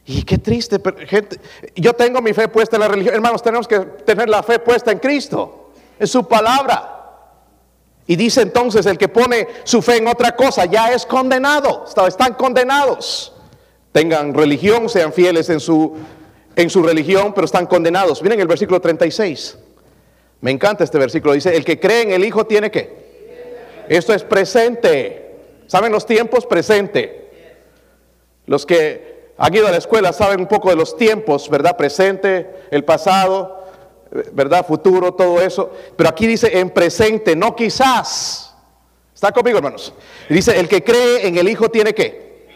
Y 0.06 0.24
qué 0.24 0.38
triste, 0.38 0.82
gente. 1.08 1.40
Yo 1.76 1.94
tengo 1.94 2.22
mi 2.22 2.34
fe 2.34 2.48
puesta 2.48 2.76
en 2.76 2.82
la 2.82 2.88
religión. 2.88 3.16
Hermanos, 3.16 3.42
tenemos 3.42 3.68
que 3.68 3.80
tener 3.80 4.28
la 4.28 4.44
fe 4.44 4.60
puesta 4.60 4.92
en 4.92 5.00
Cristo, 5.00 5.63
en 6.00 6.08
su 6.08 6.28
palabra. 6.28 6.90
Y 8.06 8.16
dice 8.16 8.42
entonces, 8.42 8.86
el 8.86 8.98
que 8.98 9.08
pone 9.08 9.48
su 9.64 9.82
fe 9.82 9.98
en 9.98 10.08
otra 10.08 10.36
cosa 10.36 10.66
ya 10.66 10.92
es 10.92 11.06
condenado. 11.06 11.86
Están 12.08 12.34
condenados. 12.34 13.34
Tengan 13.92 14.34
religión, 14.34 14.90
sean 14.90 15.14
fieles 15.14 15.50
en 15.50 15.60
su, 15.60 15.96
en 16.56 16.70
su 16.70 16.84
religión, 16.84 17.34
pero 17.34 17.46
están 17.46 17.66
condenados. 17.66 18.22
Miren 18.22 18.40
el 18.40 18.48
versículo 18.48 18.82
36. 18.82 19.58
Me 20.42 20.52
encanta 20.52 20.84
este 20.84 20.98
versículo. 20.98 21.34
Dice, 21.34 21.56
el 21.56 21.64
que 21.64 21.80
cree 21.80 22.02
en 22.02 22.12
el 22.12 22.26
Hijo 22.26 22.46
tiene 22.46 22.70
que. 22.70 23.86
Esto 23.88 24.14
es 24.14 24.24
presente. 24.24 25.36
¿Saben 25.68 25.92
los 25.92 26.06
tiempos? 26.06 26.46
Presente. 26.46 27.24
Los 28.46 28.66
que 28.66 29.32
han 29.38 29.54
ido 29.54 29.68
a 29.68 29.72
la 29.72 29.78
escuela 29.78 30.12
saben 30.12 30.42
un 30.42 30.48
poco 30.48 30.70
de 30.70 30.76
los 30.76 30.98
tiempos, 30.98 31.50
¿verdad? 31.50 31.78
Presente, 31.78 32.50
el 32.72 32.84
pasado, 32.84 33.63
¿verdad? 34.32 34.66
Futuro, 34.66 35.14
todo 35.14 35.42
eso. 35.42 35.72
Pero 35.96 36.10
aquí 36.10 36.28
dice 36.28 36.60
en 36.60 36.70
presente, 36.70 37.36
no 37.36 37.56
quizás. 37.56 38.56
¿Está 39.14 39.32
conmigo, 39.32 39.58
hermanos? 39.58 39.94
dice, 40.30 40.60
el 40.60 40.68
que 40.68 40.84
cree 40.84 41.28
en 41.28 41.38
el 41.38 41.50
Hijo 41.50 41.70
tiene 41.70 41.94
que. 41.94 42.48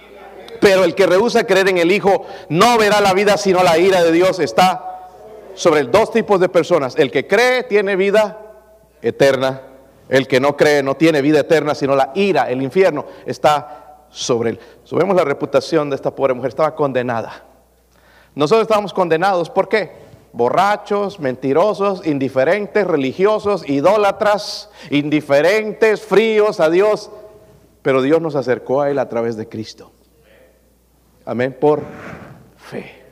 Pero 0.60 0.84
el 0.84 0.96
que 0.96 1.06
rehúsa 1.06 1.46
creer 1.46 1.70
en 1.70 1.78
el 1.78 1.92
Hijo 1.92 2.26
no 2.50 2.78
verá 2.78 3.00
la 3.02 3.14
vida, 3.14 3.38
sino 3.38 3.64
la 3.64 3.78
ira 3.78 4.04
de 4.04 4.12
Dios 4.12 4.40
está 4.40 5.10
sobre 5.54 5.84
dos 5.84 6.12
tipos 6.12 6.40
de 6.40 6.50
personas. 6.50 6.96
El 6.98 7.12
que 7.12 7.28
cree 7.28 7.64
tiene 7.64 7.96
vida 7.96 8.40
eterna. 9.02 9.62
El 10.10 10.28
que 10.28 10.40
no 10.40 10.56
cree 10.56 10.84
no 10.84 10.96
tiene 10.96 11.22
vida 11.22 11.40
eterna, 11.40 11.76
sino 11.76 11.96
la 11.96 12.12
ira, 12.16 12.50
el 12.50 12.62
infierno 12.62 13.06
está 13.26 14.06
sobre 14.10 14.52
él. 14.52 14.60
Subemos 14.84 15.16
la 15.16 15.26
reputación 15.26 15.90
de 15.90 15.98
esta 15.98 16.12
pobre 16.12 16.34
mujer. 16.34 16.50
Estaba 16.50 16.74
condenada. 16.76 17.44
Nosotros 18.36 18.62
estábamos 18.62 18.94
condenados. 18.94 19.50
¿Por 19.50 19.68
qué? 19.68 20.07
Borrachos, 20.34 21.20
mentirosos, 21.20 22.06
indiferentes, 22.06 22.86
religiosos, 22.86 23.68
idólatras, 23.68 24.70
indiferentes, 24.90 26.02
fríos 26.02 26.60
a 26.60 26.70
Dios. 26.70 27.10
Pero 27.82 28.02
Dios 28.02 28.22
nos 28.22 28.36
acercó 28.36 28.82
a 28.82 28.90
Él 28.90 29.00
a 29.00 29.10
través 29.10 29.38
de 29.38 29.48
Cristo. 29.48 29.92
Amén. 31.26 31.58
Por 31.60 31.82
fe. 32.58 33.04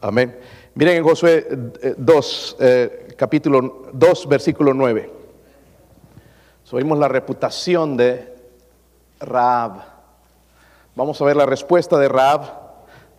Amén. 0.00 0.38
Miren 0.74 0.98
en 0.98 1.04
Josué 1.04 1.46
2, 1.96 2.56
eh, 2.60 3.06
eh, 3.08 3.14
capítulo 3.16 3.88
2, 3.92 4.28
versículo 4.28 4.72
9. 4.72 5.10
Subimos 6.62 6.98
la 6.98 7.08
reputación 7.08 7.96
de 7.96 8.32
Raab. 9.20 9.82
Vamos 10.94 11.20
a 11.20 11.24
ver 11.24 11.36
la 11.36 11.46
respuesta 11.46 11.98
de 11.98 12.08
Raab 12.08 12.42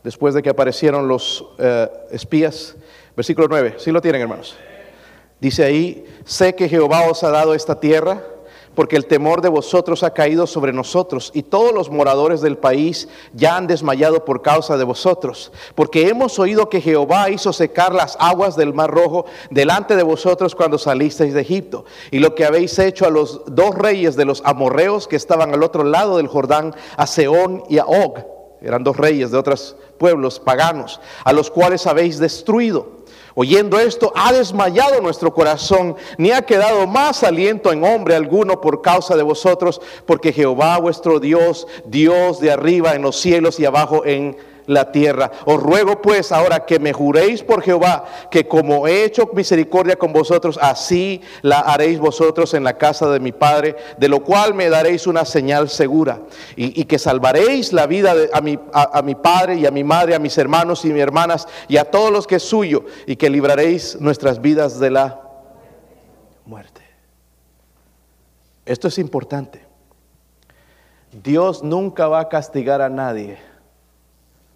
después 0.04 0.34
de 0.34 0.42
que 0.42 0.50
aparecieron 0.50 1.08
los 1.08 1.46
eh, 1.58 1.90
espías. 2.12 2.78
Versículo 3.20 3.50
9, 3.50 3.76
¿sí 3.80 3.92
lo 3.92 4.00
tienen 4.00 4.22
hermanos? 4.22 4.56
Dice 5.42 5.66
ahí, 5.66 6.06
sé 6.24 6.56
que 6.56 6.70
Jehová 6.70 7.02
os 7.12 7.22
ha 7.26 7.30
dado 7.30 7.54
esta 7.54 7.78
tierra 7.78 8.24
porque 8.76 8.96
el 8.96 9.08
temor 9.08 9.42
de 9.42 9.50
vosotros 9.50 10.04
ha 10.04 10.14
caído 10.14 10.48
sobre 10.48 10.72
nosotros 10.72 11.30
y 11.34 11.44
todos 11.44 11.74
los 11.74 11.90
moradores 11.90 12.40
del 12.40 12.58
país 12.58 13.10
ya 13.34 13.58
han 13.58 13.68
desmayado 13.68 14.24
por 14.24 14.42
causa 14.42 14.78
de 14.78 14.86
vosotros, 14.86 15.52
porque 15.76 16.08
hemos 16.08 16.40
oído 16.40 16.70
que 16.70 16.80
Jehová 16.80 17.30
hizo 17.30 17.52
secar 17.52 17.94
las 17.94 18.16
aguas 18.22 18.56
del 18.56 18.74
mar 18.74 18.90
rojo 18.90 19.26
delante 19.50 19.98
de 19.98 20.04
vosotros 20.04 20.56
cuando 20.56 20.78
salisteis 20.78 21.34
de 21.34 21.42
Egipto, 21.42 21.84
y 22.12 22.20
lo 22.20 22.36
que 22.36 22.46
habéis 22.46 22.80
hecho 22.80 23.06
a 23.06 23.10
los 23.10 23.42
dos 23.48 23.76
reyes 23.76 24.16
de 24.16 24.24
los 24.24 24.42
amorreos 24.46 25.10
que 25.10 25.18
estaban 25.18 25.54
al 25.54 25.64
otro 25.64 25.84
lado 25.84 26.16
del 26.16 26.28
Jordán, 26.28 26.74
a 26.96 27.06
Seón 27.06 27.64
y 27.68 27.80
a 27.80 27.86
Og, 27.86 28.40
eran 28.62 28.84
dos 28.84 28.98
reyes 28.98 29.32
de 29.32 29.38
otros 29.38 29.76
pueblos 29.98 30.40
paganos, 30.40 31.00
a 31.24 31.32
los 31.32 31.50
cuales 31.50 31.88
habéis 31.88 32.20
destruido. 32.20 32.99
Oyendo 33.42 33.80
esto, 33.80 34.12
ha 34.18 34.34
desmayado 34.34 35.00
nuestro 35.00 35.34
corazón, 35.34 35.96
ni 36.18 36.32
ha 36.32 36.42
quedado 36.42 36.86
más 36.88 37.24
aliento 37.24 37.72
en 37.72 37.86
hombre 37.86 38.14
alguno 38.14 38.60
por 38.60 38.82
causa 38.82 39.16
de 39.16 39.24
vosotros, 39.24 39.80
porque 40.06 40.34
Jehová 40.34 40.78
vuestro 40.78 41.22
Dios, 41.22 41.66
Dios 41.86 42.42
de 42.42 42.52
arriba 42.52 42.96
en 42.96 43.02
los 43.02 43.16
cielos 43.16 43.58
y 43.58 43.64
abajo 43.64 44.06
en 44.06 44.36
la 44.70 44.92
tierra. 44.92 45.32
Os 45.46 45.62
ruego 45.62 46.00
pues 46.02 46.32
ahora 46.32 46.66
que 46.66 46.80
me 46.80 46.94
juréis 46.94 47.44
por 47.44 47.64
Jehová, 47.64 48.06
que 48.30 48.48
como 48.48 48.88
he 48.88 49.04
hecho 49.04 49.30
misericordia 49.34 49.96
con 49.98 50.14
vosotros, 50.14 50.60
así 50.62 51.22
la 51.42 51.60
haréis 51.60 52.00
vosotros 52.00 52.54
en 52.54 52.64
la 52.64 52.78
casa 52.78 53.10
de 53.10 53.20
mi 53.20 53.32
Padre, 53.32 53.76
de 53.98 54.08
lo 54.08 54.24
cual 54.24 54.54
me 54.54 54.70
daréis 54.70 55.08
una 55.08 55.26
señal 55.26 55.70
segura, 55.70 56.22
y, 56.56 56.86
que 56.86 57.00
salvaréis 57.00 57.74
la 57.74 57.88
vida 57.88 58.14
a, 58.32 58.42
mi, 58.42 58.60
a, 58.72 59.02
mi 59.02 59.16
Padre 59.16 59.56
y 59.56 59.66
a 59.66 59.72
mi 59.72 59.84
Madre, 59.84 60.14
a 60.14 60.20
mis 60.20 60.38
hermanos 60.38 60.86
y 60.86 60.94
mis 60.94 61.02
hermanas, 61.02 61.48
y 61.68 61.78
a 61.78 61.86
todos 61.86 62.12
los 62.12 62.28
que 62.28 62.36
es 62.36 62.44
suyo, 62.44 62.86
y 63.08 63.16
que 63.16 63.30
libraréis 63.30 64.00
nuestras 64.00 64.40
vidas 64.40 64.80
de 64.80 64.92
la 64.92 65.22
muerte. 66.46 66.82
Esto 68.66 68.88
es 68.88 69.00
importante. 69.00 69.66
Dios 71.24 71.64
nunca 71.64 72.08
va 72.08 72.20
a 72.20 72.30
castigar 72.30 72.84
a 72.84 72.90
nadie 72.90 73.50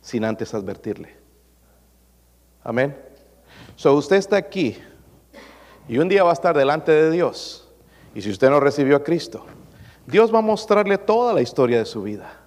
sin 0.04 0.26
antes 0.26 0.54
advertirle. 0.54 1.16
Amén. 2.64 2.96
So 3.76 3.96
usted 3.96 4.18
está 4.18 4.38
aquí 4.38 4.78
y 5.88 5.98
un 5.98 6.10
día 6.10 6.24
va 6.24 6.30
a 6.30 6.34
estar 6.34 6.56
delante 6.56 6.92
de 6.92 7.10
Dios. 7.10 7.68
Y 8.14 8.22
si 8.22 8.30
usted 8.30 8.50
no 8.50 8.60
recibió 8.60 8.98
a 8.98 9.04
Cristo, 9.04 9.46
Dios 10.06 10.32
va 10.32 10.40
a 10.40 10.44
mostrarle 10.44 10.98
toda 11.00 11.34
la 11.34 11.42
historia 11.42 11.80
de 11.80 11.86
su 11.86 12.04
vida. 12.04 12.40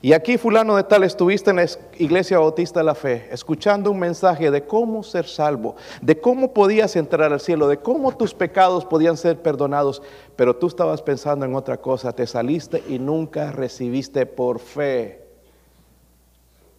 Y 0.00 0.12
aquí 0.12 0.38
fulano 0.38 0.76
de 0.76 0.84
tal 0.84 1.02
estuviste 1.02 1.50
en 1.50 1.56
la 1.56 1.66
iglesia 1.98 2.38
bautista 2.38 2.80
de 2.80 2.84
la 2.84 2.94
fe, 2.94 3.28
escuchando 3.32 3.90
un 3.90 3.98
mensaje 3.98 4.50
de 4.50 4.64
cómo 4.64 5.02
ser 5.02 5.26
salvo, 5.26 5.76
de 6.00 6.20
cómo 6.20 6.54
podías 6.54 6.94
entrar 6.96 7.32
al 7.32 7.40
cielo, 7.40 7.68
de 7.68 7.78
cómo 7.78 8.16
tus 8.16 8.32
pecados 8.32 8.84
podían 8.84 9.16
ser 9.16 9.42
perdonados, 9.42 10.00
pero 10.36 10.54
tú 10.54 10.68
estabas 10.68 11.02
pensando 11.02 11.44
en 11.44 11.54
otra 11.54 11.78
cosa, 11.78 12.12
te 12.12 12.26
saliste 12.28 12.82
y 12.88 13.00
nunca 13.00 13.50
recibiste 13.50 14.24
por 14.24 14.60
fe 14.60 15.27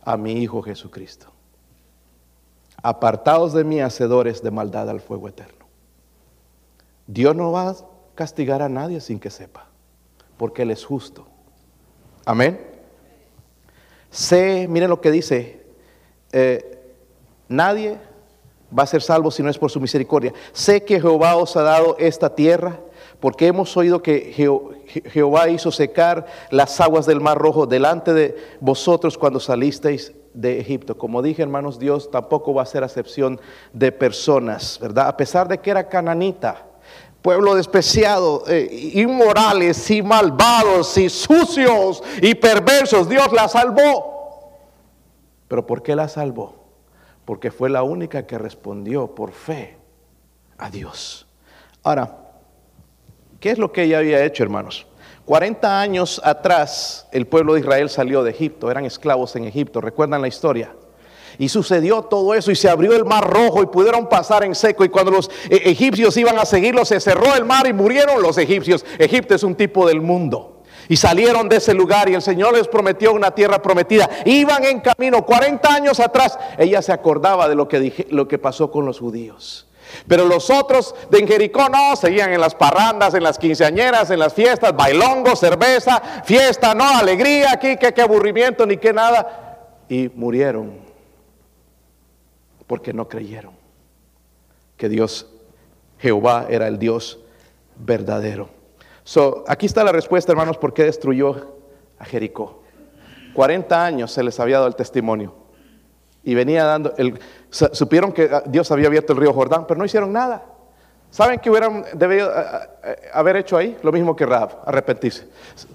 a 0.10 0.18
mi 0.18 0.32
Hijo 0.42 0.64
Jesucristo. 0.64 1.28
Apartados 2.82 3.54
de 3.54 3.64
mí, 3.64 3.80
hacedores 3.80 4.42
de 4.42 4.50
maldad 4.50 4.90
al 4.90 5.02
fuego 5.02 5.28
eterno. 5.28 5.68
Dios 7.06 7.36
no 7.36 7.52
va 7.52 7.70
a 7.70 7.76
castigar 8.16 8.64
a 8.64 8.70
nadie 8.70 9.02
sin 9.02 9.20
que 9.20 9.30
sepa, 9.30 9.68
porque 10.36 10.64
Él 10.64 10.72
es 10.72 10.84
justo. 10.84 11.28
Amén. 12.26 12.60
Sé, 14.10 14.66
miren 14.68 14.90
lo 14.90 15.00
que 15.00 15.12
dice, 15.12 15.64
eh, 16.32 16.96
nadie 17.48 18.00
va 18.76 18.84
a 18.84 18.88
ser 18.88 19.04
salvo 19.04 19.30
si 19.30 19.44
no 19.44 19.52
es 19.52 19.60
por 19.60 19.70
su 19.70 19.80
misericordia. 19.80 20.34
Sé 20.54 20.84
que 20.84 21.00
Jehová 21.00 21.36
os 21.36 21.56
ha 21.56 21.62
dado 21.62 21.96
esta 22.00 22.34
tierra 22.34 22.80
porque 23.20 23.46
hemos 23.46 23.78
oído 23.78 24.02
que 24.02 24.34
Jehová 24.90 25.50
hizo 25.50 25.72
secar 25.72 26.26
las 26.50 26.80
aguas 26.82 27.06
del 27.06 27.22
mar 27.22 27.38
rojo 27.38 27.66
delante 27.66 28.14
de 28.14 28.36
vosotros 28.60 29.18
cuando 29.18 29.40
salisteis 29.40 30.14
de 30.34 30.60
Egipto. 30.60 30.98
Como 30.98 31.22
dije, 31.22 31.42
hermanos, 31.42 31.80
Dios 31.80 32.10
tampoco 32.12 32.54
va 32.54 32.62
a 32.62 32.64
hacer 32.64 32.84
acepción 32.84 33.40
de 33.74 33.92
personas, 33.92 34.80
¿verdad? 34.82 35.08
A 35.08 35.18
pesar 35.18 35.48
de 35.48 35.60
que 35.60 35.72
era 35.72 35.88
cananita, 35.88 36.66
pueblo 37.22 37.56
despreciado, 37.56 38.44
eh, 38.48 38.92
inmorales 38.94 39.90
y 39.92 40.02
malvados 40.02 40.98
y 40.98 41.10
sucios 41.10 42.02
y 42.22 42.36
perversos, 42.36 43.10
Dios 43.10 43.32
la 43.32 43.48
salvó. 43.48 44.20
Pero 45.48 45.66
¿por 45.66 45.82
qué 45.84 45.96
la 45.96 46.08
salvó? 46.08 46.56
Porque 47.26 47.52
fue 47.52 47.70
la 47.70 47.84
única 47.84 48.26
que 48.26 48.38
respondió 48.38 49.14
por 49.14 49.32
fe 49.32 49.78
a 50.58 50.70
Dios. 50.70 51.28
Ahora, 51.84 52.19
¿Qué 53.40 53.52
es 53.52 53.58
lo 53.58 53.72
que 53.72 53.84
ella 53.84 54.00
había 54.00 54.24
hecho, 54.26 54.44
hermanos? 54.44 54.86
40 55.24 55.80
años 55.80 56.20
atrás 56.26 57.08
el 57.12 57.26
pueblo 57.26 57.54
de 57.54 57.62
Israel 57.62 57.90
salió 57.90 58.24
de 58.24 58.32
Egipto, 58.32 58.70
eran 58.70 58.84
esclavos 58.84 59.36
en 59.36 59.46
Egipto, 59.46 59.80
¿recuerdan 59.80 60.22
la 60.22 60.28
historia? 60.28 60.74
Y 61.38 61.48
sucedió 61.48 62.02
todo 62.02 62.34
eso 62.34 62.52
y 62.52 62.56
se 62.56 62.68
abrió 62.68 62.94
el 62.94 63.06
mar 63.06 63.30
rojo 63.30 63.64
y 63.64 63.68
pudieron 63.68 64.10
pasar 64.10 64.44
en 64.44 64.54
seco. 64.54 64.84
Y 64.84 64.90
cuando 64.90 65.12
los 65.12 65.30
eh, 65.50 65.62
egipcios 65.66 66.18
iban 66.18 66.38
a 66.38 66.46
seguirlos, 66.46 66.90
se 66.90 67.00
cerró 67.00 67.34
el 67.34 67.46
mar 67.46 67.66
y 67.66 67.72
murieron 67.72 68.22
los 68.22 68.38
egipcios. 68.38 68.84
Egipto 68.98 69.36
es 69.36 69.44
un 69.44 69.56
tipo 69.56 69.88
del 69.88 70.02
mundo. 70.02 70.64
Y 70.90 70.98
salieron 70.98 71.48
de 71.48 71.58
ese 71.58 71.74
lugar 71.74 72.10
y 72.10 72.16
el 72.16 72.22
Señor 72.22 72.58
les 72.58 72.68
prometió 72.68 73.14
una 73.14 73.32
tierra 73.32 73.62
prometida. 73.62 74.10
Iban 74.26 74.66
en 74.66 74.82
camino 74.82 75.26
40 75.26 75.74
años 75.74 76.02
atrás. 76.02 76.38
Ella 76.58 76.82
se 76.82 76.92
acordaba 76.92 77.48
de 77.48 77.56
lo 77.56 77.70
que, 77.70 77.80
dije, 77.80 78.08
lo 78.10 78.28
que 78.28 78.38
pasó 78.38 78.70
con 78.70 78.86
los 78.86 79.00
judíos. 79.00 79.69
Pero 80.08 80.26
los 80.26 80.50
otros 80.50 80.96
de 81.10 81.26
Jericó 81.26 81.70
no, 81.70 81.96
seguían 81.96 82.34
en 82.34 82.42
las 82.42 82.56
parrandas, 82.56 83.14
en 83.14 83.24
las 83.24 83.38
quinceañeras, 83.38 84.10
en 84.12 84.20
las 84.20 84.34
fiestas, 84.34 84.76
bailongo, 84.76 85.36
cerveza, 85.36 86.02
fiesta, 86.24 86.74
no, 86.74 86.88
alegría 86.88 87.54
aquí, 87.54 87.78
que 87.78 87.94
qué 87.94 88.02
aburrimiento, 88.02 88.66
ni 88.66 88.78
qué 88.78 88.94
nada. 88.94 89.58
Y 89.88 90.10
murieron 90.16 90.80
porque 92.68 92.94
no 92.94 93.08
creyeron 93.08 93.54
que 94.78 94.90
Dios, 94.90 95.28
Jehová, 95.98 96.46
era 96.50 96.68
el 96.68 96.78
Dios 96.78 97.20
verdadero. 97.76 98.50
So, 99.04 99.44
aquí 99.48 99.66
está 99.66 99.84
la 99.84 99.92
respuesta, 99.92 100.32
hermanos, 100.32 100.58
por 100.58 100.74
qué 100.74 100.84
destruyó 100.84 101.56
a 101.98 102.06
Jericó. 102.06 102.62
40 103.34 103.86
años 103.86 104.12
se 104.12 104.22
les 104.22 104.40
había 104.40 104.58
dado 104.58 104.68
el 104.68 104.76
testimonio. 104.76 105.34
Y 106.24 106.36
venía 106.36 106.64
dando, 106.64 106.94
el, 106.98 107.20
supieron 107.50 108.12
que 108.12 108.30
Dios 108.48 108.72
había 108.72 108.88
abierto 108.88 109.14
el 109.14 109.20
río 109.20 109.34
Jordán, 109.34 109.66
pero 109.68 109.78
no 109.78 109.86
hicieron 109.86 110.14
nada. 110.14 110.44
¿Saben 111.12 111.40
qué 111.40 111.50
hubieran 111.50 111.86
debido 111.94 112.30
eh, 112.30 112.44
eh, 112.84 112.96
haber 113.14 113.38
hecho 113.38 113.58
ahí? 113.58 113.76
Lo 113.82 113.92
mismo 113.92 114.16
que 114.16 114.28
Rab, 114.28 114.60
arrepentirse. 114.66 115.28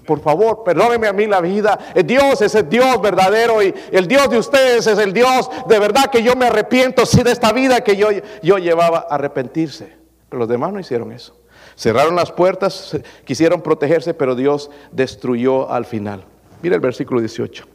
Por 0.05 0.21
favor, 0.21 0.63
perdónenme 0.63 1.07
a 1.07 1.13
mí 1.13 1.25
la 1.27 1.41
vida. 1.41 1.77
El 1.93 2.07
Dios 2.07 2.41
es 2.41 2.55
el 2.55 2.69
Dios 2.69 3.01
verdadero 3.01 3.61
y 3.61 3.73
el 3.91 4.07
Dios 4.07 4.29
de 4.29 4.37
ustedes 4.37 4.87
es 4.87 4.97
el 4.97 5.11
Dios 5.11 5.49
de 5.67 5.77
verdad 5.77 6.05
que 6.05 6.23
yo 6.23 6.35
me 6.35 6.45
arrepiento 6.45 7.05
sí 7.05 7.21
de 7.21 7.31
esta 7.31 7.51
vida 7.51 7.81
que 7.81 7.97
yo, 7.97 8.07
yo 8.41 8.57
llevaba 8.57 9.07
a 9.09 9.15
arrepentirse. 9.15 9.93
Pero 10.29 10.39
los 10.39 10.47
demás 10.47 10.71
no 10.71 10.79
hicieron 10.79 11.11
eso. 11.11 11.37
Cerraron 11.75 12.15
las 12.15 12.31
puertas, 12.31 12.97
quisieron 13.25 13.61
protegerse, 13.61 14.13
pero 14.13 14.35
Dios 14.35 14.71
destruyó 14.93 15.69
al 15.69 15.83
final. 15.83 16.23
Mira 16.61 16.75
el 16.75 16.81
versículo 16.81 17.19
18. 17.19 17.65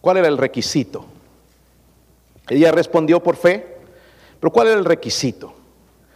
¿Cuál 0.00 0.18
era 0.18 0.28
el 0.28 0.38
requisito? 0.38 1.04
Ella 2.48 2.72
respondió 2.72 3.22
por 3.22 3.36
fe, 3.36 3.78
pero 4.40 4.52
¿cuál 4.52 4.68
era 4.68 4.78
el 4.78 4.84
requisito? 4.84 5.54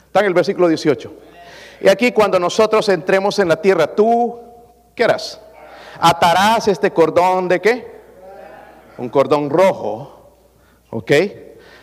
Está 0.07 0.21
en 0.21 0.27
el 0.27 0.35
versículo 0.35 0.69
18. 0.69 1.13
Y 1.83 1.89
aquí 1.89 2.13
cuando 2.13 2.39
nosotros 2.39 2.89
entremos 2.89 3.39
en 3.39 3.49
la 3.49 3.61
tierra, 3.61 3.95
tú, 3.95 4.39
¿qué 4.95 5.05
harás? 5.05 5.41
Atarás 6.01 6.69
este 6.69 6.91
cordón 6.93 7.49
de 7.49 7.61
qué? 7.61 8.01
Un 8.99 9.09
cordón 9.09 9.51
rojo, 9.51 10.35
¿ok? 10.91 11.13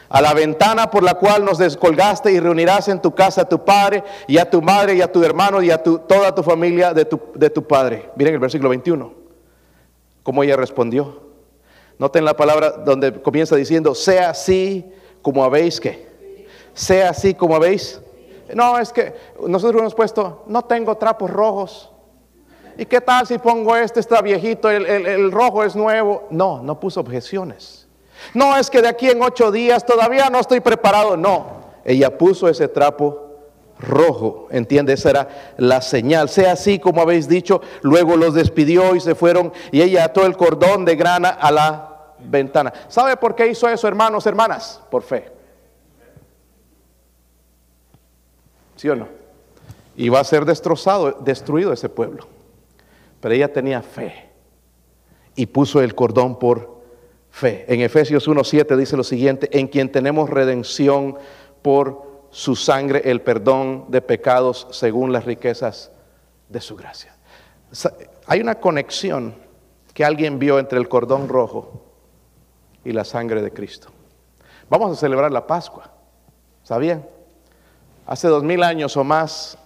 a 0.09 0.21
la 0.21 0.33
ventana 0.33 0.89
por 0.89 1.03
la 1.03 1.15
cual 1.15 1.43
nos 1.43 1.57
descolgaste 1.57 2.31
y 2.31 2.39
reunirás 2.39 2.87
en 2.87 3.01
tu 3.01 3.13
casa 3.13 3.41
a 3.41 3.49
tu 3.49 3.63
padre 3.63 4.03
y 4.27 4.37
a 4.37 4.49
tu 4.49 4.61
madre 4.61 4.95
y 4.95 5.01
a 5.01 5.11
tu 5.11 5.23
hermano 5.23 5.61
y 5.61 5.71
a 5.71 5.81
toda 5.83 6.33
tu 6.33 6.43
familia 6.43 6.93
de 6.93 7.05
tu, 7.05 7.19
de 7.35 7.49
tu 7.49 7.67
padre. 7.67 8.09
Miren 8.15 8.35
el 8.35 8.39
versículo 8.39 8.69
21, 8.69 9.13
cómo 10.23 10.43
ella 10.43 10.55
respondió. 10.55 11.26
Noten 11.99 12.25
la 12.25 12.35
palabra 12.35 12.71
donde 12.71 13.21
comienza 13.21 13.55
diciendo, 13.55 13.95
sea 13.95 14.29
así 14.29 14.85
como 15.21 15.43
habéis 15.43 15.79
que. 15.79 16.07
Sea 16.73 17.09
así 17.09 17.33
como 17.33 17.55
habéis. 17.55 17.99
No, 18.53 18.77
es 18.77 18.93
que 18.93 19.13
nosotros 19.47 19.81
hemos 19.81 19.95
puesto, 19.95 20.43
no 20.47 20.63
tengo 20.63 20.95
trapos 20.95 21.29
rojos. 21.29 21.91
¿Y 22.77 22.85
qué 22.85 23.01
tal 23.01 23.25
si 23.25 23.39
pongo 23.39 23.75
este, 23.75 23.99
está 23.99 24.21
viejito, 24.21 24.69
el 24.69 25.31
rojo 25.31 25.63
es 25.63 25.75
nuevo? 25.75 26.27
No, 26.29 26.61
no 26.61 26.79
puso 26.79 26.99
objeciones. 26.99 27.87
No 28.33 28.55
es 28.55 28.69
que 28.69 28.81
de 28.81 28.87
aquí 28.87 29.09
en 29.09 29.21
ocho 29.21 29.51
días 29.51 29.85
todavía 29.85 30.29
no 30.29 30.39
estoy 30.39 30.59
preparado. 30.59 31.17
No, 31.17 31.57
ella 31.83 32.15
puso 32.15 32.47
ese 32.47 32.67
trapo 32.67 33.26
rojo, 33.79 34.47
entiende, 34.51 34.93
esa 34.93 35.09
era 35.09 35.53
la 35.57 35.81
señal. 35.81 36.29
Sea 36.29 36.53
así 36.53 36.79
como 36.79 37.01
habéis 37.01 37.27
dicho, 37.27 37.61
luego 37.81 38.15
los 38.15 38.33
despidió 38.33 38.95
y 38.95 38.99
se 38.99 39.15
fueron 39.15 39.53
y 39.71 39.81
ella 39.81 40.05
ató 40.05 40.25
el 40.25 40.35
cordón 40.35 40.85
de 40.85 40.95
grana 40.95 41.29
a 41.29 41.51
la 41.51 42.13
ventana. 42.19 42.73
¿Sabe 42.87 43.17
por 43.17 43.35
qué 43.35 43.47
hizo 43.47 43.67
eso, 43.69 43.87
hermanos, 43.87 44.25
hermanas? 44.25 44.81
Por 44.89 45.03
fe. 45.03 45.31
¿Sí 48.75 48.89
o 48.89 48.95
no? 48.95 49.07
Y 49.95 50.09
va 50.09 50.19
a 50.19 50.23
ser 50.23 50.45
destrozado, 50.45 51.11
destruido 51.21 51.73
ese 51.73 51.89
pueblo. 51.89 52.27
Pero 53.19 53.33
ella 53.33 53.51
tenía 53.51 53.81
fe 53.81 54.29
y 55.35 55.47
puso 55.47 55.81
el 55.81 55.95
cordón 55.95 56.37
por 56.37 56.77
fe. 57.31 57.65
En 57.67 57.81
Efesios 57.81 58.27
1.7 58.27 58.75
dice 58.75 58.95
lo 58.95 59.03
siguiente, 59.03 59.49
en 59.57 59.67
quien 59.67 59.91
tenemos 59.91 60.29
redención 60.29 61.17
por 61.63 62.06
su 62.29 62.55
sangre, 62.55 63.01
el 63.05 63.21
perdón 63.21 63.85
de 63.89 64.01
pecados 64.01 64.67
según 64.71 65.11
las 65.11 65.25
riquezas 65.25 65.91
de 66.49 66.61
su 66.61 66.75
gracia. 66.75 67.15
Hay 68.27 68.41
una 68.41 68.55
conexión 68.55 69.35
que 69.93 70.05
alguien 70.05 70.39
vio 70.39 70.59
entre 70.59 70.77
el 70.79 70.87
cordón 70.87 71.27
rojo 71.27 71.83
y 72.83 72.91
la 72.91 73.03
sangre 73.03 73.41
de 73.41 73.51
Cristo. 73.51 73.89
Vamos 74.69 74.91
a 74.91 74.99
celebrar 74.99 75.31
la 75.31 75.47
Pascua, 75.47 75.91
¿sabían? 76.63 77.05
Hace 78.05 78.27
dos 78.27 78.43
mil 78.43 78.63
años 78.63 78.95
o 78.97 79.03
más, 79.03 79.57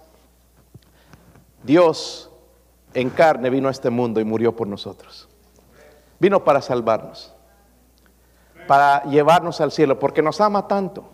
Dios 1.62 2.30
en 2.94 3.10
carne 3.10 3.50
vino 3.50 3.68
a 3.68 3.70
este 3.70 3.90
mundo 3.90 4.20
y 4.20 4.24
murió 4.24 4.54
por 4.54 4.66
nosotros. 4.66 5.28
Vino 6.18 6.42
para 6.44 6.60
salvarnos 6.62 7.34
para 8.66 9.02
llevarnos 9.04 9.60
al 9.60 9.72
cielo, 9.72 9.98
porque 9.98 10.22
nos 10.22 10.40
ama 10.40 10.66
tanto, 10.68 11.04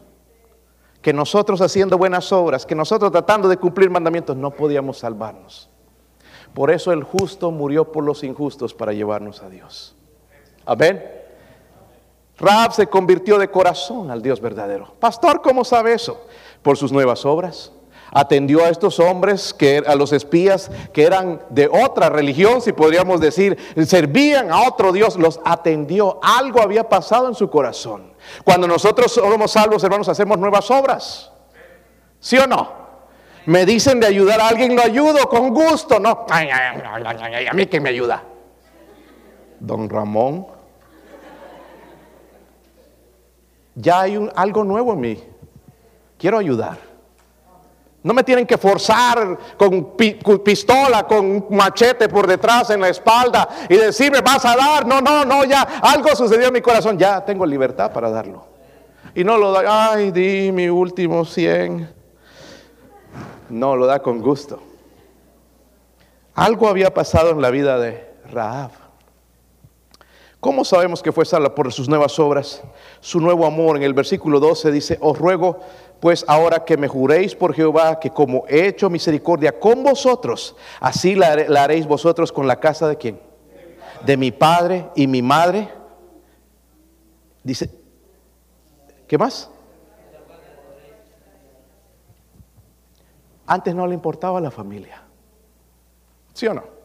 que 1.02 1.12
nosotros 1.12 1.60
haciendo 1.60 1.96
buenas 1.98 2.32
obras, 2.32 2.66
que 2.66 2.74
nosotros 2.74 3.12
tratando 3.12 3.48
de 3.48 3.56
cumplir 3.56 3.90
mandamientos, 3.90 4.36
no 4.36 4.50
podíamos 4.50 4.98
salvarnos. 4.98 5.70
Por 6.54 6.70
eso 6.70 6.92
el 6.92 7.04
justo 7.04 7.50
murió 7.50 7.92
por 7.92 8.04
los 8.04 8.24
injustos 8.24 8.74
para 8.74 8.92
llevarnos 8.92 9.42
a 9.42 9.48
Dios. 9.48 9.94
Amén. 10.66 11.04
Rab 12.38 12.72
se 12.72 12.86
convirtió 12.86 13.38
de 13.38 13.50
corazón 13.50 14.10
al 14.10 14.22
Dios 14.22 14.40
verdadero. 14.40 14.94
Pastor, 14.98 15.42
¿cómo 15.42 15.64
sabe 15.64 15.92
eso? 15.92 16.20
Por 16.62 16.76
sus 16.76 16.92
nuevas 16.92 17.24
obras 17.24 17.72
atendió 18.10 18.64
a 18.64 18.68
estos 18.68 19.00
hombres, 19.00 19.54
que, 19.54 19.82
a 19.86 19.94
los 19.94 20.12
espías 20.12 20.70
que 20.92 21.04
eran 21.04 21.42
de 21.50 21.68
otra 21.68 22.08
religión, 22.08 22.60
si 22.60 22.72
podríamos 22.72 23.20
decir, 23.20 23.58
servían 23.86 24.50
a 24.50 24.66
otro 24.66 24.92
Dios, 24.92 25.16
los 25.16 25.40
atendió. 25.44 26.18
Algo 26.22 26.60
había 26.60 26.88
pasado 26.88 27.28
en 27.28 27.34
su 27.34 27.50
corazón. 27.50 28.07
Cuando 28.44 28.66
nosotros 28.66 29.12
somos 29.12 29.50
salvos, 29.50 29.82
hermanos, 29.84 30.08
hacemos 30.08 30.38
nuevas 30.38 30.70
obras. 30.70 31.32
¿Sí 32.20 32.36
o 32.38 32.46
no? 32.46 32.76
Me 33.46 33.64
dicen 33.64 34.00
de 34.00 34.06
ayudar 34.06 34.40
a 34.40 34.48
alguien, 34.48 34.76
lo 34.76 34.82
ayudo 34.82 35.28
con 35.28 35.54
gusto. 35.54 35.98
No, 35.98 36.26
a 36.28 37.52
mí 37.54 37.66
que 37.66 37.80
me 37.80 37.88
ayuda. 37.88 38.22
Don 39.60 39.88
Ramón, 39.88 40.46
ya 43.74 44.00
hay 44.00 44.28
algo 44.34 44.64
nuevo 44.64 44.92
en 44.92 45.00
mí. 45.00 45.24
Quiero 46.18 46.38
ayudar. 46.38 46.87
No 48.08 48.14
me 48.14 48.24
tienen 48.24 48.46
que 48.46 48.56
forzar 48.56 49.38
con 49.58 49.94
pistola, 50.42 51.06
con 51.06 51.44
machete 51.50 52.08
por 52.08 52.26
detrás 52.26 52.70
en 52.70 52.80
la 52.80 52.88
espalda 52.88 53.46
y 53.68 53.76
decirme, 53.76 54.22
vas 54.22 54.46
a 54.46 54.56
dar. 54.56 54.86
No, 54.86 55.02
no, 55.02 55.26
no, 55.26 55.44
ya 55.44 55.60
algo 55.82 56.16
sucedió 56.16 56.46
en 56.46 56.54
mi 56.54 56.62
corazón. 56.62 56.98
Ya 56.98 57.22
tengo 57.22 57.44
libertad 57.44 57.92
para 57.92 58.08
darlo. 58.08 58.46
Y 59.14 59.24
no 59.24 59.36
lo 59.36 59.52
da, 59.52 59.92
ay, 59.92 60.10
di 60.10 60.50
mi 60.52 60.70
último 60.70 61.26
100. 61.26 61.86
No, 63.50 63.76
lo 63.76 63.84
da 63.84 63.98
con 63.98 64.22
gusto. 64.22 64.58
Algo 66.34 66.66
había 66.66 66.94
pasado 66.94 67.32
en 67.32 67.42
la 67.42 67.50
vida 67.50 67.78
de 67.78 68.10
Raab. 68.32 68.70
¿Cómo 70.40 70.64
sabemos 70.64 71.02
que 71.02 71.10
fue 71.10 71.24
salva 71.24 71.52
por 71.52 71.72
sus 71.72 71.88
nuevas 71.88 72.16
obras? 72.20 72.62
Su 73.00 73.20
nuevo 73.20 73.44
amor. 73.44 73.76
En 73.76 73.82
el 73.82 73.92
versículo 73.92 74.38
12 74.38 74.70
dice, 74.70 74.96
os 75.00 75.18
ruego 75.18 75.58
pues 76.00 76.24
ahora 76.28 76.64
que 76.64 76.76
me 76.76 76.88
juréis 76.88 77.34
por 77.34 77.54
Jehová 77.54 77.98
que 77.98 78.10
como 78.10 78.44
he 78.48 78.66
hecho 78.66 78.88
misericordia 78.88 79.58
con 79.58 79.82
vosotros, 79.82 80.54
así 80.80 81.14
la, 81.14 81.32
haréis 81.62 81.86
vosotros 81.86 82.30
con 82.30 82.46
la 82.46 82.60
casa 82.60 82.88
de 82.88 82.96
quién? 82.96 83.20
De 84.04 84.16
mi 84.16 84.30
padre 84.30 84.88
y 84.94 85.06
mi 85.06 85.22
madre. 85.22 85.68
Dice, 87.42 87.70
¿qué 89.08 89.18
más? 89.18 89.50
Antes 93.46 93.74
no 93.74 93.86
le 93.86 93.94
importaba 93.94 94.40
la 94.40 94.50
familia. 94.50 95.02
¿Sí 96.34 96.46
o 96.46 96.54
no? 96.54 96.77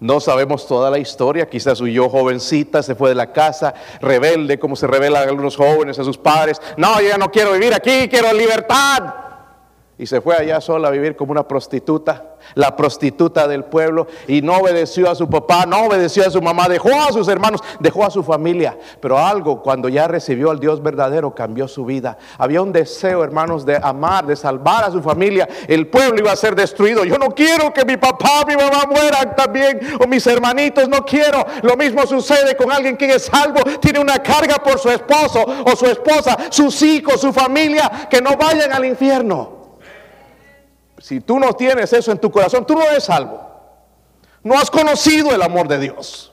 No 0.00 0.20
sabemos 0.20 0.66
toda 0.68 0.90
la 0.90 0.98
historia, 0.98 1.48
quizás 1.48 1.80
huyó 1.80 2.08
jovencita, 2.08 2.82
se 2.82 2.94
fue 2.94 3.08
de 3.08 3.16
la 3.16 3.32
casa, 3.32 3.74
rebelde, 4.00 4.58
como 4.58 4.76
se 4.76 4.86
revelan 4.86 5.28
algunos 5.28 5.56
jóvenes 5.56 5.98
a 5.98 6.04
sus 6.04 6.16
padres. 6.16 6.60
No, 6.76 7.00
yo 7.00 7.08
ya 7.08 7.18
no 7.18 7.30
quiero 7.30 7.52
vivir 7.52 7.74
aquí, 7.74 8.08
quiero 8.08 8.32
libertad. 8.32 9.27
Y 9.98 10.06
se 10.06 10.20
fue 10.20 10.36
allá 10.36 10.60
sola 10.60 10.88
a 10.88 10.90
vivir 10.92 11.16
como 11.16 11.32
una 11.32 11.48
prostituta, 11.48 12.36
la 12.54 12.76
prostituta 12.76 13.48
del 13.48 13.64
pueblo, 13.64 14.06
y 14.28 14.42
no 14.42 14.58
obedeció 14.58 15.10
a 15.10 15.16
su 15.16 15.28
papá, 15.28 15.66
no 15.66 15.86
obedeció 15.86 16.24
a 16.24 16.30
su 16.30 16.40
mamá, 16.40 16.68
dejó 16.68 16.90
a 16.94 17.12
sus 17.12 17.26
hermanos, 17.26 17.60
dejó 17.80 18.04
a 18.04 18.10
su 18.10 18.22
familia. 18.22 18.78
Pero 19.00 19.18
algo, 19.18 19.60
cuando 19.60 19.88
ya 19.88 20.06
recibió 20.06 20.52
al 20.52 20.60
Dios 20.60 20.80
verdadero, 20.80 21.34
cambió 21.34 21.66
su 21.66 21.84
vida. 21.84 22.16
Había 22.38 22.62
un 22.62 22.72
deseo, 22.72 23.24
hermanos, 23.24 23.66
de 23.66 23.76
amar, 23.82 24.24
de 24.24 24.36
salvar 24.36 24.84
a 24.84 24.92
su 24.92 25.02
familia. 25.02 25.48
El 25.66 25.88
pueblo 25.88 26.20
iba 26.20 26.30
a 26.30 26.36
ser 26.36 26.54
destruido. 26.54 27.04
Yo 27.04 27.18
no 27.18 27.34
quiero 27.34 27.72
que 27.72 27.84
mi 27.84 27.96
papá, 27.96 28.44
mi 28.46 28.54
mamá 28.54 28.84
mueran 28.88 29.34
también, 29.34 29.80
o 30.00 30.06
mis 30.06 30.24
hermanitos, 30.28 30.88
no 30.88 31.04
quiero. 31.04 31.44
Lo 31.62 31.76
mismo 31.76 32.06
sucede 32.06 32.56
con 32.56 32.70
alguien 32.70 32.96
que 32.96 33.12
es 33.12 33.24
salvo, 33.24 33.62
tiene 33.80 33.98
una 33.98 34.22
carga 34.22 34.56
por 34.62 34.78
su 34.78 34.90
esposo 34.90 35.44
o 35.66 35.74
su 35.74 35.86
esposa, 35.86 36.36
sus 36.50 36.80
hijos, 36.82 37.20
su 37.20 37.32
familia, 37.32 38.06
que 38.08 38.22
no 38.22 38.36
vayan 38.36 38.72
al 38.72 38.84
infierno. 38.84 39.57
Si 40.98 41.20
tú 41.20 41.38
no 41.38 41.52
tienes 41.52 41.92
eso 41.92 42.12
en 42.12 42.18
tu 42.18 42.30
corazón, 42.30 42.66
tú 42.66 42.74
no 42.74 42.82
eres 42.82 43.04
salvo. 43.04 43.48
No 44.42 44.54
has 44.54 44.70
conocido 44.70 45.34
el 45.34 45.42
amor 45.42 45.68
de 45.68 45.78
Dios. 45.78 46.32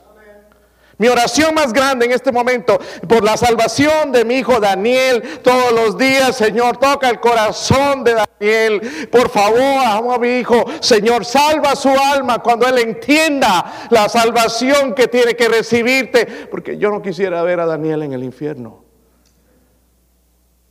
Mi 0.98 1.10
oración 1.10 1.54
más 1.54 1.74
grande 1.74 2.06
en 2.06 2.14
este 2.14 2.32
momento 2.32 2.80
por 3.08 3.24
la 3.24 3.36
salvación 3.36 4.14
de 4.14 4.24
mi 4.24 4.36
hijo 4.36 4.62
Daniel 4.62 5.42
todos 5.44 5.74
los 5.74 5.98
días, 5.98 6.38
Señor, 6.38 6.78
toca 6.78 7.10
el 7.10 7.20
corazón 7.20 8.06
de 8.06 8.14
Daniel. 8.14 9.10
Por 9.12 9.30
favor, 9.30 9.60
amo 9.60 10.14
a 10.14 10.18
mi 10.18 10.40
hijo, 10.40 10.64
Señor, 10.80 11.26
salva 11.26 11.76
su 11.76 11.90
alma 11.90 12.40
cuando 12.40 12.66
él 12.68 12.78
entienda 12.78 13.88
la 13.90 14.08
salvación 14.08 14.96
que 14.96 15.10
tiene 15.10 15.36
que 15.36 15.50
recibirte, 15.50 16.48
porque 16.50 16.78
yo 16.78 16.90
no 16.90 17.02
quisiera 17.02 17.42
ver 17.44 17.60
a 17.60 17.66
Daniel 17.66 18.04
en 18.04 18.14
el 18.14 18.24
infierno. 18.24 18.86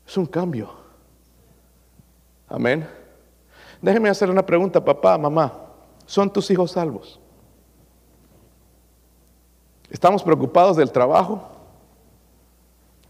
Es 0.06 0.16
un 0.16 0.26
cambio. 0.26 0.72
Amén. 2.48 2.93
Déjeme 3.84 4.08
hacerle 4.08 4.32
una 4.32 4.46
pregunta, 4.46 4.82
papá, 4.82 5.18
mamá. 5.18 5.52
¿Son 6.06 6.32
tus 6.32 6.50
hijos 6.50 6.70
salvos? 6.70 7.20
¿Estamos 9.90 10.22
preocupados 10.22 10.78
del 10.78 10.90
trabajo? 10.90 11.46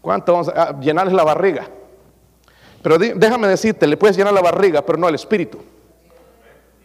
¿Cuánto 0.01 0.33
vamos 0.33 0.49
a 0.49 0.77
llenarles 0.77 1.13
la 1.13 1.23
barriga? 1.23 1.69
Pero 2.81 2.97
déjame 2.97 3.47
decirte, 3.47 3.87
le 3.87 3.95
puedes 3.95 4.17
llenar 4.17 4.33
la 4.33 4.41
barriga, 4.41 4.81
pero 4.85 4.97
no 4.97 5.07
el 5.07 5.15
espíritu. 5.15 5.59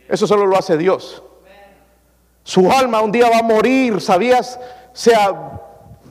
Eso 0.08 0.24
solo 0.24 0.46
lo 0.46 0.56
hace 0.56 0.78
Dios. 0.78 1.20
Su 2.44 2.70
alma 2.70 3.00
un 3.00 3.10
día 3.10 3.28
va 3.28 3.38
a 3.38 3.42
morir, 3.42 4.00
¿sabías? 4.00 4.60
Sea 4.92 5.60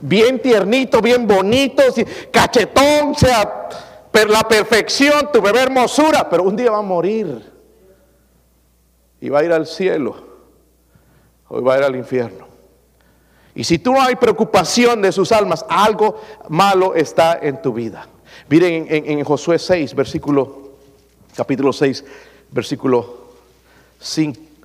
bien 0.02 0.38
tiernito, 0.42 1.00
bien 1.00 1.26
bonito, 1.26 1.82
cachetón, 2.30 3.14
sea 3.14 3.68
la 4.28 4.42
perfección, 4.46 5.32
tu 5.32 5.40
bebé 5.40 5.62
hermosura, 5.62 6.28
pero 6.28 6.42
un 6.42 6.54
día 6.54 6.72
va 6.72 6.78
a 6.78 6.82
morir 6.82 7.59
y 9.20 9.28
va 9.28 9.40
a 9.40 9.44
ir 9.44 9.52
al 9.52 9.66
cielo 9.66 10.16
o 11.48 11.62
va 11.62 11.74
a 11.74 11.78
ir 11.78 11.84
al 11.84 11.96
infierno. 11.96 12.46
Y 13.54 13.64
si 13.64 13.78
tú 13.78 13.92
no 13.92 14.00
hay 14.00 14.16
preocupación 14.16 15.02
de 15.02 15.12
sus 15.12 15.32
almas, 15.32 15.64
algo 15.68 16.20
malo 16.48 16.94
está 16.94 17.38
en 17.40 17.60
tu 17.60 17.72
vida. 17.72 18.06
Miren 18.48 18.86
en, 18.88 19.24
Josué 19.24 19.58
6, 19.58 19.94
versículo, 19.94 20.70
capítulo 21.36 21.72
6, 21.72 22.04
versículo 22.50 23.32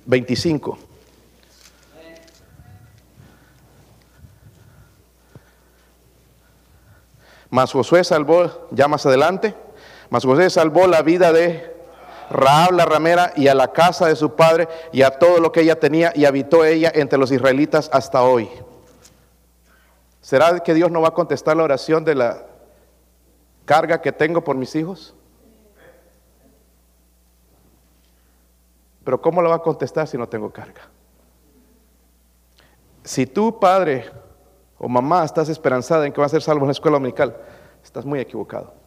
25. 0.06 0.78
Mas 7.50 7.72
Josué 7.72 8.04
salvó, 8.04 8.68
ya 8.70 8.88
más 8.88 9.06
adelante, 9.06 9.54
mas 10.10 10.24
Josué 10.24 10.50
salvó 10.50 10.86
la 10.86 11.02
vida 11.02 11.32
de 11.32 11.75
Raab 12.30 12.72
la 12.72 12.84
ramera 12.84 13.32
y 13.36 13.48
a 13.48 13.54
la 13.54 13.72
casa 13.72 14.06
de 14.06 14.16
su 14.16 14.34
padre 14.34 14.68
y 14.92 15.02
a 15.02 15.10
todo 15.10 15.38
lo 15.38 15.52
que 15.52 15.60
ella 15.60 15.78
tenía 15.78 16.12
y 16.14 16.24
habitó 16.24 16.64
ella 16.64 16.90
entre 16.94 17.18
los 17.18 17.30
israelitas 17.30 17.88
hasta 17.92 18.22
hoy. 18.22 18.48
¿Será 20.20 20.58
que 20.60 20.74
Dios 20.74 20.90
no 20.90 21.00
va 21.00 21.08
a 21.08 21.14
contestar 21.14 21.56
la 21.56 21.62
oración 21.62 22.04
de 22.04 22.16
la 22.16 22.46
carga 23.64 24.00
que 24.00 24.12
tengo 24.12 24.42
por 24.42 24.56
mis 24.56 24.74
hijos? 24.74 25.14
Pero 29.04 29.20
¿cómo 29.20 29.40
lo 29.40 29.50
va 29.50 29.56
a 29.56 29.62
contestar 29.62 30.08
si 30.08 30.18
no 30.18 30.28
tengo 30.28 30.50
carga? 30.50 30.82
Si 33.04 33.24
tú, 33.24 33.60
padre 33.60 34.10
o 34.78 34.88
mamá, 34.88 35.24
estás 35.24 35.48
esperanzada 35.48 36.06
en 36.06 36.12
que 36.12 36.20
va 36.20 36.26
a 36.26 36.30
ser 36.30 36.42
salvo 36.42 36.62
en 36.62 36.66
la 36.66 36.72
escuela 36.72 36.96
dominical, 36.96 37.36
estás 37.84 38.04
muy 38.04 38.18
equivocado. 38.18 38.85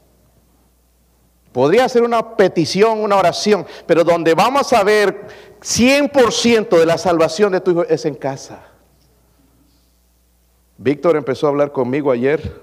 Podría 1.52 1.89
ser 1.89 2.04
una 2.04 2.36
petición, 2.36 3.00
una 3.00 3.18
oración, 3.18 3.66
pero 3.88 4.04
donde 4.04 4.34
vamos 4.34 4.72
a 4.72 4.84
ver 4.84 5.28
100% 5.62 6.78
de 6.78 6.86
la 6.86 6.97
salvación 6.97 7.52
de 7.52 7.62
tu 7.62 7.72
hijo 7.72 7.84
es 7.84 8.06
en 8.06 8.16
casa. 8.16 8.64
Víctor 10.78 11.18
empezó 11.18 11.47
a 11.47 11.50
hablar 11.50 11.72
conmigo 11.72 12.12
ayer, 12.12 12.62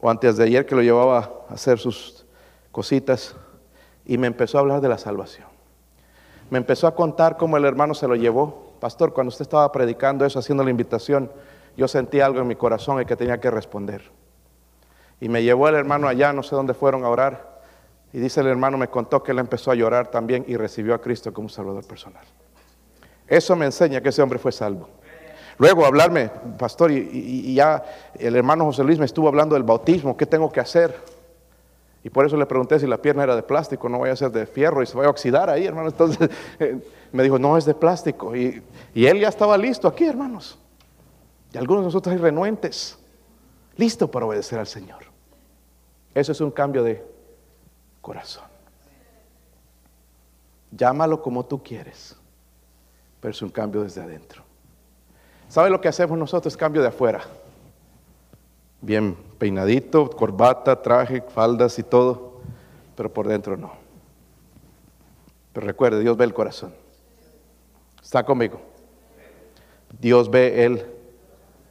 o 0.00 0.08
antes 0.08 0.36
de 0.36 0.44
ayer 0.44 0.64
que 0.64 0.74
lo 0.74 0.82
llevaba 0.82 1.44
a 1.48 1.54
hacer 1.54 1.78
sus 1.78 2.24
cositas, 2.70 3.34
y 4.06 4.16
me 4.16 4.26
empezó 4.26 4.56
a 4.56 4.60
hablar 4.60 4.80
de 4.80 4.88
la 4.88 4.96
salvación. 4.96 5.48
Me 6.50 6.58
empezó 6.58 6.86
a 6.86 6.94
contar 6.94 7.36
cómo 7.36 7.56
el 7.58 7.64
hermano 7.66 7.92
se 7.92 8.08
lo 8.08 8.14
llevó. 8.14 8.72
Pastor, 8.80 9.12
cuando 9.12 9.28
usted 9.28 9.42
estaba 9.42 9.70
predicando 9.70 10.24
eso, 10.24 10.38
haciendo 10.38 10.64
la 10.64 10.70
invitación, 10.70 11.30
yo 11.76 11.86
sentí 11.88 12.20
algo 12.20 12.40
en 12.40 12.46
mi 12.46 12.56
corazón 12.56 13.02
y 13.02 13.04
que 13.04 13.16
tenía 13.16 13.38
que 13.38 13.50
responder. 13.50 14.02
Y 15.20 15.28
me 15.28 15.42
llevó 15.42 15.68
el 15.68 15.74
hermano 15.74 16.08
allá, 16.08 16.32
no 16.32 16.42
sé 16.42 16.54
dónde 16.54 16.74
fueron 16.74 17.04
a 17.04 17.08
orar. 17.08 17.58
Y 18.12 18.18
dice 18.18 18.40
el 18.40 18.46
hermano, 18.46 18.78
me 18.78 18.88
contó 18.88 19.22
que 19.22 19.32
él 19.32 19.38
empezó 19.38 19.70
a 19.70 19.74
llorar 19.74 20.10
también 20.10 20.44
y 20.48 20.56
recibió 20.56 20.94
a 20.94 21.00
Cristo 21.00 21.32
como 21.32 21.48
salvador 21.48 21.86
personal. 21.86 22.24
Eso 23.26 23.54
me 23.56 23.66
enseña 23.66 24.00
que 24.00 24.08
ese 24.08 24.22
hombre 24.22 24.38
fue 24.38 24.52
salvo. 24.52 24.88
Luego 25.58 25.84
hablarme, 25.84 26.30
pastor, 26.56 26.90
y, 26.92 27.54
ya 27.54 27.84
el 28.14 28.36
hermano 28.36 28.64
José 28.64 28.84
Luis 28.84 28.98
me 28.98 29.04
estuvo 29.04 29.26
hablando 29.28 29.54
del 29.54 29.64
bautismo, 29.64 30.16
¿qué 30.16 30.24
tengo 30.24 30.50
que 30.50 30.60
hacer? 30.60 30.96
Y 32.04 32.10
por 32.10 32.24
eso 32.24 32.36
le 32.36 32.46
pregunté 32.46 32.78
si 32.78 32.86
la 32.86 32.98
pierna 32.98 33.24
era 33.24 33.34
de 33.34 33.42
plástico, 33.42 33.88
no 33.88 33.98
vaya 33.98 34.12
a 34.12 34.16
ser 34.16 34.30
de 34.30 34.46
fierro 34.46 34.82
y 34.82 34.86
se 34.86 34.96
vaya 34.96 35.08
a 35.08 35.10
oxidar 35.10 35.50
ahí, 35.50 35.66
hermano. 35.66 35.88
Entonces 35.88 36.30
me 37.12 37.22
dijo, 37.24 37.40
no, 37.40 37.58
es 37.58 37.64
de 37.64 37.74
plástico. 37.74 38.36
Y, 38.36 38.62
y 38.94 39.06
él 39.06 39.18
ya 39.18 39.28
estaba 39.28 39.58
listo 39.58 39.88
aquí, 39.88 40.04
hermanos. 40.04 40.58
Y 41.52 41.58
algunos 41.58 41.82
de 41.82 41.86
nosotros 41.86 42.14
hay 42.14 42.20
renuentes, 42.20 42.96
listo 43.76 44.08
para 44.08 44.26
obedecer 44.26 44.60
al 44.60 44.66
Señor. 44.68 45.07
Eso 46.14 46.32
es 46.32 46.40
un 46.40 46.50
cambio 46.50 46.82
de 46.82 47.04
corazón. 48.00 48.44
Llámalo 50.70 51.22
como 51.22 51.44
tú 51.46 51.62
quieres, 51.62 52.16
pero 53.20 53.32
es 53.32 53.42
un 53.42 53.50
cambio 53.50 53.82
desde 53.82 54.02
adentro. 54.02 54.42
¿Sabe 55.48 55.70
lo 55.70 55.80
que 55.80 55.88
hacemos 55.88 56.18
nosotros? 56.18 56.56
Cambio 56.56 56.82
de 56.82 56.88
afuera. 56.88 57.22
Bien 58.80 59.16
peinadito, 59.38 60.10
corbata, 60.10 60.82
traje, 60.82 61.22
faldas 61.22 61.78
y 61.78 61.82
todo, 61.82 62.40
pero 62.96 63.12
por 63.12 63.26
dentro 63.26 63.56
no. 63.56 63.72
Pero 65.52 65.66
recuerde, 65.66 66.00
Dios 66.00 66.16
ve 66.16 66.24
el 66.24 66.34
corazón. 66.34 66.74
Está 68.02 68.24
conmigo. 68.24 68.60
Dios 69.98 70.30
ve 70.30 70.64
el 70.64 70.97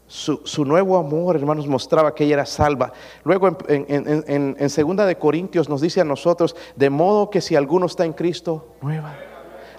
su, 0.08 0.66
nuevo 0.66 0.98
amor, 0.98 1.36
hermanos, 1.36 1.68
mostraba 1.68 2.16
que 2.16 2.24
ella 2.24 2.36
era 2.36 2.46
salva. 2.46 2.94
Luego 3.24 3.58
en, 3.68 4.56
en, 4.58 4.70
segunda 4.70 5.06
de 5.06 5.18
Corintios 5.18 5.68
nos 5.68 5.82
dice 5.82 6.02
a 6.02 6.06
nosotros, 6.06 6.56
de 6.76 6.90
modo 6.90 7.30
que 7.30 7.42
si 7.42 7.56
alguno 7.56 7.86
está 7.88 8.06
en 8.06 8.14
Cristo, 8.14 8.68
nueva. 8.82 9.16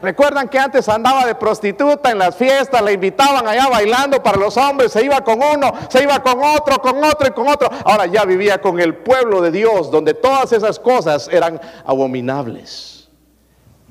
Recuerdan 0.01 0.49
que 0.49 0.59
antes 0.59 0.89
andaba 0.89 1.26
de 1.26 1.35
prostituta 1.35 2.12
en 2.12 2.18
las 2.18 2.37
fiestas, 2.37 2.83
le 2.83 2.93
invitaban 2.93 3.49
allá 3.49 3.68
bailando 3.68 4.22
para 4.22 4.39
los 4.39 4.57
hombres, 4.57 4.93
se 4.93 5.05
iba 5.05 5.22
con 5.22 5.41
uno, 5.43 5.72
se 5.89 6.03
iba 6.03 6.22
con 6.22 6.41
otro, 6.41 6.81
con 6.81 7.03
otro 7.03 7.26
y 7.26 7.31
con 7.33 7.49
otro. 7.49 7.68
Ahora 7.85 8.07
ya 8.07 8.24
vivía 8.24 8.61
con 8.61 8.79
el 8.79 8.95
pueblo 8.95 9.41
de 9.41 9.51
Dios, 9.51 9.91
donde 9.91 10.14
todas 10.14 10.53
esas 10.53 10.79
cosas 10.79 11.29
eran 11.33 11.61
abominables. 11.85 13.09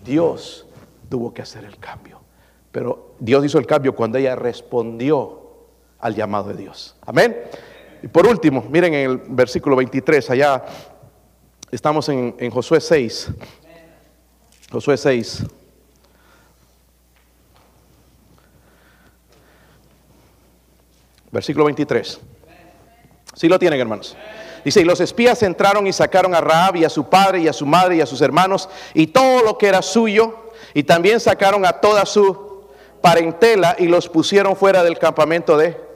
Dios 0.05 0.65
tuvo 1.09 1.33
que 1.33 1.41
hacer 1.41 1.65
el 1.65 1.77
cambio. 1.77 2.21
Pero 2.71 3.15
Dios 3.19 3.43
hizo 3.43 3.59
el 3.59 3.65
cambio 3.65 3.93
cuando 3.93 4.17
ella 4.17 4.35
respondió 4.35 5.46
al 5.99 6.15
llamado 6.15 6.49
de 6.49 6.55
Dios. 6.55 6.95
Amén. 7.05 7.35
Y 8.01 8.07
por 8.07 8.27
último, 8.27 8.63
miren 8.69 8.93
en 8.93 9.09
el 9.09 9.17
versículo 9.17 9.75
23, 9.75 10.29
allá 10.29 10.63
estamos 11.71 12.07
en, 12.09 12.51
Josué 12.51 12.79
6. 12.79 13.29
Josué 14.71 14.97
6. 14.97 15.43
Versículo 21.31 21.65
23. 21.65 22.19
Si 23.35 23.47
lo 23.47 23.59
tienen, 23.59 23.79
hermanos. 23.79 24.15
Dice, 24.63 24.81
y 24.81 24.83
los 24.83 24.99
espías 24.99 25.41
entraron 25.43 25.87
y 25.87 25.93
sacaron 25.93 26.35
a 26.35 26.41
Raab 26.41 26.75
y 26.75 26.85
a 26.85 26.89
su 26.89 27.09
padre 27.09 27.39
y 27.39 27.47
a 27.47 27.53
su 27.53 27.65
madre 27.65 27.97
y 27.97 28.01
a 28.01 28.05
sus 28.05 28.21
hermanos 28.21 28.67
y 28.93 29.07
todo 29.07 29.43
lo 29.43 29.57
que 29.57 29.67
era 29.67 29.81
suyo, 29.81 30.51
y 30.73 30.83
también 30.83 31.19
sacaron 31.19 31.65
a 31.65 31.73
toda 31.73 32.05
su 32.05 32.67
parentela 33.01 33.75
y 33.79 33.87
los 33.87 34.09
pusieron 34.09 34.55
fuera 34.55 34.83
del 34.83 34.99
campamento 34.99 35.57
de 35.57 35.86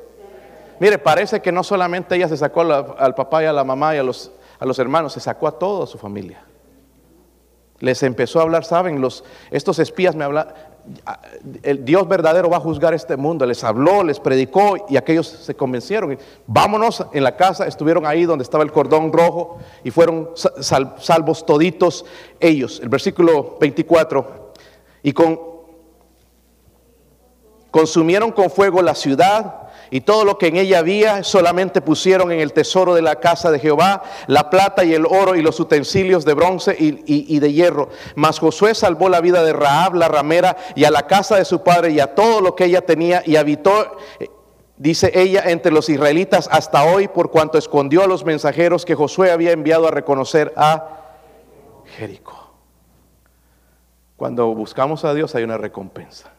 Mire, 0.81 0.97
parece 0.97 1.43
que 1.43 1.51
no 1.51 1.63
solamente 1.63 2.15
ella 2.15 2.27
se 2.27 2.35
sacó 2.35 2.61
al 2.61 3.13
papá 3.13 3.43
y 3.43 3.45
a 3.45 3.53
la 3.53 3.63
mamá 3.63 3.93
y 3.93 3.99
a 3.99 4.03
los, 4.03 4.31
a 4.57 4.65
los 4.65 4.79
hermanos, 4.79 5.13
se 5.13 5.19
sacó 5.19 5.47
a 5.47 5.51
toda 5.51 5.85
su 5.85 5.99
familia. 5.99 6.43
les 7.81 8.01
empezó 8.01 8.39
a 8.39 8.41
hablar, 8.41 8.65
saben, 8.65 8.99
los, 8.99 9.23
estos 9.51 9.77
espías 9.77 10.15
me 10.15 10.23
hablan, 10.23 10.47
el 11.61 11.85
Dios 11.85 12.07
verdadero 12.07 12.49
va 12.49 12.57
a 12.57 12.61
juzgar 12.61 12.95
este 12.95 13.15
mundo. 13.15 13.45
Les 13.45 13.63
habló, 13.63 14.03
les 14.03 14.19
predicó 14.19 14.87
y 14.89 14.97
aquellos 14.97 15.27
se 15.27 15.53
convencieron. 15.53 16.17
Vámonos 16.47 17.05
en 17.13 17.23
la 17.23 17.37
casa, 17.37 17.67
estuvieron 17.67 18.07
ahí 18.07 18.25
donde 18.25 18.41
estaba 18.41 18.63
el 18.63 18.71
cordón 18.71 19.13
rojo 19.13 19.59
y 19.83 19.91
fueron 19.91 20.31
salvos 20.35 21.45
toditos 21.45 22.05
ellos. 22.39 22.79
El 22.81 22.89
versículo 22.89 23.55
24. 23.61 24.51
Y 25.03 25.13
con, 25.13 25.39
consumieron 27.69 28.31
con 28.31 28.49
fuego 28.49 28.81
la 28.81 28.95
ciudad 28.95 29.61
y 29.91 30.01
todo 30.01 30.23
lo 30.23 30.37
que 30.37 30.47
en 30.47 30.55
ella 30.55 30.79
había 30.79 31.23
solamente 31.23 31.81
pusieron 31.81 32.31
en 32.31 32.39
el 32.39 32.53
tesoro 32.53 32.95
de 32.95 33.01
la 33.01 33.17
casa 33.17 33.51
de 33.51 33.59
Jehová 33.59 34.01
la 34.27 34.49
plata 34.49 34.85
y 34.85 34.93
el 34.93 35.05
oro 35.05 35.35
y 35.35 35.41
los 35.41 35.59
utensilios 35.59 36.23
de 36.23 36.33
bronce 36.33 36.75
y, 36.79 37.39
de 37.39 37.53
hierro. 37.53 37.89
Mas 38.15 38.39
Josué 38.39 38.73
salvó 38.73 39.09
la 39.09 39.19
vida 39.19 39.43
de 39.43 39.51
Raab, 39.51 39.95
la 39.95 40.07
ramera, 40.07 40.55
y 40.75 40.85
a 40.85 40.91
la 40.91 41.07
casa 41.07 41.35
de 41.35 41.45
su 41.45 41.61
padre 41.61 41.91
y 41.91 41.99
a 41.99 42.15
todo 42.15 42.39
lo 42.39 42.55
que 42.55 42.65
ella 42.65 42.81
tenía 42.85 43.21
y 43.25 43.35
habitó 43.35 43.97
dice 44.77 45.11
ella, 45.13 45.43
entre 45.45 45.71
los 45.71 45.89
israelitas 45.89 46.49
hasta 46.51 46.83
hoy, 46.85 47.07
por 47.07 47.29
cuanto 47.29 47.59
escondió 47.59 48.03
a 48.03 48.07
los 48.07 48.25
mensajeros 48.25 48.83
que 48.83 48.95
Josué 48.95 49.29
había 49.29 49.51
enviado 49.51 49.87
a 49.87 49.91
reconocer 49.91 50.53
a 50.55 51.01
Jericó. 51.97 52.53
Cuando 54.15 54.47
buscamos 54.55 55.03
a 55.03 55.13
Dios 55.13 55.35
hay 55.35 55.43
una 55.43 55.57
recompensa. 55.57 56.31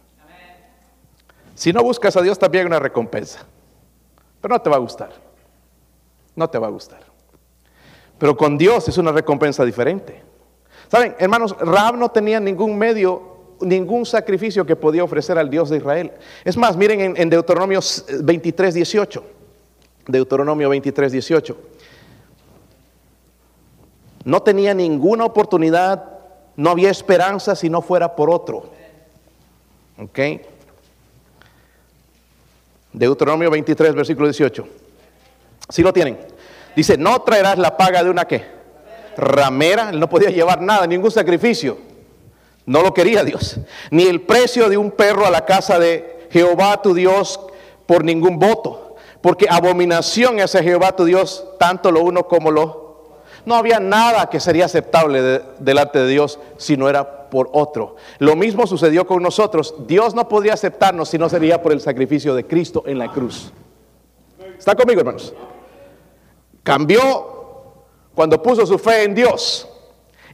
Si 1.55 1.73
no 1.73 1.83
buscas 1.83 2.17
a 2.17 2.23
Dios 2.23 2.39
también 2.39 2.63
hay 2.63 2.67
una 2.67 2.79
recompensa. 2.79 3.45
Pero 4.41 4.55
no 4.55 4.61
te 4.61 4.71
va 4.71 4.77
a 4.77 4.81
gustar. 4.81 5.13
No 6.35 6.49
te 6.49 6.59
va 6.59 6.67
a 6.67 6.71
gustar. 6.71 7.01
Pero 8.19 8.37
con 8.37 8.57
Dios 8.57 8.89
es 8.89 8.99
una 8.99 9.13
recompensa 9.13 9.65
diferente. 9.65 10.23
Saben, 10.89 11.15
hermanos, 11.19 11.57
Raab 11.59 11.97
no 11.97 12.11
tenía 12.11 12.39
ningún 12.41 12.77
medio, 12.77 13.57
ningún 13.61 14.05
sacrificio 14.07 14.67
que 14.67 14.77
podía 14.77 15.05
ofrecer 15.05 15.39
al 15.39 15.51
Dios 15.51 15.71
de 15.71 15.79
Israel. 15.79 16.13
Es 16.45 16.57
más, 16.57 16.77
miren 16.77 17.01
en, 17.01 17.17
en 17.17 17.31
Deuteronomio 17.31 17.81
23, 18.23 18.75
18. 18.75 19.25
Deuteronomio 20.07 20.69
23, 20.69 21.13
18. 21.13 21.57
No 24.25 24.43
tenía 24.43 24.75
ninguna 24.75 25.25
oportunidad, 25.25 26.05
no 26.57 26.71
había 26.71 26.91
esperanza 26.91 27.57
si 27.57 27.69
no 27.69 27.83
fuera 27.83 28.15
por 28.15 28.31
otro. 28.31 28.71
¿Ok? 29.99 30.19
Deuteronomio 32.93 33.51
23, 33.51 33.95
versículo 33.95 34.29
18. 34.29 34.67
Si 35.69 35.83
lo 35.83 35.93
tienen. 35.93 36.19
Dice, 36.77 36.97
no 36.97 37.23
traerás 37.23 37.59
la 37.59 37.77
paga 37.77 38.03
de 38.03 38.11
una 38.11 38.27
qué? 38.27 38.45
Ramera. 39.17 39.91
Él 39.91 40.01
no 40.01 40.09
podía 40.09 40.31
llevar 40.31 40.61
nada, 40.61 40.87
ningún 40.87 41.11
sacrificio. 41.11 41.79
No 42.67 42.83
lo 42.83 42.95
quería 42.95 43.25
Dios. 43.25 43.59
Ni 43.91 44.05
el 44.05 44.23
precio 44.23 44.69
de 44.69 44.77
un 44.77 44.91
perro 44.91 45.27
a 45.27 45.31
la 45.31 45.45
casa 45.45 45.79
de 45.79 46.29
Jehová 46.31 46.81
tu 46.83 46.95
Dios 46.95 47.41
por 47.87 48.05
ningún 48.05 48.39
voto. 48.39 48.97
Porque 49.21 49.47
abominación 49.49 50.41
es 50.41 50.55
a 50.55 50.63
Jehová 50.63 50.97
tu 50.97 51.05
Dios, 51.05 51.45
tanto 51.59 51.91
lo 51.91 52.03
uno 52.03 52.27
como 52.27 52.51
lo... 52.51 52.83
No 53.45 53.57
había 53.57 53.81
nada 53.81 54.31
que 54.31 54.39
sería 54.39 54.67
aceptable 54.67 55.43
delante 55.59 55.99
de 55.99 56.09
Dios 56.09 56.39
si 56.59 56.77
no 56.77 56.89
era 56.89 57.22
por 57.33 57.49
otro. 57.55 57.97
Lo 58.19 58.37
mismo 58.37 58.67
sucedió 58.67 59.07
con 59.07 59.23
nosotros. 59.23 59.75
Dios 59.87 60.15
no 60.15 60.29
podría 60.29 60.53
aceptarnos 60.53 61.09
si 61.09 61.17
no 61.17 61.31
sería 61.31 61.63
por 61.63 61.73
el 61.73 61.81
sacrificio 61.81 62.35
de 62.35 62.47
Cristo 62.47 62.83
en 62.85 62.99
la 62.99 63.11
cruz. 63.11 63.51
¿Está 64.59 64.75
conmigo, 64.75 65.01
hermanos? 65.01 65.33
Cambió 66.63 67.73
cuando 68.15 68.43
puso 68.43 68.67
su 68.67 68.79
fe 68.79 69.05
en 69.05 69.15
Dios. 69.15 69.67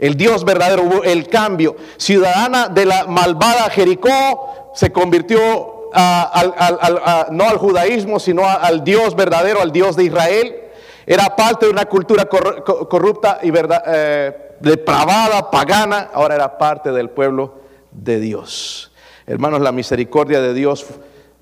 El 0.01 0.17
Dios 0.17 0.45
verdadero 0.45 0.83
hubo 0.83 1.05
el 1.05 1.29
cambio. 1.29 1.77
Ciudadana 1.99 2.67
de 2.69 2.85
la 2.85 3.07
malvada 3.07 3.71
Jericó 3.71 4.73
se 4.75 4.91
convirtió 4.91 5.91
no 5.95 7.45
al 7.45 7.59
judaísmo, 7.59 8.19
sino 8.19 8.45
al 8.45 8.83
Dios 8.83 9.15
verdadero, 9.15 9.63
al 9.63 9.71
Dios 9.71 9.95
de 9.95 10.03
Israel. 10.03 10.68
Era 11.11 11.35
parte 11.35 11.65
de 11.65 11.73
una 11.73 11.87
cultura 11.87 12.27
corrupta 12.27 13.39
y 13.43 13.51
verdad, 13.51 13.83
eh, 13.87 14.57
depravada, 14.61 15.51
pagana, 15.51 16.11
ahora 16.13 16.35
era 16.35 16.59
parte 16.59 16.93
del 16.93 17.09
pueblo 17.09 17.63
de 17.91 18.21
Dios. 18.21 18.93
Hermanos, 19.27 19.63
la 19.63 19.73
misericordia 19.73 20.43
de 20.43 20.53
Dios, 20.53 20.85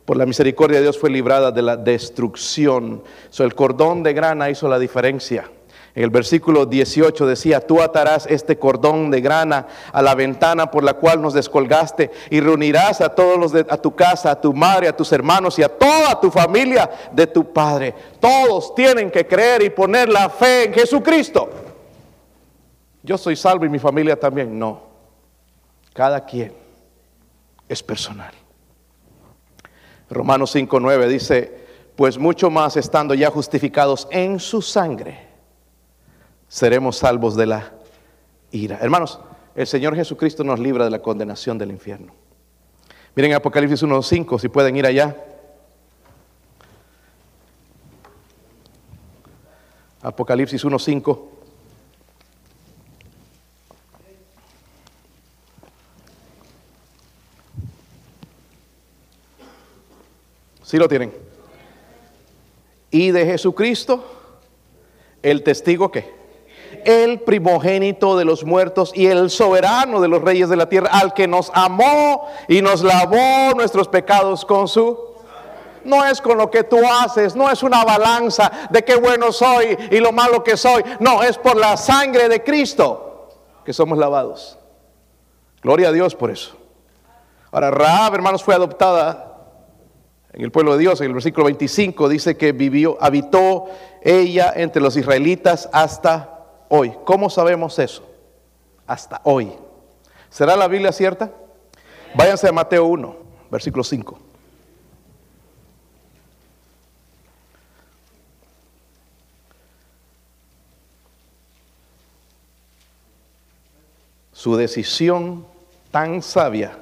por 0.04 0.18
la 0.18 0.24
misericordia 0.24 0.76
de 0.76 0.84
Dios 0.84 0.96
fue 0.96 1.10
librada 1.10 1.50
de 1.50 1.62
la 1.62 1.76
destrucción. 1.76 3.02
So, 3.28 3.42
el 3.42 3.56
cordón 3.56 4.04
de 4.04 4.12
grana 4.12 4.50
hizo 4.50 4.68
la 4.68 4.78
diferencia. 4.78 5.50
En 5.96 6.04
el 6.04 6.10
versículo 6.10 6.66
18 6.66 7.26
decía, 7.26 7.60
tú 7.60 7.82
atarás 7.82 8.26
este 8.26 8.56
cordón 8.56 9.10
de 9.10 9.20
grana 9.20 9.66
a 9.92 10.00
la 10.00 10.14
ventana 10.14 10.70
por 10.70 10.84
la 10.84 10.94
cual 10.94 11.20
nos 11.20 11.34
descolgaste 11.34 12.12
y 12.30 12.38
reunirás 12.38 13.00
a 13.00 13.08
todos 13.08 13.36
los 13.36 13.50
de 13.50 13.66
a 13.68 13.76
tu 13.76 13.96
casa, 13.96 14.30
a 14.30 14.40
tu 14.40 14.54
madre, 14.54 14.86
a 14.86 14.96
tus 14.96 15.10
hermanos 15.10 15.58
y 15.58 15.64
a 15.64 15.68
toda 15.68 16.20
tu 16.20 16.30
familia 16.30 16.88
de 17.10 17.26
tu 17.26 17.52
padre. 17.52 17.92
Todos 18.20 18.72
tienen 18.76 19.10
que 19.10 19.26
creer 19.26 19.62
y 19.62 19.70
poner 19.70 20.08
la 20.08 20.28
fe 20.28 20.66
en 20.66 20.74
Jesucristo 20.74 21.50
yo 23.06 23.16
soy 23.16 23.36
salvo 23.36 23.64
y 23.64 23.68
mi 23.68 23.78
familia 23.78 24.18
también. 24.18 24.58
No, 24.58 24.82
cada 25.92 26.26
quien 26.26 26.52
es 27.68 27.82
personal. 27.82 28.34
Romanos 30.10 30.54
5.9 30.54 31.06
dice, 31.06 31.66
pues 31.94 32.18
mucho 32.18 32.50
más 32.50 32.76
estando 32.76 33.14
ya 33.14 33.30
justificados 33.30 34.08
en 34.10 34.40
su 34.40 34.60
sangre, 34.60 35.25
seremos 36.48 36.96
salvos 36.98 37.36
de 37.36 37.46
la 37.46 37.72
ira. 38.50 38.78
Hermanos, 38.80 39.20
el 39.54 39.66
Señor 39.66 39.96
Jesucristo 39.96 40.44
nos 40.44 40.60
libra 40.60 40.84
de 40.84 40.90
la 40.90 41.00
condenación 41.00 41.58
del 41.58 41.70
infierno. 41.70 42.12
Miren 43.14 43.32
Apocalipsis 43.32 43.82
1.5, 43.82 44.38
si 44.38 44.48
pueden 44.48 44.76
ir 44.76 44.86
allá. 44.86 45.16
Apocalipsis 50.02 50.64
1.5. 50.64 51.20
¿Sí 60.62 60.76
lo 60.78 60.88
tienen? 60.88 61.14
Y 62.90 63.12
de 63.12 63.24
Jesucristo, 63.24 64.04
el 65.22 65.42
testigo 65.42 65.90
que 65.90 66.15
el 66.86 67.20
primogénito 67.20 68.16
de 68.16 68.24
los 68.24 68.44
muertos 68.44 68.92
y 68.94 69.06
el 69.06 69.28
soberano 69.28 70.00
de 70.00 70.08
los 70.08 70.22
reyes 70.22 70.48
de 70.48 70.56
la 70.56 70.68
tierra, 70.68 70.88
al 70.92 71.12
que 71.12 71.26
nos 71.26 71.50
amó 71.52 72.28
y 72.48 72.62
nos 72.62 72.82
lavó 72.82 73.54
nuestros 73.54 73.88
pecados 73.88 74.44
con 74.44 74.68
su... 74.68 75.14
No 75.84 76.04
es 76.04 76.20
con 76.20 76.36
lo 76.36 76.50
que 76.50 76.64
tú 76.64 76.78
haces, 76.84 77.36
no 77.36 77.48
es 77.48 77.62
una 77.62 77.84
balanza 77.84 78.50
de 78.70 78.84
qué 78.84 78.96
bueno 78.96 79.30
soy 79.30 79.76
y 79.90 79.98
lo 79.98 80.10
malo 80.10 80.42
que 80.42 80.56
soy. 80.56 80.82
No, 80.98 81.22
es 81.22 81.38
por 81.38 81.56
la 81.56 81.76
sangre 81.76 82.28
de 82.28 82.42
Cristo 82.42 83.28
que 83.64 83.72
somos 83.72 83.96
lavados. 83.96 84.58
Gloria 85.62 85.88
a 85.88 85.92
Dios 85.92 86.16
por 86.16 86.30
eso. 86.32 86.56
Ahora, 87.52 87.70
Raab, 87.70 88.14
hermanos, 88.14 88.42
fue 88.42 88.54
adoptada 88.54 89.26
en 90.32 90.42
el 90.42 90.50
pueblo 90.50 90.72
de 90.72 90.78
Dios, 90.80 91.00
en 91.00 91.06
el 91.06 91.14
versículo 91.14 91.46
25 91.46 92.08
dice 92.10 92.36
que 92.36 92.52
vivió, 92.52 92.98
habitó 93.00 93.66
ella 94.02 94.52
entre 94.54 94.82
los 94.82 94.96
israelitas 94.96 95.70
hasta 95.72 96.35
hoy. 96.68 96.92
¿Cómo 97.04 97.30
sabemos 97.30 97.78
eso? 97.78 98.08
Hasta 98.86 99.20
hoy. 99.24 99.52
¿Será 100.30 100.56
la 100.56 100.68
Biblia 100.68 100.92
cierta? 100.92 101.30
Váyanse 102.14 102.48
a 102.48 102.52
Mateo 102.52 102.84
1, 102.86 103.16
versículo 103.50 103.84
5. 103.84 104.18
Su 114.32 114.56
decisión 114.56 115.46
tan 115.90 116.22
sabia 116.22 116.78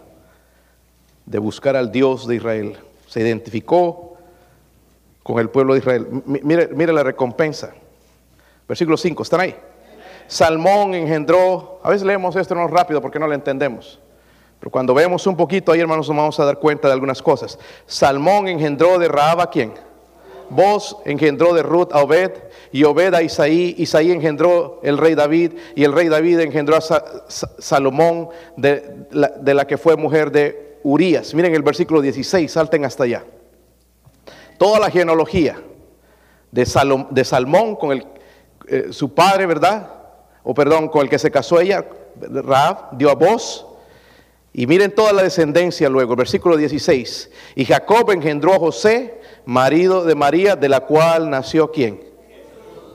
de 1.24 1.38
buscar 1.38 1.76
al 1.76 1.90
Dios 1.90 2.26
de 2.26 2.36
Israel 2.36 2.78
se 3.08 3.20
identificó 3.20 4.18
con 5.22 5.38
el 5.38 5.48
pueblo 5.48 5.72
de 5.72 5.78
Israel. 5.78 6.06
Mire, 6.26 6.68
mire 6.68 6.92
la 6.92 7.02
recompensa. 7.02 7.72
Versículo 8.68 8.96
5, 8.96 9.22
¿están 9.22 9.40
ahí? 9.40 9.56
Salmón 10.26 10.94
engendró, 10.94 11.80
a 11.82 11.90
veces 11.90 12.06
leemos 12.06 12.36
esto 12.36 12.54
no 12.54 12.66
rápido 12.66 13.00
porque 13.00 13.18
no 13.18 13.26
lo 13.26 13.34
entendemos. 13.34 14.00
Pero 14.58 14.70
cuando 14.70 14.94
vemos 14.94 15.26
un 15.26 15.36
poquito 15.36 15.72
ahí, 15.72 15.80
hermanos, 15.80 16.08
nos 16.08 16.16
vamos 16.16 16.40
a 16.40 16.44
dar 16.44 16.58
cuenta 16.58 16.88
de 16.88 16.94
algunas 16.94 17.20
cosas. 17.20 17.58
Salmón 17.86 18.48
engendró 18.48 18.98
de 18.98 19.08
Raab 19.08 19.40
a 19.40 19.50
quién? 19.50 19.74
Vos 20.48 20.98
engendró 21.04 21.52
de 21.54 21.62
Ruth 21.62 21.88
a 21.92 22.02
Obed, 22.02 22.32
y 22.72 22.84
Obed 22.84 23.14
a 23.14 23.22
Isaí, 23.22 23.74
Isaí 23.78 24.10
engendró 24.10 24.80
el 24.82 24.98
rey 24.98 25.14
David, 25.14 25.52
y 25.74 25.84
el 25.84 25.92
rey 25.92 26.08
David 26.08 26.40
engendró 26.40 26.76
a 26.76 26.80
Salomón, 26.80 28.28
de 28.56 29.54
la 29.54 29.66
que 29.66 29.78
fue 29.78 29.96
mujer 29.96 30.30
de 30.30 30.78
Urias. 30.82 31.34
Miren 31.34 31.54
el 31.54 31.62
versículo 31.62 32.00
16, 32.00 32.50
salten 32.50 32.84
hasta 32.84 33.04
allá. 33.04 33.24
Toda 34.58 34.78
la 34.78 34.90
genealogía 34.90 35.60
de, 36.52 36.64
de 37.10 37.24
Salmón 37.24 37.76
con 37.76 37.92
el, 37.92 38.06
eh, 38.68 38.86
su 38.90 39.12
padre, 39.12 39.46
¿verdad? 39.46 39.93
O 40.44 40.54
perdón, 40.54 40.88
con 40.88 41.02
el 41.02 41.08
que 41.08 41.18
se 41.18 41.30
casó 41.30 41.58
ella, 41.58 41.84
Raab 42.20 42.96
dio 42.96 43.10
a 43.10 43.14
voz. 43.14 43.66
Y 44.52 44.66
miren 44.66 44.94
toda 44.94 45.12
la 45.12 45.22
descendencia 45.22 45.88
luego, 45.88 46.14
versículo 46.14 46.56
16. 46.56 47.30
Y 47.56 47.64
Jacob 47.64 48.12
engendró 48.12 48.54
a 48.54 48.58
José, 48.58 49.20
marido 49.46 50.04
de 50.04 50.14
María, 50.14 50.54
de 50.54 50.68
la 50.68 50.80
cual 50.80 51.28
nació 51.28 51.72
quién? 51.72 52.00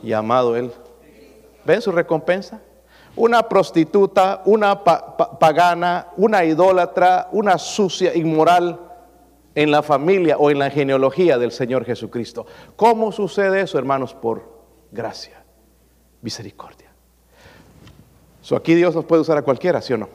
Llamado 0.02 0.56
él. 0.56 0.72
¿Ven 1.66 1.82
su 1.82 1.92
recompensa? 1.92 2.62
Una 3.16 3.50
prostituta, 3.50 4.42
una 4.46 4.84
pagana, 4.84 6.08
una 6.16 6.46
idólatra, 6.46 7.28
una 7.32 7.58
sucia, 7.58 8.16
inmoral 8.16 8.80
en 9.56 9.72
la 9.72 9.84
familia 9.84 10.38
o 10.38 10.52
en 10.52 10.60
la 10.60 10.70
genealogía 10.70 11.38
del 11.38 11.52
Señor 11.52 11.84
Jesucristo. 11.84 12.46
¿Cómo 12.76 13.12
sucede 13.12 13.62
eso, 13.62 13.78
hermanos? 13.78 14.14
Por 14.14 14.50
gracia, 14.92 15.44
misericordia. 16.22 16.89
So, 18.50 18.56
aquí 18.56 18.74
Dios 18.74 18.96
nos 18.96 19.06
puede 19.06 19.22
usar 19.22 19.38
a 19.38 19.44
cualquiera, 19.44 19.80
¿sí 19.80 19.94
o 19.94 19.98
no? 20.00 20.10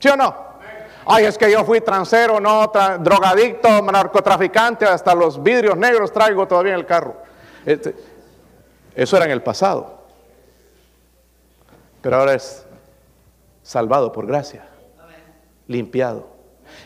¿Sí 0.00 0.08
o 0.08 0.16
no? 0.16 0.34
Ay, 1.06 1.26
es 1.26 1.38
que 1.38 1.48
yo 1.48 1.64
fui 1.64 1.80
transero, 1.80 2.40
no, 2.40 2.72
drogadicto, 2.98 3.82
narcotraficante, 3.82 4.84
hasta 4.84 5.14
los 5.14 5.40
vidrios 5.40 5.76
negros 5.76 6.12
traigo 6.12 6.48
todavía 6.48 6.72
en 6.72 6.80
el 6.80 6.86
carro. 6.86 7.14
Este, 7.64 7.94
eso 8.96 9.16
era 9.16 9.26
en 9.26 9.30
el 9.30 9.44
pasado. 9.44 10.00
Pero 12.02 12.16
ahora 12.16 12.34
es 12.34 12.66
salvado 13.62 14.10
por 14.10 14.26
gracia, 14.26 14.66
limpiado. 15.68 16.26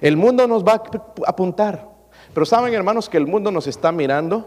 El 0.02 0.18
mundo 0.18 0.46
nos 0.46 0.62
va 0.62 0.72
a 0.72 0.82
apuntar. 1.26 1.88
Pero 2.34 2.44
saben, 2.44 2.74
hermanos, 2.74 3.08
que 3.08 3.16
el 3.16 3.26
mundo 3.26 3.50
nos 3.50 3.66
está 3.66 3.92
mirando 3.92 4.46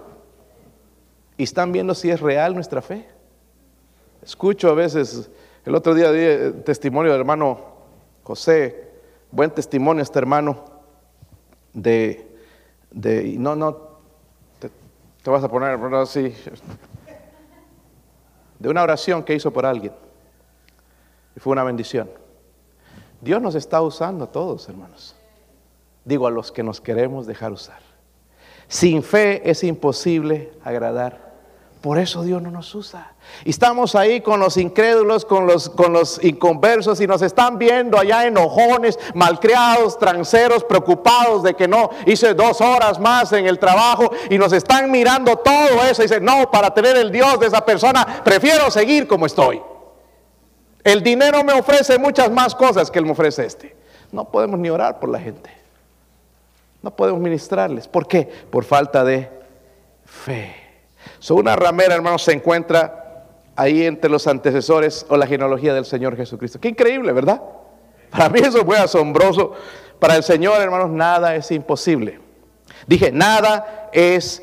y 1.38 1.44
están 1.44 1.72
viendo 1.72 1.96
si 1.96 2.12
es 2.12 2.20
real 2.20 2.54
nuestra 2.54 2.84
fe. 2.84 3.10
Escucho 4.22 4.70
a 4.70 4.76
veces, 4.76 5.32
el 5.66 5.76
otro 5.76 5.94
día 5.94 6.12
di 6.12 6.20
eh, 6.22 6.52
testimonio 6.66 7.12
del 7.12 7.22
hermano 7.22 7.60
José, 8.24 8.90
buen 9.32 9.52
testimonio 9.52 10.02
este 10.02 10.18
hermano 10.20 10.66
de, 11.74 12.28
de 12.90 13.36
no, 13.38 13.56
no, 13.56 13.78
te, 14.60 15.30
vas 15.30 15.44
a 15.44 15.50
poner 15.50 15.80
así, 15.96 16.34
de 18.60 18.70
una 18.70 18.84
oración 18.84 19.24
que 19.24 19.36
hizo 19.36 19.52
por 19.52 19.66
alguien. 19.66 19.94
Y 21.36 21.40
fue 21.40 21.54
una 21.54 21.64
bendición. 21.64 22.10
Dios 23.22 23.42
nos 23.42 23.56
está 23.56 23.82
usando 23.82 24.26
a 24.26 24.32
todos, 24.32 24.68
hermanos. 24.68 25.16
Digo 26.04 26.26
a 26.26 26.32
los 26.32 26.52
que 26.52 26.64
nos 26.64 26.82
queremos 26.82 27.28
dejar 27.28 27.52
usar. 27.52 27.80
Sin 28.68 29.04
fe 29.04 29.50
es 29.50 29.64
imposible 29.64 30.52
agradar 30.64 31.31
por 31.82 31.98
eso 31.98 32.22
Dios 32.22 32.40
no 32.44 32.52
nos 32.52 32.76
usa. 32.76 33.14
Y 33.44 33.50
estamos 33.50 33.96
ahí 33.96 34.22
con 34.22 34.40
los 34.40 34.56
incrédulos, 34.58 35.26
con 35.26 35.48
los, 35.48 35.68
con 35.68 35.92
los 35.92 36.24
inconversos 36.24 37.02
y 37.02 37.08
nos 37.08 37.24
están 37.24 37.58
viendo 37.58 37.98
allá 37.98 38.28
enojones, 38.28 39.00
malcriados, 39.16 39.98
tranceros, 39.98 40.64
preocupados 40.64 41.42
de 41.42 41.56
que 41.56 41.68
no 41.68 41.90
hice 42.06 42.36
dos 42.36 42.62
horas 42.62 43.00
más 43.00 43.34
en 43.34 43.48
el 43.48 43.58
trabajo 43.58 44.12
y 44.30 44.38
nos 44.38 44.54
están 44.54 44.92
mirando 44.92 45.38
todo 45.38 45.84
eso 45.84 46.04
y 46.04 46.06
dicen, 46.06 46.24
no, 46.24 46.52
para 46.52 46.72
tener 46.72 46.96
el 46.98 47.12
Dios 47.12 47.40
de 47.40 47.48
esa 47.48 47.66
persona, 47.66 48.22
prefiero 48.24 48.70
seguir 48.70 49.08
como 49.08 49.26
estoy. 49.26 49.60
El 50.84 51.02
dinero 51.02 51.44
me 51.44 51.54
ofrece 51.54 51.98
muchas 51.98 52.32
más 52.32 52.54
cosas 52.54 52.92
que 52.92 53.00
él 53.00 53.06
me 53.06 53.12
ofrece 53.12 53.44
este. 53.44 53.76
No 54.12 54.26
podemos 54.26 54.60
ni 54.60 54.70
orar 54.70 55.00
por 55.00 55.10
la 55.10 55.20
gente. 55.20 55.50
No 56.84 56.96
podemos 56.96 57.22
ministrarles. 57.22 57.88
¿Por 57.88 58.08
qué? 58.08 58.26
Por 58.52 58.66
falta 58.66 59.04
de 59.04 59.30
fe. 60.06 60.61
So, 61.22 61.36
una 61.36 61.56
ramera, 61.56 61.94
hermanos, 61.94 62.24
se 62.24 62.34
encuentra 62.34 63.28
ahí 63.56 63.86
entre 63.86 64.10
los 64.10 64.26
antecesores 64.26 65.06
o 65.08 65.16
la 65.16 65.28
genealogía 65.28 65.72
del 65.72 65.86
Señor 65.86 66.18
Jesucristo. 66.18 66.60
Qué 66.60 66.70
increíble, 66.70 67.12
¿verdad? 67.12 67.40
Para 68.10 68.28
mí 68.30 68.40
eso 68.40 68.66
fue 68.66 68.76
asombroso. 68.80 69.54
Para 70.00 70.16
el 70.16 70.24
Señor, 70.24 70.60
hermanos, 70.60 70.90
nada 70.90 71.36
es 71.36 71.52
imposible. 71.52 72.20
Dije, 72.88 73.12
nada 73.12 73.90
es 73.94 74.42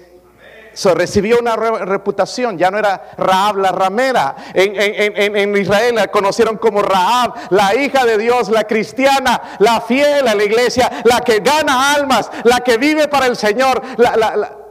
So, 0.73 0.95
recibió 0.95 1.41
una 1.41 1.57
reputación, 1.57 2.57
ya 2.57 2.71
no 2.71 2.79
era 2.79 3.11
Raab 3.17 3.57
la 3.57 3.73
ramera. 3.73 4.37
En, 4.55 5.37
en, 5.37 5.57
Israel 5.57 5.97
la 5.97 6.07
conocieron 6.07 6.57
como 6.59 6.83
Raab, 6.83 7.35
la 7.51 7.75
hija 7.75 8.07
de 8.07 8.17
Dios, 8.17 8.49
la 8.49 8.63
cristiana, 8.63 9.57
la 9.59 9.81
fiel 9.81 10.29
a 10.29 10.37
la 10.37 10.45
iglesia, 10.45 11.03
la 11.03 11.19
que 11.23 11.41
gana 11.41 11.95
almas, 11.95 12.31
la 12.45 12.61
que 12.61 12.79
vive 12.79 13.09
para 13.09 13.27
el 13.27 13.35
Señor. 13.35 13.83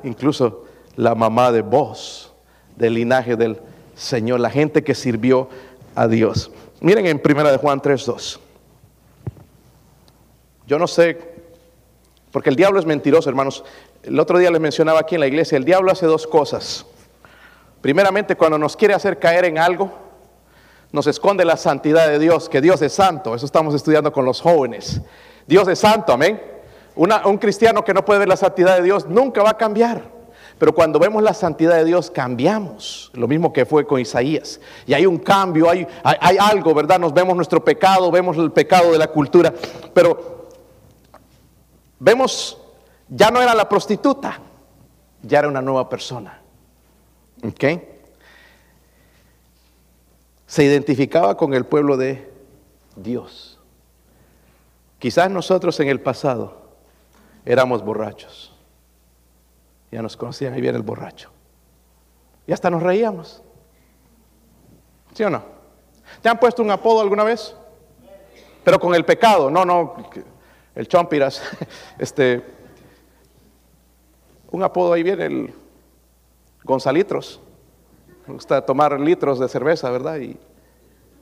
incluso 0.03 0.66
la 0.97 1.15
mamá 1.15 1.51
de 1.51 1.61
vos, 1.61 2.33
del 2.75 2.95
linaje 2.95 3.37
del 3.37 3.61
Señor, 3.95 4.41
la 4.41 4.49
gente 4.49 4.83
que 4.83 4.93
sirvió 4.93 5.47
a 5.95 6.07
Dios. 6.07 6.51
Miren 6.81 7.05
en 7.05 7.19
primera 7.19 7.51
de 7.51 7.57
Juan 7.57 7.81
3:2. 7.81 8.39
Yo 10.65 10.77
no 10.77 10.87
sé, 10.87 11.17
porque 12.31 12.49
el 12.49 12.55
diablo 12.55 12.79
es 12.79 12.85
mentiroso, 12.85 13.29
hermanos. 13.29 13.63
El 14.03 14.19
otro 14.19 14.37
día 14.37 14.51
les 14.51 14.59
mencionaba 14.59 14.99
aquí 14.99 15.15
en 15.15 15.21
la 15.21 15.27
iglesia, 15.27 15.57
el 15.57 15.63
diablo 15.63 15.91
hace 15.91 16.05
dos 16.05 16.27
cosas. 16.27 16.85
Primeramente, 17.81 18.35
cuando 18.35 18.57
nos 18.57 18.75
quiere 18.75 18.93
hacer 18.93 19.17
caer 19.17 19.45
en 19.45 19.57
algo, 19.59 19.91
nos 20.91 21.07
esconde 21.07 21.45
la 21.45 21.57
santidad 21.57 22.07
de 22.07 22.19
Dios, 22.19 22.49
que 22.49 22.59
Dios 22.59 22.81
es 22.81 22.93
santo. 22.93 23.35
Eso 23.35 23.45
estamos 23.45 23.75
estudiando 23.75 24.11
con 24.11 24.25
los 24.25 24.41
jóvenes. 24.41 25.01
Dios 25.45 25.67
es 25.67 25.79
santo, 25.79 26.11
amén. 26.13 26.41
un 26.95 27.37
cristiano 27.37 27.83
que 27.83 27.93
no 27.93 28.03
puede 28.03 28.19
ver 28.19 28.27
la 28.27 28.37
santidad 28.37 28.77
de 28.77 28.83
Dios 28.83 29.07
nunca 29.07 29.43
va 29.43 29.51
a 29.51 29.57
cambiar. 29.57 30.16
Pero 30.59 30.73
cuando 30.73 30.97
vemos 30.97 31.21
la 31.21 31.33
santidad 31.33 31.75
de 31.75 31.85
Dios, 31.85 32.09
cambiamos. 32.09 33.11
Lo 33.13 33.27
mismo 33.27 33.53
que 33.53 33.65
fue 33.65 33.85
con 33.85 33.99
Isaías. 33.99 34.59
Y 34.87 34.93
hay 34.93 35.05
un 35.05 35.19
cambio, 35.19 35.69
hay, 35.69 35.87
hay, 36.03 36.37
algo, 36.39 36.73
¿verdad? 36.73 36.99
Nos 36.99 37.13
vemos 37.13 37.35
nuestro 37.35 37.63
pecado, 37.63 38.09
vemos 38.09 38.37
el 38.37 38.51
pecado 38.51 38.91
de 38.91 38.97
la 38.97 39.07
cultura. 39.07 39.53
Pero 39.93 40.47
vemos, 41.99 42.59
ya 43.07 43.29
no 43.29 43.41
era 43.41 43.53
la 43.53 43.69
prostituta, 43.69 44.39
ya 45.21 45.39
era 45.39 45.47
una 45.47 45.61
nueva 45.61 45.87
persona. 45.87 46.41
¿Ok? 47.43 47.63
Se 50.47 50.63
identificaba 50.63 51.37
con 51.37 51.53
el 51.53 51.65
pueblo 51.65 51.97
de 51.97 52.31
Dios. 52.95 53.59
Quizás 54.97 55.29
nosotros 55.29 55.79
en 55.81 55.89
el 55.89 56.01
pasado 56.01 56.71
éramos 57.45 57.85
borrachos 57.85 58.56
ya 59.91 60.01
nos 60.01 60.17
conocían, 60.17 60.53
ahí 60.53 60.61
viene 60.61 60.77
el 60.77 60.83
borracho. 60.83 61.31
Y 62.45 62.53
hasta 62.53 62.69
nos 62.69 62.83
reíamos. 62.83 63.43
¿Sí 65.13 65.23
o 65.23 65.29
no? 65.29 65.43
¿Te 66.21 66.29
han 66.29 66.39
puesto 66.39 66.61
un 66.61 66.71
apodo 66.71 67.01
alguna 67.01 67.23
vez? 67.23 67.55
Pero 68.63 68.79
con 68.79 68.93
el 68.95 69.05
pecado, 69.05 69.49
no, 69.49 69.65
no, 69.65 69.95
el 70.75 70.87
chompiras, 70.87 71.41
este, 71.97 72.43
un 74.51 74.63
apodo 74.63 74.93
ahí 74.93 75.03
viene 75.03 75.25
el 75.25 75.53
Gonzalitros. 76.63 77.41
Me 78.27 78.33
gusta 78.33 78.65
tomar 78.65 78.99
litros 78.99 79.39
de 79.39 79.47
cerveza, 79.47 79.89
¿verdad? 79.89 80.17
Y, 80.17 80.37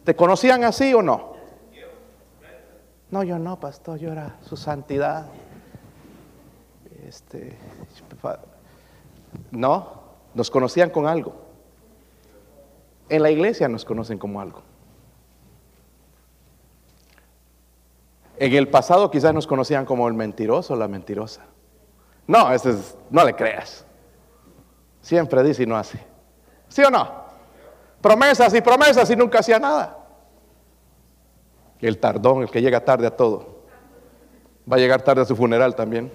¿Te 0.04 0.16
conocían 0.16 0.64
así 0.64 0.94
o 0.94 1.02
no? 1.02 1.36
No, 3.12 3.24
yo 3.24 3.38
no, 3.40 3.60
pastor, 3.60 4.00
yo 4.00 4.12
era 4.12 4.38
su 4.42 4.58
santidad. 4.58 5.28
Este, 7.08 7.56
no, 9.56 10.04
nos 10.34 10.52
conocían 10.52 10.90
con 10.90 11.08
algo. 11.08 11.34
En 13.10 13.22
la 13.22 13.30
iglesia 13.30 13.68
nos 13.68 13.86
conocen 13.86 14.18
como 14.18 14.42
algo. 14.42 14.62
En 18.38 18.54
el 18.54 18.68
pasado 18.68 19.10
quizás 19.10 19.34
nos 19.34 19.48
conocían 19.48 19.86
como 19.86 20.08
el 20.08 20.14
mentiroso 20.14 20.74
o 20.74 20.78
la 20.78 20.88
mentirosa. 20.88 21.46
No, 22.28 22.52
ese 22.52 22.72
es, 22.72 22.98
no 23.10 23.24
le 23.24 23.36
creas. 23.36 23.86
Siempre 25.02 25.44
dice 25.44 25.64
y 25.64 25.66
no 25.66 25.78
hace. 25.78 26.00
¿Sí 26.68 26.82
o 26.82 26.90
no? 26.90 27.26
Promesas 28.02 28.54
y 28.54 28.62
promesas 28.62 29.10
y 29.10 29.16
nunca 29.16 29.40
hacía 29.40 29.60
nada. 29.60 30.00
El 31.80 32.00
tardón, 32.00 32.42
el 32.42 32.50
que 32.50 32.62
llega 32.62 32.84
tarde 32.84 33.08
a 33.08 33.16
todo. 33.16 33.64
Va 34.72 34.78
a 34.78 34.80
llegar 34.80 35.02
tarde 35.04 35.22
a 35.22 35.26
su 35.26 35.36
funeral 35.36 35.76
también. 35.76 36.12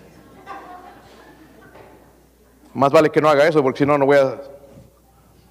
Más 2.74 2.92
vale 2.92 3.10
que 3.10 3.20
no 3.20 3.28
haga 3.28 3.46
eso 3.46 3.62
porque 3.62 3.78
si 3.78 3.86
no, 3.86 3.98
no 3.98 4.06
voy 4.06 4.16
a, 4.18 4.40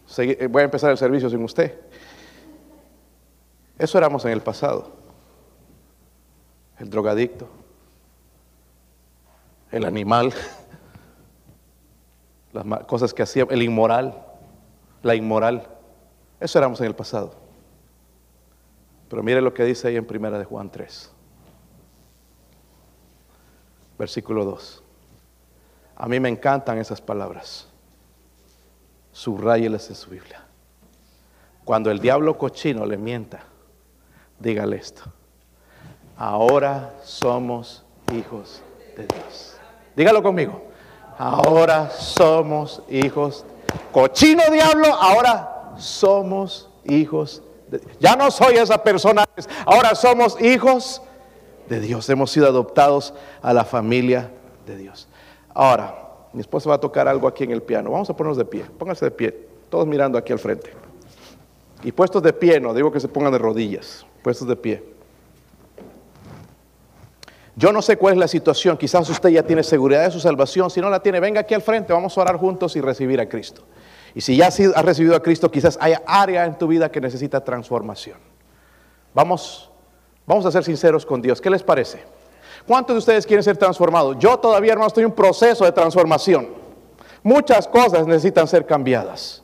seguir, 0.06 0.48
voy 0.48 0.62
a 0.62 0.66
empezar 0.66 0.92
el 0.92 0.98
servicio 0.98 1.30
sin 1.30 1.44
usted. 1.44 1.80
Eso 3.78 3.98
éramos 3.98 4.26
en 4.26 4.32
el 4.32 4.42
pasado. 4.42 4.92
El 6.78 6.90
drogadicto, 6.90 7.48
el 9.72 9.84
animal, 9.84 10.34
las 12.54 12.86
cosas 12.86 13.14
que 13.14 13.24
hacía, 13.24 13.46
el 13.50 13.62
inmoral, 13.62 14.26
la 15.04 15.16
inmoral. 15.16 15.68
Eso 16.40 16.58
éramos 16.58 16.80
en 16.80 16.88
el 16.88 16.96
pasado. 16.96 17.34
Pero 19.10 19.24
mire 19.24 19.42
lo 19.42 19.54
que 19.54 19.64
dice 19.64 19.90
ahí 19.90 19.98
en 19.98 20.06
primera 20.06 20.38
de 20.40 20.46
Juan 20.46 20.70
3. 20.70 21.12
Versículo 23.98 24.46
2. 24.46 24.84
A 26.00 26.08
mí 26.08 26.20
me 26.20 26.30
encantan 26.30 26.78
esas 26.78 27.02
palabras. 27.02 27.68
Subrayelas 29.12 29.90
en 29.90 29.96
su 29.96 30.10
Biblia. 30.10 30.42
Cuando 31.66 31.92
el 31.92 32.00
diablo 32.00 32.38
cochino 32.38 32.86
le 32.86 32.98
mienta, 32.98 33.42
dígale 34.40 34.78
esto. 34.78 35.04
Ahora 36.16 36.94
somos 37.04 37.84
hijos 38.14 38.62
de 38.96 39.08
Dios. 39.08 39.58
Dígalo 39.94 40.24
conmigo. 40.24 40.64
Ahora 41.18 41.90
somos 41.90 42.82
hijos. 42.90 43.46
Cochino 43.92 44.44
diablo, 44.50 44.88
ahora 44.94 45.74
somos 45.78 46.70
hijos 46.86 47.44
de 47.68 47.80
Dios. 47.80 47.98
Ya 48.00 48.16
no 48.16 48.32
soy 48.32 48.56
esa 48.56 48.82
persona, 48.82 49.26
ahora 49.66 49.96
somos 49.96 50.42
hijos 50.42 51.02
de 51.68 51.82
Dios. 51.82 52.10
Hemos 52.10 52.32
sido 52.32 52.48
adoptados 52.48 53.14
a 53.42 53.52
la 53.52 53.66
familia 53.66 54.32
de 54.66 54.78
Dios. 54.78 55.09
Ahora, 55.54 56.10
mi 56.34 56.42
esposa 56.42 56.70
va 56.70 56.76
a 56.76 56.80
tocar 56.80 57.08
algo 57.08 57.28
aquí 57.28 57.44
en 57.44 57.52
el 57.52 57.62
piano. 57.62 57.92
Vamos 57.92 58.10
a 58.10 58.16
ponernos 58.16 58.38
de 58.38 58.46
pie. 58.46 58.66
Pónganse 58.78 59.06
de 59.06 59.12
pie. 59.12 59.48
Todos 59.70 59.88
mirando 59.88 60.18
aquí 60.18 60.32
al 60.32 60.40
frente. 60.40 60.72
Y 61.84 61.92
puestos 61.92 62.22
de 62.22 62.34
pie, 62.34 62.60
no 62.60 62.74
digo 62.74 62.92
que 62.92 63.00
se 63.00 63.08
pongan 63.08 63.32
de 63.32 63.38
rodillas. 63.38 64.06
Puestos 64.22 64.48
de 64.48 64.56
pie. 64.56 64.84
Yo 67.56 67.74
no 67.74 67.82
sé 67.82 67.98
cuál 67.98 68.14
es 68.14 68.20
la 68.20 68.28
situación. 68.28 68.78
Quizás 68.78 69.10
usted 69.10 69.30
ya 69.30 69.44
tiene 69.44 69.64
seguridad 69.64 70.04
de 70.04 70.12
su 70.12 70.20
salvación. 70.20 70.70
Si 70.70 70.80
no 70.80 70.90
la 70.90 71.02
tiene, 71.02 71.20
venga 71.20 71.42
aquí 71.42 71.54
al 71.54 71.62
frente. 71.62 71.92
Vamos 71.92 72.18
a 72.18 72.22
orar 72.22 72.38
juntos 72.38 72.76
y 72.76 72.82
recibir 72.82 73.20
a 73.20 73.28
Cristo. 73.28 73.64
Y 74.16 74.22
si 74.22 74.38
ya 74.38 74.48
has 74.48 74.86
recibido 74.86 75.16
a 75.16 75.22
Cristo, 75.22 75.52
quizás 75.52 75.78
haya 75.82 76.02
área 76.06 76.46
en 76.46 76.58
tu 76.58 76.68
vida 76.68 76.92
que 76.92 77.02
necesita 77.02 77.44
transformación. 77.44 78.18
Vamos, 79.14 79.70
vamos 80.26 80.46
a 80.46 80.52
ser 80.52 80.64
sinceros 80.64 81.06
con 81.06 81.22
Dios. 81.22 81.42
¿Qué 81.42 81.50
les 81.50 81.64
parece? 81.64 82.04
¿Cuántos 82.68 82.96
de 82.96 83.00
ustedes 83.00 83.26
quieren 83.26 83.44
ser 83.44 83.58
transformados? 83.58 84.18
Yo 84.20 84.38
todavía, 84.38 84.76
no 84.76 84.86
estoy 84.86 85.04
en 85.04 85.10
un 85.10 85.16
proceso 85.16 85.66
de 85.66 85.72
transformación. 85.72 86.50
Muchas 87.24 87.68
cosas 87.68 88.08
necesitan 88.08 88.48
ser 88.48 88.66
cambiadas. 88.66 89.44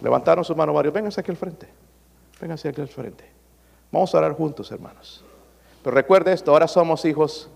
Levantaron 0.00 0.44
sus 0.44 0.56
manos 0.56 0.74
varios. 0.74 0.92
Vénganse 0.92 1.20
aquí 1.20 1.30
al 1.30 1.36
frente. 1.36 1.68
Vénganse 2.40 2.68
aquí 2.68 2.80
al 2.80 2.88
frente. 2.88 3.24
Vamos 3.90 4.14
a 4.14 4.18
orar 4.18 4.32
juntos, 4.32 4.70
hermanos. 4.70 5.24
Pero 5.82 5.94
recuerde 5.94 6.32
esto, 6.32 6.52
ahora 6.52 6.68
somos 6.68 7.04
hijos. 7.04 7.48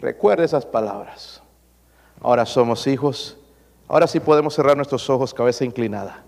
Recuerde 0.00 0.44
esas 0.44 0.66
palabras. 0.66 1.42
Ahora 2.20 2.44
somos 2.46 2.86
hijos. 2.86 3.36
Ahora 3.88 4.06
sí 4.06 4.18
podemos 4.20 4.54
cerrar 4.54 4.76
nuestros 4.76 5.08
ojos, 5.08 5.32
cabeza 5.32 5.64
inclinada. 5.64 6.24